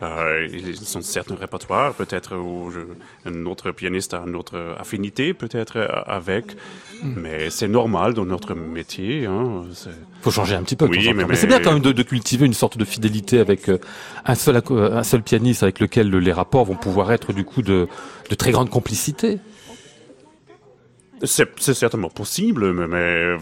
Euh, 0.03 0.49
ils 0.51 0.97
ont 0.97 1.03
certains 1.03 1.34
répertoires, 1.34 1.93
peut-être 1.93 2.34
où 2.34 2.70
un 3.26 3.45
autre 3.45 3.72
pianiste 3.72 4.14
a 4.14 4.22
une 4.26 4.37
autre 4.37 4.74
affinité, 4.78 5.34
peut-être 5.34 5.87
avec, 6.07 6.57
hmm. 7.03 7.12
mais 7.16 7.51
c'est 7.51 7.68
normal 7.68 8.14
dans 8.14 8.24
notre 8.24 8.55
métier. 8.55 9.26
Hein, 9.26 9.64
faut 10.26 10.32
changer 10.32 10.57
un 10.57 10.62
petit 10.62 10.74
peu. 10.74 10.87
Oui, 10.87 11.12
mais, 11.14 11.37
c'est 11.37 11.47
bien 11.47 11.61
quand 11.61 11.72
même 11.72 11.80
de, 11.80 12.03
cultiver 12.03 12.47
une 12.47 12.55
sorte 12.55 12.78
de 12.78 12.84
fidélité 12.84 13.39
avec 13.39 13.68
euh, 13.68 13.78
un 14.24 14.34
seul 14.34 14.61
un 14.70 15.03
seul 15.05 15.22
pianiste 15.22 15.62
avec 15.62 15.78
lequel 15.78 16.11
les 16.11 16.32
rapports 16.32 16.64
vont 16.64 16.74
pouvoir 16.74 17.12
être 17.12 17.32
du 17.32 17.45
coup 17.45 17.62
de, 17.62 17.87
de 18.31 18.35
très 18.35 18.51
grande 18.51 18.70
complicité. 18.70 19.39
C'est 21.22 21.74
certainement 21.74 22.11
possible, 22.11 22.72
mais, 22.72 22.87
mais 22.87 22.97
euh, 22.97 23.39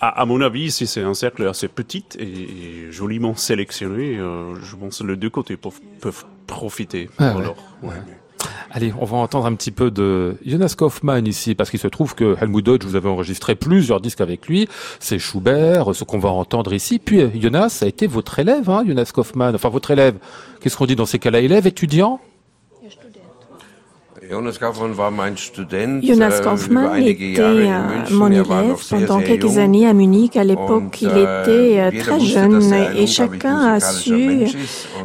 à, 0.00 0.26
mon 0.26 0.40
avis, 0.40 0.70
si 0.70 0.86
c'est 0.86 1.02
un 1.02 1.14
cercle 1.14 1.46
assez 1.46 1.68
petit 1.68 2.04
et, 2.18 2.90
joliment 2.90 3.34
sélectionné, 3.34 4.18
euh, 4.18 4.54
je 4.62 4.76
pense 4.76 4.98
que 4.98 5.06
les 5.06 5.16
deux 5.16 5.30
côtés 5.30 5.56
peuvent, 5.56 6.24
profiter. 6.46 7.08
Ah 7.18 7.34
Allez, 8.72 8.92
on 8.98 9.04
va 9.04 9.18
entendre 9.18 9.46
un 9.46 9.54
petit 9.54 9.70
peu 9.70 9.90
de 9.90 10.36
Jonas 10.44 10.74
Kaufmann 10.76 11.26
ici, 11.26 11.54
parce 11.54 11.70
qu'il 11.70 11.78
se 11.78 11.88
trouve 11.88 12.14
que 12.14 12.36
Helmut 12.40 12.64
Deutsch, 12.64 12.84
vous 12.84 12.96
avez 12.96 13.08
enregistré 13.08 13.54
plusieurs 13.54 14.00
disques 14.00 14.20
avec 14.20 14.48
lui. 14.48 14.68
C'est 14.98 15.18
Schubert, 15.18 15.94
ce 15.94 16.04
qu'on 16.04 16.18
va 16.18 16.30
entendre 16.30 16.72
ici. 16.72 16.98
Puis 16.98 17.40
Jonas 17.40 17.78
a 17.82 17.86
été 17.86 18.06
votre 18.06 18.38
élève, 18.38 18.68
hein, 18.68 18.82
Jonas 18.86 19.10
Kaufmann. 19.14 19.54
Enfin, 19.54 19.68
votre 19.68 19.92
élève. 19.92 20.16
Qu'est-ce 20.60 20.76
qu'on 20.76 20.86
dit 20.86 20.96
dans 20.96 21.06
ces 21.06 21.18
cas-là? 21.18 21.40
Élève, 21.40 21.66
étudiant? 21.66 22.20
Jonas 24.30 24.58
Kaufmann 24.58 24.92
äh, 26.96 27.10
était 27.10 27.70
mon 28.10 28.30
élève 28.30 28.76
pendant 28.88 29.20
quelques 29.20 29.58
années 29.58 29.86
à 29.86 29.92
Munich. 29.92 30.36
À 30.36 30.44
l'époque, 30.44 31.02
il 31.02 31.08
äh, 31.08 31.10
était 31.10 31.80
euh, 31.80 31.90
très 31.98 32.20
jeune 32.20 32.72
et 32.96 33.06
chacun 33.06 33.58
a 33.58 33.80
su 33.80 34.12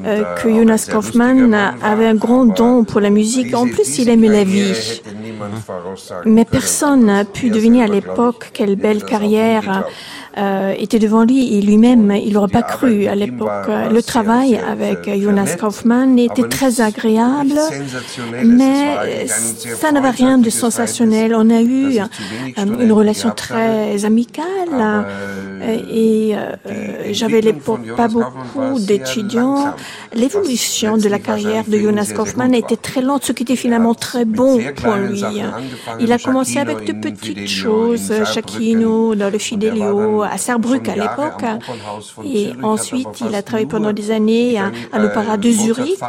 euh, 0.06 0.36
que 0.36 0.48
äh, 0.48 0.56
Jonas 0.56 0.88
Kaufmann 0.92 1.54
avait 1.82 2.06
un 2.06 2.16
grand 2.16 2.46
don 2.46 2.84
pour 2.84 3.02
la 3.02 3.10
musique. 3.10 3.56
En 3.56 3.68
plus, 3.68 3.98
il 3.98 4.10
aimait 4.10 4.28
la 4.28 4.44
vie. 4.44 5.02
Mais 6.26 6.46
personne 6.46 7.06
n'a 7.06 7.26
pu 7.26 7.50
deviner 7.50 7.84
à 7.84 7.88
l'époque 7.88 8.52
quelle 8.54 8.76
belle 8.76 9.04
carrière 9.04 9.86
euh, 10.38 10.76
était 10.78 11.00
devant 11.00 11.24
lui 11.24 11.58
et 11.58 11.62
lui-même, 11.62 12.12
il 12.12 12.34
n'aurait 12.34 12.48
pas 12.48 12.62
cru 12.62 13.08
à 13.08 13.16
l'époque. 13.16 13.68
Le 13.92 14.02
travail 14.02 14.58
avec 14.58 15.10
Jonas 15.20 15.56
Kaufmann 15.60 16.20
était 16.20 16.48
très 16.48 16.80
agréable, 16.82 17.60
mais 18.44 19.07
ça 19.28 19.92
n'avait 19.92 20.10
rien 20.10 20.38
de 20.38 20.50
sensationnel. 20.50 21.34
On 21.36 21.50
a 21.50 21.62
eu 21.62 22.00
une 22.58 22.92
relation 22.92 23.32
très 23.32 24.06
amicale 24.06 25.06
et 25.90 26.36
euh, 26.36 27.12
j'avais 27.12 27.42
à 27.42 27.96
pas 27.96 28.08
beaucoup 28.08 28.80
d'étudiants. 28.80 29.74
L'évolution 30.14 30.98
de 30.98 31.08
la 31.08 31.20
carrière 31.20 31.64
de 31.68 31.78
Jonas 31.78 32.12
Kaufmann 32.16 32.54
était 32.54 32.78
très 32.78 33.02
lente, 33.02 33.26
ce 33.26 33.32
qui 33.32 33.44
était 33.44 33.56
finalement 33.56 33.94
très 33.94 34.26
bon 34.26 34.60
pour 34.76 34.96
lui. 34.96 35.24
Il 36.00 36.12
a 36.12 36.18
commencé 36.18 36.60
avec 36.60 36.86
de 36.86 36.94
petites 36.94 37.48
choses, 37.48 38.14
Chacchino, 38.34 39.16
dans 39.16 39.30
le 39.30 39.38
Fidelio, 39.38 40.24
à 40.24 40.38
Saarbrück 40.38 40.88
à 40.90 40.96
l'époque. 40.96 41.44
Et 42.24 42.52
ensuite, 42.64 43.22
il 43.28 43.34
a 43.36 43.42
travaillé 43.42 43.68
pendant 43.68 43.94
des 43.94 44.12
années 44.12 44.60
à, 44.60 45.00
l'Opéra 45.00 45.38
de 45.38 45.50
Zurich 45.52 46.00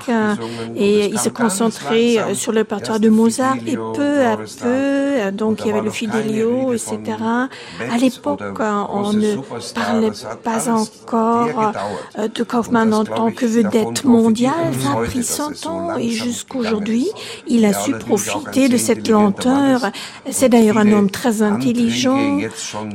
et 0.76 1.07
il 1.07 1.18
s'est 1.18 1.30
concentré 1.30 2.18
euh, 2.18 2.34
sur 2.34 2.53
le 2.53 2.64
répertoire 2.89 3.01
de 3.01 3.09
Mozart 3.09 3.57
et 3.66 3.76
peu 3.76 4.24
à 4.24 4.36
peu, 4.36 5.32
donc 5.32 5.61
il 5.61 5.68
y 5.68 5.70
avait 5.70 5.82
le 5.82 5.91
Fidelio, 5.91 6.72
etc. 6.72 6.99
À 7.20 7.97
l'époque, 7.99 8.41
on 8.61 9.12
ne 9.12 9.36
parlait 9.74 10.11
pas 10.43 10.68
encore 10.70 11.72
euh, 12.18 12.28
de 12.28 12.43
Kaufmann 12.43 12.93
en 12.95 13.05
tant 13.05 13.30
que 13.30 13.47
vedette 13.47 14.05
mondiale. 14.05 14.72
Ça 14.82 14.93
a 14.93 15.05
pris 15.05 15.22
100 15.22 15.66
ans 15.66 15.97
et 15.97 16.11
jusqu'aujourd'hui, 16.11 17.09
il 17.47 17.64
a 17.64 17.72
su 17.72 17.93
profiter 17.93 18.68
de 18.68 18.76
cette 18.76 19.09
lenteur. 19.09 19.91
C'est 20.30 20.49
d'ailleurs 20.49 20.78
un 20.78 20.93
homme 20.93 21.11
très 21.11 21.43
intelligent 21.43 22.39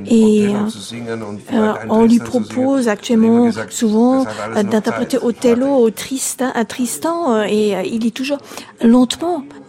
et 0.06 0.48
euh, 0.48 0.70
Euh, 1.54 1.74
on 1.90 2.06
lui 2.06 2.20
propose 2.20 2.88
actuellement 2.88 3.50
souvent 3.70 4.26
d'interpréter 4.56 5.18
Othello 5.22 5.68
au 5.68 5.90
Tristan, 5.90 6.52
à 6.54 6.66
Tristan 6.66 7.44
et 7.44 7.76
il 7.86 8.00
dit 8.00 8.12
toujours 8.12 8.40
lentement, 8.82 9.44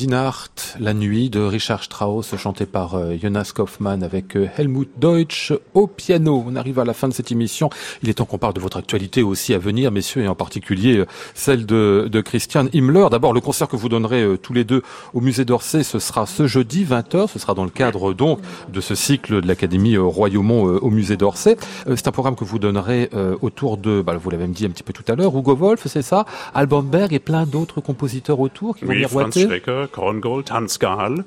Dinart, 0.00 0.69
La 0.78 0.94
nuit 0.94 1.30
de 1.30 1.40
Richard 1.40 1.82
Strauss, 1.82 2.36
chanté 2.36 2.66
par 2.66 2.94
euh, 2.94 3.16
Jonas 3.20 3.52
Kaufmann 3.54 4.02
avec 4.02 4.36
euh, 4.36 4.48
Helmut 4.56 4.88
Deutsch 4.98 5.52
au 5.74 5.86
piano. 5.86 6.44
On 6.46 6.54
arrive 6.54 6.78
à 6.78 6.84
la 6.84 6.92
fin 6.92 7.08
de 7.08 7.14
cette 7.14 7.32
émission. 7.32 7.70
Il 8.02 8.08
est 8.08 8.14
temps 8.14 8.24
qu'on 8.24 8.38
parle 8.38 8.54
de 8.54 8.60
votre 8.60 8.76
actualité 8.76 9.22
aussi 9.22 9.54
à 9.54 9.58
venir, 9.58 9.90
messieurs, 9.90 10.22
et 10.22 10.28
en 10.28 10.34
particulier 10.34 10.98
euh, 10.98 11.06
celle 11.34 11.66
de, 11.66 12.08
de 12.10 12.20
Christian 12.20 12.66
Himmler. 12.72 13.06
D'abord, 13.10 13.32
le 13.32 13.40
concert 13.40 13.68
que 13.68 13.76
vous 13.76 13.88
donnerez 13.88 14.36
tous 14.42 14.52
les 14.52 14.64
deux 14.64 14.82
au 15.14 15.20
musée 15.20 15.44
d'Orsay, 15.44 15.82
ce 15.82 15.98
sera 15.98 16.26
ce 16.26 16.46
jeudi 16.46 16.84
20h. 16.84 17.28
Ce 17.28 17.38
sera 17.38 17.54
dans 17.54 17.64
le 17.64 17.70
cadre 17.70 18.12
donc 18.12 18.40
de 18.72 18.80
ce 18.80 18.94
cycle 18.94 19.40
de 19.40 19.48
l'Académie 19.48 19.96
Royaumont 19.96 20.64
au 20.64 20.90
musée 20.90 21.16
d'Orsay. 21.16 21.56
C'est 21.86 22.06
un 22.06 22.12
programme 22.12 22.36
que 22.36 22.44
vous 22.44 22.58
donnerez 22.58 23.10
autour 23.40 23.76
de, 23.76 24.02
bah, 24.02 24.16
vous 24.16 24.30
l'avez 24.30 24.46
dit 24.46 24.66
un 24.66 24.70
petit 24.70 24.82
peu 24.82 24.92
tout 24.92 25.04
à 25.08 25.14
l'heure, 25.14 25.36
Hugo 25.36 25.54
Wolf, 25.54 25.86
c'est 25.86 26.02
ça, 26.02 26.24
Alban 26.54 26.82
Berg 26.82 27.12
et 27.12 27.18
plein 27.18 27.46
d'autres 27.46 27.80
compositeurs 27.80 28.40
autour 28.40 28.76
qui 28.76 28.84
vont 28.84 29.08
Franz 29.08 29.60
Korngold, 29.92 30.46
Hans 30.60 30.78
Gall. 30.80 31.24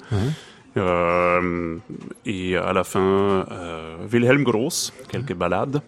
Euh, 0.75 1.77
et 2.25 2.57
à 2.57 2.73
la 2.73 2.83
fin, 2.83 3.45
euh, 3.51 3.95
Wilhelm 4.11 4.43
Gross, 4.43 4.91
quelques 5.07 5.35
ballades. 5.35 5.81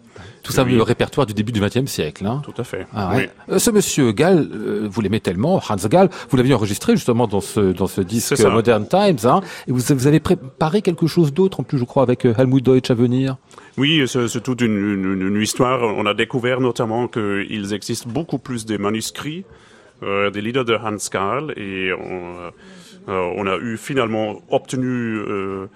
Tout 0.44 0.52
ça, 0.52 0.64
le 0.64 0.82
répertoire 0.84 1.26
du 1.26 1.34
début 1.34 1.52
du 1.52 1.60
XXe 1.60 1.88
siècle. 1.88 2.26
Hein. 2.28 2.42
Tout 2.44 2.54
à 2.60 2.64
fait. 2.64 2.86
Ah, 2.94 3.14
oui. 3.16 3.24
Euh, 3.50 3.58
ce 3.58 3.72
monsieur 3.72 4.12
Gall, 4.12 4.48
vous 4.88 5.02
l'aimez 5.02 5.20
tellement, 5.20 5.60
Hans 5.68 5.76
Gall, 5.90 6.10
vous 6.30 6.38
l'aviez 6.38 6.54
enregistré 6.54 6.96
justement 6.96 7.26
dans 7.26 7.42
ce 7.42 7.60
dans 7.72 7.88
ce 7.88 8.02
disque 8.02 8.40
Modern 8.42 8.88
Times, 8.88 9.18
hein, 9.24 9.42
et 9.68 9.72
vous, 9.72 9.82
vous 9.90 10.08
avez 10.08 10.20
préparé 10.20 10.84
quelque 10.84 11.08
chose 11.08 11.34
d'autre 11.34 11.62
en 11.62 11.64
plus, 11.64 11.80
je 11.80 11.84
crois, 11.84 12.04
avec 12.04 12.26
Helmut 12.26 12.64
Deutsch 12.64 12.92
à 12.92 12.94
venir? 12.94 13.38
Oui, 13.78 14.04
c'est 14.08 14.44
toute 14.44 14.62
une, 14.62 14.78
une, 14.78 15.22
une, 15.22 15.42
histoire. 15.42 15.82
On 15.82 16.06
a 16.06 16.14
découvert 16.14 16.62
notamment 16.62 17.08
qu'il 17.08 17.74
existe 17.74 18.08
beaucoup 18.08 18.38
plus 18.38 18.66
de 18.66 18.78
manuscrits 18.78 19.46
euh, 20.04 20.30
des 20.30 20.42
leaders 20.42 20.66
de 20.66 20.76
Hans 20.76 20.98
Karl 21.10 21.54
et 21.58 21.94
on, 21.94 22.38
euh, 22.38 22.52
on 23.08 23.46
a 23.48 23.58
eu 23.58 23.78
finalement 23.78 24.42
obtenu 24.50 25.18
euh, 25.18 25.68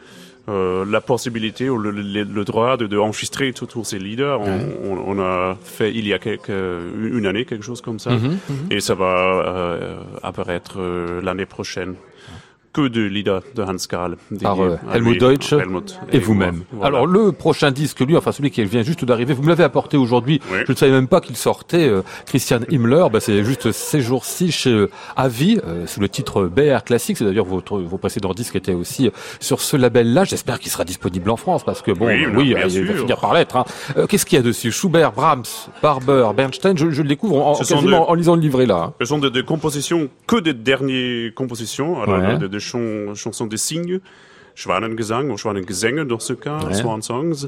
euh, 0.49 0.85
la 0.85 1.01
possibilité 1.01 1.69
ou 1.69 1.77
le, 1.77 1.91
le, 1.91 2.23
le 2.23 2.43
droit 2.43 2.75
de, 2.77 2.87
de, 2.87 2.97
enregistrer 2.97 3.53
tous 3.53 3.83
ces 3.83 3.99
leaders. 3.99 4.41
On, 4.41 4.59
on, 4.83 4.97
on, 5.11 5.19
a 5.21 5.57
fait 5.63 5.93
il 5.93 6.07
y 6.07 6.13
a 6.13 6.19
quelques, 6.19 6.49
une 6.49 7.25
année 7.27 7.45
quelque 7.45 7.65
chose 7.65 7.81
comme 7.81 7.99
ça, 7.99 8.11
mm 8.11 8.17
-hmm, 8.17 8.73
et 8.75 8.79
ça 8.79 8.95
va 8.95 9.05
euh, 9.05 10.29
apparaître 10.29 10.79
l'année 11.23 11.45
prochaine 11.45 11.93
que 12.73 12.87
de 12.87 13.01
Lieder 13.01 13.39
de 13.55 13.63
Hans 13.63 13.75
Karl. 13.89 14.17
Par 14.41 14.63
euh, 14.63 14.77
Helmut 14.93 15.19
Deutsch 15.19 15.53
et, 16.11 16.19
vous-même. 16.19 16.63
Alors 16.81 17.05
le 17.05 17.31
prochain 17.31 17.71
disque, 17.71 18.01
lui, 18.01 18.15
enfin 18.15 18.31
celui 18.31 18.51
qui 18.51 18.63
vient 18.63 18.83
juste 18.83 19.05
d'arriver, 19.05 19.33
vous 19.33 19.43
me 19.43 19.49
l'avez 19.49 19.63
apporté 19.63 19.97
aujourd'hui. 19.97 20.41
Je 20.65 20.71
ne 20.71 20.77
savais 20.77 20.91
même 20.91 21.07
pas 21.07 21.21
qu'il 21.21 21.35
sortait. 21.35 21.87
Euh, 21.87 22.01
Christian 22.25 22.59
Himmler, 22.69 23.05
bah, 23.11 23.19
c'est 23.19 23.43
juste 23.43 23.71
ces 23.71 24.01
jours-ci 24.01 24.51
chez 24.51 24.71
euh, 24.71 24.89
Avi, 25.15 25.59
euh, 25.65 25.87
sous 25.87 25.99
le 25.99 26.09
titre 26.09 26.45
BR 26.45 26.83
Classique. 26.83 27.17
C'est 27.17 27.25
d'ailleurs 27.25 27.45
votre 27.45 27.79
vos 27.79 27.97
précédents 27.97 28.33
disques 28.33 28.55
étaient 28.55 28.73
aussi 28.73 29.07
euh, 29.07 29.11
sur 29.39 29.61
ce 29.61 29.77
label-là. 29.77 30.23
J'espère 30.23 30.59
qu'il 30.59 30.71
sera 30.71 30.83
disponible 30.83 31.29
en 31.29 31.37
France 31.37 31.63
parce 31.63 31.81
que 31.81 31.91
bon, 31.91 32.07
oui, 32.07 32.25
oui 32.35 32.47
il 32.49 32.53
va 32.55 32.69
finir 32.69 33.19
par 33.19 33.33
l'être. 33.33 33.55
Hein. 33.55 33.65
Qu'est-ce 34.07 34.25
qu'il 34.25 34.37
y 34.37 34.39
a 34.39 34.43
dessus? 34.43 34.71
Schubert, 34.71 35.11
Brahms, 35.11 35.69
Barber, 35.81 36.29
Bernstein. 36.35 36.77
Je, 36.77 36.91
je 36.91 37.01
le 37.01 37.07
découvre 37.07 37.45
en, 37.45 37.55
quasiment 37.55 38.09
en 38.09 38.13
lisant 38.13 38.35
le 38.35 38.41
livret 38.41 38.65
là. 38.65 38.75
Hein. 38.75 38.93
Ce 38.99 39.05
sont 39.05 39.19
des, 39.19 39.43
compositions 39.43 40.09
que 40.27 40.39
des 40.39 40.53
dernières 40.53 41.33
compositions. 41.33 42.01
Alors, 42.01 42.37
de, 42.37 42.58
de 42.59 43.15
chanson 43.15 43.47
des 43.47 43.57
signes, 43.57 43.99
Schwanengesang 44.55 45.29
ou 45.31 45.37
Schwanengesänge 45.37 46.05
dans 46.05 46.19
ce 46.19 46.33
cas, 46.33 46.59
ouais. 46.65 46.73
Swan 46.73 47.01
Songs. 47.01 47.47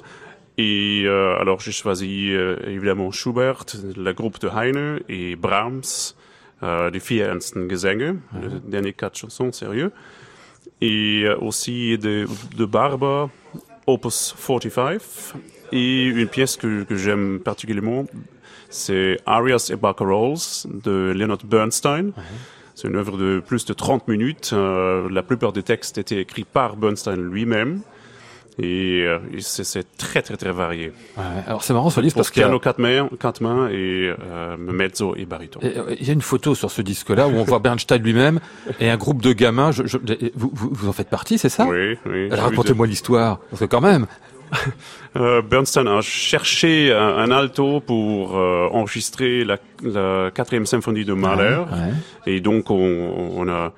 Et 0.58 1.04
euh, 1.06 1.40
alors 1.40 1.60
j'ai 1.62 1.72
choisi 1.72 2.32
euh, 2.32 2.58
évidemment 2.68 3.12
Schubert, 3.12 3.66
le 3.96 4.12
groupe 4.12 4.40
de 4.40 4.50
Heine 4.50 5.00
et 5.10 5.36
Brahms. 5.36 6.14
euh, 6.64 6.92
des 6.92 7.00
vier 7.00 7.24
ernsten 7.24 7.70
Gesänge, 7.70 8.14
mhm. 8.34 8.42
les 8.44 8.72
derniers 8.72 8.94
quatre 8.94 9.18
chansons 9.18 9.52
sérieux, 9.52 9.92
et 10.80 11.28
aussi 11.40 11.98
de, 11.98 12.28
de 12.56 12.66
Barber, 12.66 13.26
Opus 13.88 14.36
45, 14.46 15.02
et 15.72 16.06
une 16.06 16.28
pièce 16.28 16.58
que, 16.58 16.84
que 16.84 16.96
j'aime 16.96 17.40
particulièrement, 17.40 18.06
c'est 18.70 19.20
Arias 19.26 19.70
et 19.72 19.76
Barcarolles 19.76 20.38
de 20.66 21.14
Leonard 21.16 21.44
Bernstein. 21.46 22.12
C'est 22.76 22.88
une 22.88 22.96
œuvre 22.96 23.18
de 23.18 23.42
plus 23.46 23.66
de 23.66 23.74
30 23.74 24.08
minutes. 24.08 24.52
Euh, 24.54 25.08
la 25.12 25.24
plupart 25.24 25.54
des 25.54 25.64
textes 25.64 25.98
étaient 25.98 26.20
écrits 26.20 26.46
par 26.46 26.76
Bernstein 26.76 27.16
lui-même. 27.16 27.82
Et, 28.60 29.04
euh, 29.06 29.20
c'est 29.40 29.86
très 29.98 30.22
très 30.22 30.36
très 30.36 30.52
varié. 30.52 30.92
Ouais, 31.18 31.24
alors 31.48 31.64
c'est 31.64 31.74
marrant 31.74 31.90
ce 31.90 32.02
disque 32.02 32.18
parce 32.18 32.30
qu'il 32.30 32.42
y 32.42 32.46
a 32.46 32.60
quatre 32.60 32.80
mains, 32.80 33.10
quatre 33.20 33.42
mains 33.42 33.70
et 33.70 34.14
euh, 34.20 34.58
mezzo 34.58 35.16
et 35.16 35.26
baryton. 35.26 35.60
Il 35.64 36.06
y 36.06 36.10
a 36.10 36.14
une 36.14 36.22
photo 36.22 36.54
sur 36.54 36.70
ce 36.70 36.82
disque-là 36.82 37.28
où 37.28 37.32
on 37.32 37.44
voit 37.44 37.60
Bernstein 37.60 38.02
lui-même 38.02 38.40
et 38.80 38.90
un 38.90 38.98
groupe 38.98 39.22
de 39.22 39.32
gamins. 39.32 39.72
Je, 39.72 39.84
je, 39.86 39.98
vous, 40.36 40.52
vous, 40.54 40.90
en 40.90 40.94
faites 40.94 41.10
partie, 41.10 41.38
c'est 41.38 41.50
ça? 41.50 41.66
Oui, 41.66 41.98
oui. 42.06 42.30
Racontez-moi 42.30 42.88
l'histoire 42.88 43.40
parce 43.50 43.62
que 43.62 43.66
quand 43.66 43.82
même. 43.82 44.06
Euh, 45.18 45.42
Bernstein 45.42 45.90
a 45.90 46.00
cherché 46.00 46.94
un, 46.94 47.18
un 47.18 47.32
alto 47.32 47.82
pour 47.82 48.38
euh, 48.38 48.70
enregistrer 48.72 49.44
la, 49.44 49.58
la, 49.84 50.32
quatrième 50.32 50.66
symphonie 50.66 51.04
de 51.04 51.12
Mahler. 51.12 51.58
Ouais, 51.70 52.34
Et 52.34 52.40
donc, 52.40 52.72
on, 52.72 53.34
on 53.36 53.46
a 53.50 53.74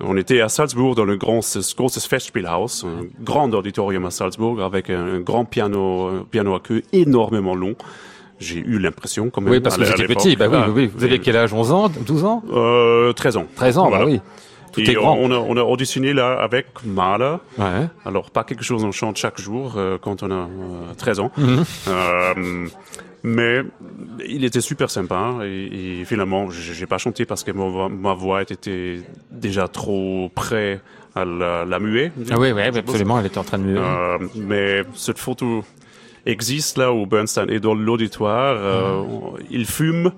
on 0.00 0.16
était 0.16 0.40
à 0.40 0.48
Salzbourg 0.48 0.96
dans 0.96 1.04
le 1.04 1.16
grand, 1.16 1.40
großes 1.76 2.06
Festspielhaus, 2.08 2.84
un 2.84 3.06
grand 3.22 3.52
auditorium 3.54 4.04
à 4.06 4.10
Salzbourg 4.10 4.60
avec 4.60 4.90
un, 4.90 5.20
grand 5.20 5.44
piano, 5.44 6.26
piano 6.30 6.54
à 6.56 6.60
queue 6.60 6.82
énormément 6.92 7.54
long. 7.54 7.76
J'ai 8.40 8.58
eu 8.58 8.78
l'impression 8.78 9.30
quand 9.30 9.40
même. 9.40 9.52
Oui, 9.52 9.60
parce 9.60 9.76
que 9.76 9.84
j'étais 9.84 10.06
petit. 10.06 10.34
Bah 10.34 10.46
oui, 10.50 10.56
ah, 10.58 10.68
oui, 10.68 10.90
Vous 10.92 11.04
avez 11.04 11.20
quel 11.20 11.36
âge 11.36 11.52
11 11.52 11.70
ans 11.70 11.88
12 11.88 12.24
ans? 12.24 12.42
Euh, 12.52 13.12
13 13.12 13.36
ans. 13.36 13.46
13 13.54 13.78
ans, 13.78 13.90
bah 13.90 14.02
oui. 14.04 14.20
Tout 14.72 14.80
est 14.80 14.94
grand. 14.94 15.16
On, 15.16 15.30
a, 15.30 15.36
on 15.36 15.56
a 15.56 15.62
auditionné 15.62 16.12
là 16.12 16.32
avec 16.40 16.66
Mahler. 16.84 17.36
Ouais. 17.58 17.88
Alors, 18.04 18.30
pas 18.30 18.44
quelque 18.44 18.64
chose 18.64 18.82
qu'on 18.82 18.92
chante 18.92 19.16
chaque 19.16 19.40
jour 19.40 19.74
euh, 19.76 19.98
quand 20.00 20.22
on 20.22 20.30
a 20.30 20.34
euh, 20.34 20.94
13 20.96 21.20
ans. 21.20 21.32
Mhm. 21.36 21.64
euh, 21.88 22.66
mais 23.24 23.60
il 24.26 24.44
était 24.44 24.60
super 24.60 24.90
sympa 24.90 25.36
et, 25.44 26.00
et 26.00 26.04
finalement, 26.04 26.50
j'ai 26.50 26.86
pas 26.86 26.98
chanté 26.98 27.24
parce 27.24 27.44
que 27.44 27.52
ma, 27.52 27.88
ma, 27.88 28.14
voix 28.14 28.42
était 28.42 29.00
déjà 29.30 29.68
trop 29.68 30.28
près 30.34 30.80
à 31.14 31.24
la, 31.24 31.64
la 31.64 31.78
muer. 31.78 32.10
Ah 32.30 32.38
oui, 32.38 32.50
oui, 32.52 32.62
absolument, 32.62 33.20
elle 33.20 33.26
était 33.26 33.38
en 33.38 33.44
train 33.44 33.58
de 33.58 33.64
muer. 33.64 33.78
Euh, 33.78 34.18
mais 34.34 34.82
cette 34.94 35.18
photo 35.18 35.64
existe 36.26 36.78
là 36.78 36.92
où 36.92 37.06
Bernstein 37.06 37.48
est 37.48 37.60
dans 37.60 37.74
l'auditoire. 37.74 38.56
Euh, 38.58 39.02
mmh. 39.02 39.36
Il 39.50 39.66
fume, 39.66 40.10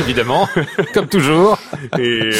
évidemment, 0.00 0.46
comme 0.94 1.08
toujours. 1.08 1.58
et 1.98 2.30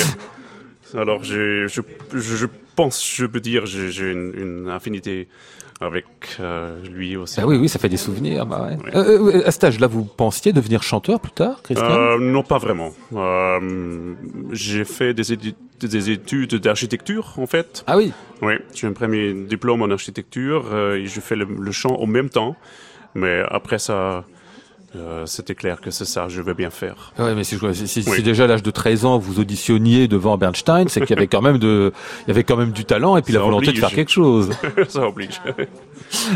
alors, 0.94 1.24
je, 1.24 1.66
je, 1.66 1.80
je 2.12 2.46
pense, 2.76 3.04
je 3.14 3.26
peux 3.26 3.40
dire, 3.40 3.66
j'ai 3.66 4.12
une, 4.12 4.32
une 4.36 4.68
affinité 4.70 5.28
avec 5.80 6.06
euh, 6.40 6.82
lui 6.86 7.16
aussi. 7.16 7.40
Ah 7.40 7.46
oui, 7.46 7.56
oui, 7.56 7.68
ça 7.68 7.78
fait 7.78 7.88
des 7.88 7.96
souvenirs. 7.96 8.46
Bah 8.46 8.66
ouais. 8.68 8.76
Oui. 8.84 8.90
Euh, 8.94 9.36
euh, 9.36 9.46
à 9.46 9.50
cet 9.52 9.64
âge-là, 9.64 9.86
vous 9.86 10.04
pensiez 10.04 10.52
devenir 10.52 10.82
chanteur 10.82 11.20
plus 11.20 11.30
tard, 11.32 11.62
Christian? 11.62 11.86
Euh, 11.88 12.18
Non, 12.18 12.42
pas 12.42 12.58
vraiment. 12.58 12.92
J'ai 14.52 14.84
fait 14.84 15.14
des, 15.14 15.32
études 16.10 16.54
d'architecture, 16.56 17.34
en 17.36 17.46
fait. 17.46 17.84
Ah 17.86 17.96
oui? 17.96 18.12
Oui, 18.42 18.54
j'ai 18.74 18.86
un 18.86 18.92
premier 18.92 19.32
diplôme 19.32 19.82
en 19.82 19.90
architecture 19.90 20.66
et 20.94 21.06
je 21.06 21.20
fais 21.20 21.36
le, 21.36 21.44
le 21.44 21.72
chant 21.72 21.94
en 21.96 22.06
même 22.06 22.30
temps. 22.30 22.56
Mais 23.14 23.42
après 23.48 23.78
ça, 23.78 24.24
euh, 24.96 25.26
c'était 25.26 25.54
clair 25.54 25.82
que 25.82 25.90
c'est 25.90 26.06
ça, 26.06 26.28
je 26.28 26.40
veux 26.40 26.54
bien 26.54 26.70
faire. 26.70 27.12
Ouais, 27.18 27.34
mais 27.34 27.44
si, 27.44 27.58
si, 27.74 27.88
si, 27.88 28.04
oui. 28.08 28.16
si 28.16 28.22
déjà 28.22 28.44
à 28.44 28.46
l'âge 28.46 28.62
de 28.62 28.70
13 28.70 29.04
ans 29.04 29.18
vous 29.18 29.38
auditionniez 29.38 30.08
devant 30.08 30.38
Bernstein, 30.38 30.88
c'est 30.88 31.00
qu'il 31.02 31.14
y 31.14 31.18
avait 31.18 31.26
quand 31.26 31.42
même 31.42 31.58
de, 31.58 31.92
il 32.26 32.28
y 32.28 32.30
avait 32.30 32.44
quand 32.44 32.56
même 32.56 32.72
du 32.72 32.86
talent 32.86 33.16
et 33.18 33.22
puis 33.22 33.34
ça 33.34 33.40
la 33.40 33.44
volonté 33.44 33.68
oblige. 33.68 33.82
de 33.82 33.86
faire 33.86 33.94
quelque 33.94 34.10
chose. 34.10 34.50
ça 34.88 35.06
oblige. 35.06 35.42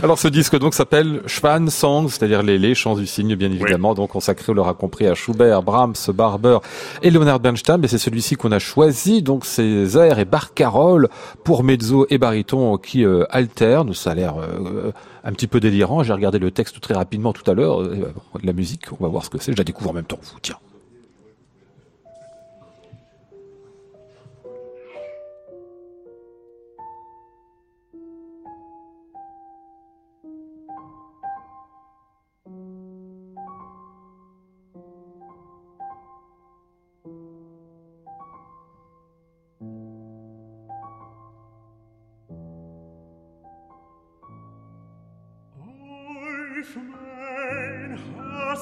Alors 0.02 0.18
ce 0.18 0.28
disque 0.28 0.58
donc 0.58 0.74
s'appelle 0.74 1.22
Schwan 1.26 1.70
Songs, 1.70 2.08
c'est-à-dire 2.08 2.42
les, 2.42 2.58
les 2.58 2.74
chants 2.74 2.94
du 2.94 3.06
cygne 3.06 3.36
bien 3.36 3.50
évidemment, 3.50 3.90
oui. 3.90 3.96
donc 3.96 4.10
consacré, 4.10 4.52
on 4.52 4.54
l'aura 4.54 4.74
compris, 4.74 5.06
à 5.06 5.14
Schubert, 5.14 5.62
Brahms, 5.62 5.94
Barber 6.12 6.58
et 7.02 7.10
Leonard 7.10 7.40
Bernstein. 7.40 7.78
Mais 7.78 7.88
c'est 7.88 7.98
celui-ci 7.98 8.36
qu'on 8.36 8.52
a 8.52 8.58
choisi, 8.58 9.22
donc 9.22 9.46
c'est 9.46 9.96
airs 9.96 10.18
et 10.18 10.26
barcaroles 10.26 11.08
pour 11.42 11.64
mezzo 11.64 12.06
et 12.10 12.18
baryton 12.18 12.76
qui 12.76 13.04
euh, 13.04 13.24
alternent. 13.30 13.94
Ça 13.94 14.10
a 14.10 14.14
l'air 14.14 14.34
euh, 14.38 14.92
un 15.24 15.32
petit 15.32 15.46
peu 15.46 15.60
délirant. 15.60 16.02
J'ai 16.02 16.12
regardé 16.12 16.38
le 16.38 16.50
texte 16.50 16.80
très 16.80 16.94
rapidement 16.94 17.32
tout 17.32 17.48
à 17.50 17.54
l'heure. 17.54 17.82
Euh, 17.82 18.12
la 18.42 18.52
musique, 18.52 18.92
on 18.92 19.02
va 19.02 19.08
voir 19.08 19.24
ce 19.24 19.30
que 19.30 19.38
c'est. 19.38 19.52
Je 19.52 19.58
la 19.58 19.64
découvre 19.64 19.90
en 19.90 19.94
même 19.94 20.04
temps 20.04 20.18
vous. 20.22 20.38
Tiens. 20.40 20.58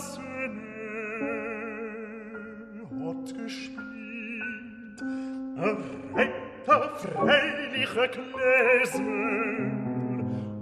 Gassene 0.01 0.57
hat 2.91 3.27
gespielt, 3.35 4.99
erweckte 5.59 6.79
freiliche 6.97 8.09
Gläser 8.09 9.03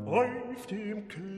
auf 0.06 0.66
dem 0.66 1.06
Klee. 1.06 1.37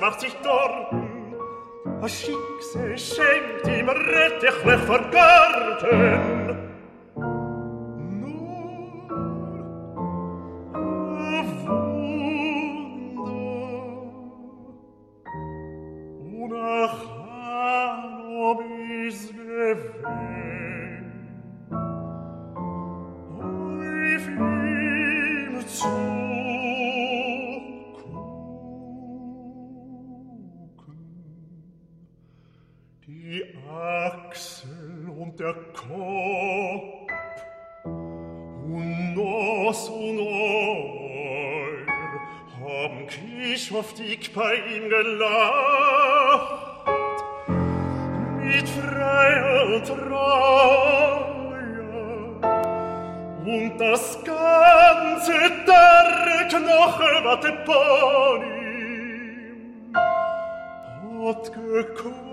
macht 0.00 0.20
sich 0.20 0.34
Dorn. 0.42 1.36
Was 2.00 2.12
Schicksal 2.12 2.96
se 2.96 3.16
schenkt 3.16 3.66
ihm 3.66 3.88
rettig 3.88 4.54
vergarten, 4.86 6.29
ecco 35.50 35.94
un 37.84 39.14
nos 39.14 39.88
un 39.88 40.18
ohr 40.18 40.60
kischhaftig 43.10 44.32
bei 44.34 44.54
ihm 44.72 44.88
gelacht. 44.88 46.86
Mit 48.38 48.68
freier 48.68 49.82
Treue. 49.84 51.20
Und 53.44 53.78
das 53.78 54.18
ganze 54.24 55.32
der 55.66 56.48
Knochen 56.48 57.24
war 57.24 57.40
der 57.40 57.56
Pony 57.64 58.60
hat 61.26 61.52
gekommen 61.52 62.29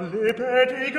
wie 0.00 0.42
ein 0.42 0.92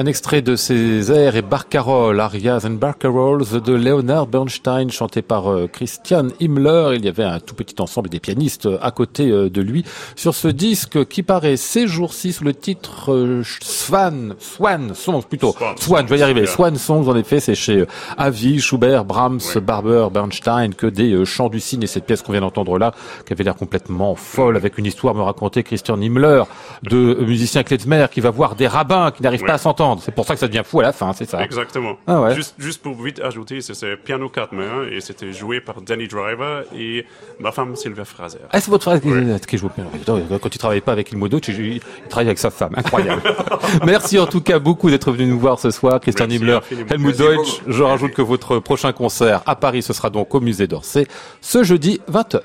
Un 0.00 0.06
extrait 0.06 0.42
de 0.42 0.54
ces 0.54 1.10
airs 1.10 1.34
et 1.34 1.42
barcarolles, 1.42 2.20
arias 2.20 2.64
and 2.64 2.74
barcaroles 2.74 3.42
de 3.60 3.72
Leonard 3.72 4.28
Bernstein, 4.28 4.90
chanté 4.90 5.22
par 5.22 5.50
euh, 5.50 5.66
Christian 5.66 6.28
Himmler. 6.40 6.92
Il 6.94 7.04
y 7.04 7.08
avait 7.08 7.24
un 7.24 7.40
tout 7.40 7.56
petit 7.56 7.74
ensemble 7.80 8.08
des 8.08 8.20
pianistes 8.20 8.66
euh, 8.66 8.78
à 8.80 8.92
côté 8.92 9.28
euh, 9.28 9.50
de 9.50 9.60
lui 9.60 9.84
sur 10.14 10.36
ce 10.36 10.46
disque 10.46 11.04
qui 11.06 11.24
paraît 11.24 11.56
ces 11.56 11.88
jours-ci 11.88 12.32
sous 12.32 12.44
le 12.44 12.54
titre 12.54 13.42
Swan, 13.60 14.36
Swan 14.38 14.94
Songs 14.94 15.22
plutôt. 15.22 15.52
Swan, 15.80 16.06
je 16.06 16.14
vais 16.14 16.20
y 16.20 16.22
arriver. 16.22 16.46
Swan 16.46 16.76
Songs, 16.76 17.08
en 17.08 17.16
effet, 17.16 17.40
c'est 17.40 17.56
chez 17.56 17.84
Avi, 18.16 18.60
Schubert, 18.60 19.04
Brahms, 19.04 19.40
Barber, 19.60 20.06
Bernstein, 20.14 20.74
que 20.74 20.86
des 20.86 21.24
chants 21.24 21.48
du 21.48 21.58
cygne 21.58 21.82
et 21.82 21.88
cette 21.88 22.06
pièce 22.06 22.22
qu'on 22.22 22.30
vient 22.30 22.42
d'entendre 22.42 22.78
là, 22.78 22.94
qui 23.26 23.32
avait 23.32 23.42
l'air 23.42 23.56
complètement 23.56 24.14
folle 24.14 24.54
avec 24.54 24.78
une 24.78 24.86
histoire 24.86 25.16
me 25.16 25.22
racontait 25.22 25.64
Christian 25.64 26.00
Himmler 26.00 26.44
de 26.84 27.18
musicien 27.20 27.64
klezmer 27.64 28.06
qui 28.12 28.20
va 28.20 28.30
voir 28.30 28.54
des 28.54 28.68
rabbins 28.68 29.10
qui 29.10 29.24
n'arrivent 29.24 29.44
pas 29.44 29.54
à 29.54 29.58
s'entendre 29.58 29.87
c'est 29.96 30.14
pour 30.14 30.26
ça 30.26 30.34
que 30.34 30.40
ça 30.40 30.48
devient 30.48 30.62
fou 30.64 30.80
à 30.80 30.84
la 30.84 30.92
fin, 30.92 31.12
c'est 31.12 31.28
ça 31.28 31.42
Exactement. 31.42 31.96
Ah 32.06 32.20
ouais. 32.20 32.34
juste, 32.34 32.54
juste 32.58 32.82
pour 32.82 33.00
vite 33.00 33.20
ajouter, 33.20 33.60
c'est 33.60 33.96
piano 33.96 34.28
4 34.28 34.52
mains 34.52 34.86
et 34.90 35.00
c'était 35.00 35.32
joué 35.32 35.60
par 35.60 35.80
Danny 35.80 36.08
Driver 36.08 36.64
et 36.76 37.06
ma 37.38 37.52
femme 37.52 37.76
Sylvia 37.76 38.04
Fraser. 38.04 38.38
Ah, 38.50 38.60
c'est 38.60 38.70
votre 38.70 38.84
frère 38.84 39.00
qui, 39.00 39.58
joue 39.58 39.66
au 39.66 39.70
piano. 39.70 39.90
Quand 40.40 40.54
il 40.54 40.58
travaille 40.58 40.80
pas 40.80 40.92
avec 40.92 41.10
Ilmodo, 41.12 41.38
il 41.38 41.80
travaille 42.08 42.28
avec 42.28 42.38
sa 42.38 42.50
femme. 42.50 42.72
Incroyable. 42.76 43.22
Merci 43.84 44.18
en 44.18 44.26
tout 44.26 44.40
cas 44.40 44.58
beaucoup 44.58 44.90
d'être 44.90 45.10
venu 45.12 45.26
nous 45.26 45.38
voir 45.38 45.58
ce 45.58 45.70
soir, 45.70 46.00
Christian 46.00 46.26
Nibbler, 46.26 46.58
Helmut 46.90 47.16
Deutsch. 47.16 47.62
Je 47.66 47.82
rajoute 47.82 48.12
que 48.12 48.22
votre 48.22 48.58
prochain 48.58 48.92
concert 48.92 49.42
à 49.46 49.56
Paris, 49.56 49.82
ce 49.82 49.92
sera 49.92 50.10
donc 50.10 50.34
au 50.34 50.40
musée 50.40 50.66
d'Orsay 50.66 51.06
ce 51.40 51.62
jeudi 51.62 52.00
20h. 52.10 52.40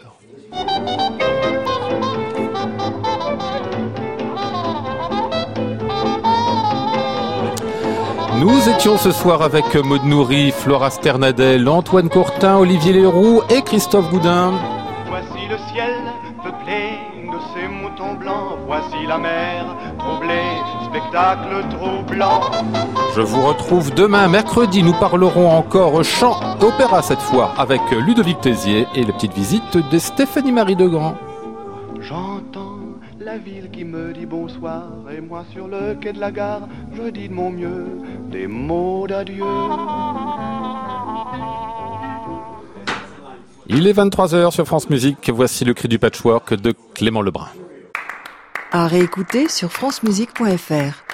Nous 8.43 8.67
étions 8.67 8.97
ce 8.97 9.11
soir 9.11 9.41
avec 9.41 9.73
Maud 9.73 10.03
Nourri, 10.03 10.51
Flora 10.51 10.89
Sternadel, 10.89 11.69
Antoine 11.69 12.09
Courtin, 12.09 12.57
Olivier 12.57 12.91
Leroux 12.91 13.41
et 13.49 13.61
Christophe 13.61 14.09
Goudin. 14.09 14.51
Voici 15.07 15.47
le 15.49 15.55
ciel 15.71 15.93
peuplé 16.43 16.99
de 17.25 17.37
ces 17.53 17.69
moutons 17.69 18.15
blancs, 18.15 18.57
voici 18.67 19.07
la 19.07 19.17
mer 19.17 19.65
troublée, 19.97 20.57
spectacle 20.89 21.63
troublant. 21.69 22.41
Je 23.15 23.21
vous 23.21 23.47
retrouve 23.47 23.93
demain, 23.93 24.27
mercredi, 24.27 24.83
nous 24.83 24.99
parlerons 24.99 25.49
encore 25.49 26.03
chant 26.03 26.37
opéra 26.61 27.01
cette 27.01 27.21
fois 27.21 27.53
avec 27.57 27.79
Ludovic 27.91 28.41
Tézier 28.41 28.87
et 28.93 29.05
la 29.05 29.13
petite 29.13 29.33
visite 29.33 29.77
de 29.89 29.97
Stéphanie 29.97 30.51
Marie 30.51 30.75
Degrand. 30.75 31.15
La 33.23 33.37
ville 33.37 33.69
qui 33.71 33.85
me 33.85 34.11
dit 34.13 34.25
bonsoir 34.25 34.89
et 35.15 35.21
moi 35.21 35.45
sur 35.51 35.67
le 35.67 35.95
quai 35.95 36.11
de 36.11 36.19
la 36.19 36.31
gare, 36.31 36.67
je 36.93 37.09
dis 37.09 37.29
de 37.29 37.33
mon 37.33 37.51
mieux 37.51 38.01
des 38.29 38.47
mots 38.47 39.07
d'adieu. 39.07 39.45
Il 43.67 43.87
est 43.87 43.93
23h 43.93 44.51
sur 44.51 44.65
France 44.65 44.89
Musique, 44.89 45.29
voici 45.33 45.63
le 45.63 45.73
cri 45.73 45.87
du 45.87 45.99
patchwork 45.99 46.53
de 46.55 46.73
Clément 46.93 47.21
Lebrun. 47.21 47.47
À 48.71 48.87
réécouter 48.87 49.47
sur 49.47 49.71
francemusique.fr. 49.71 51.12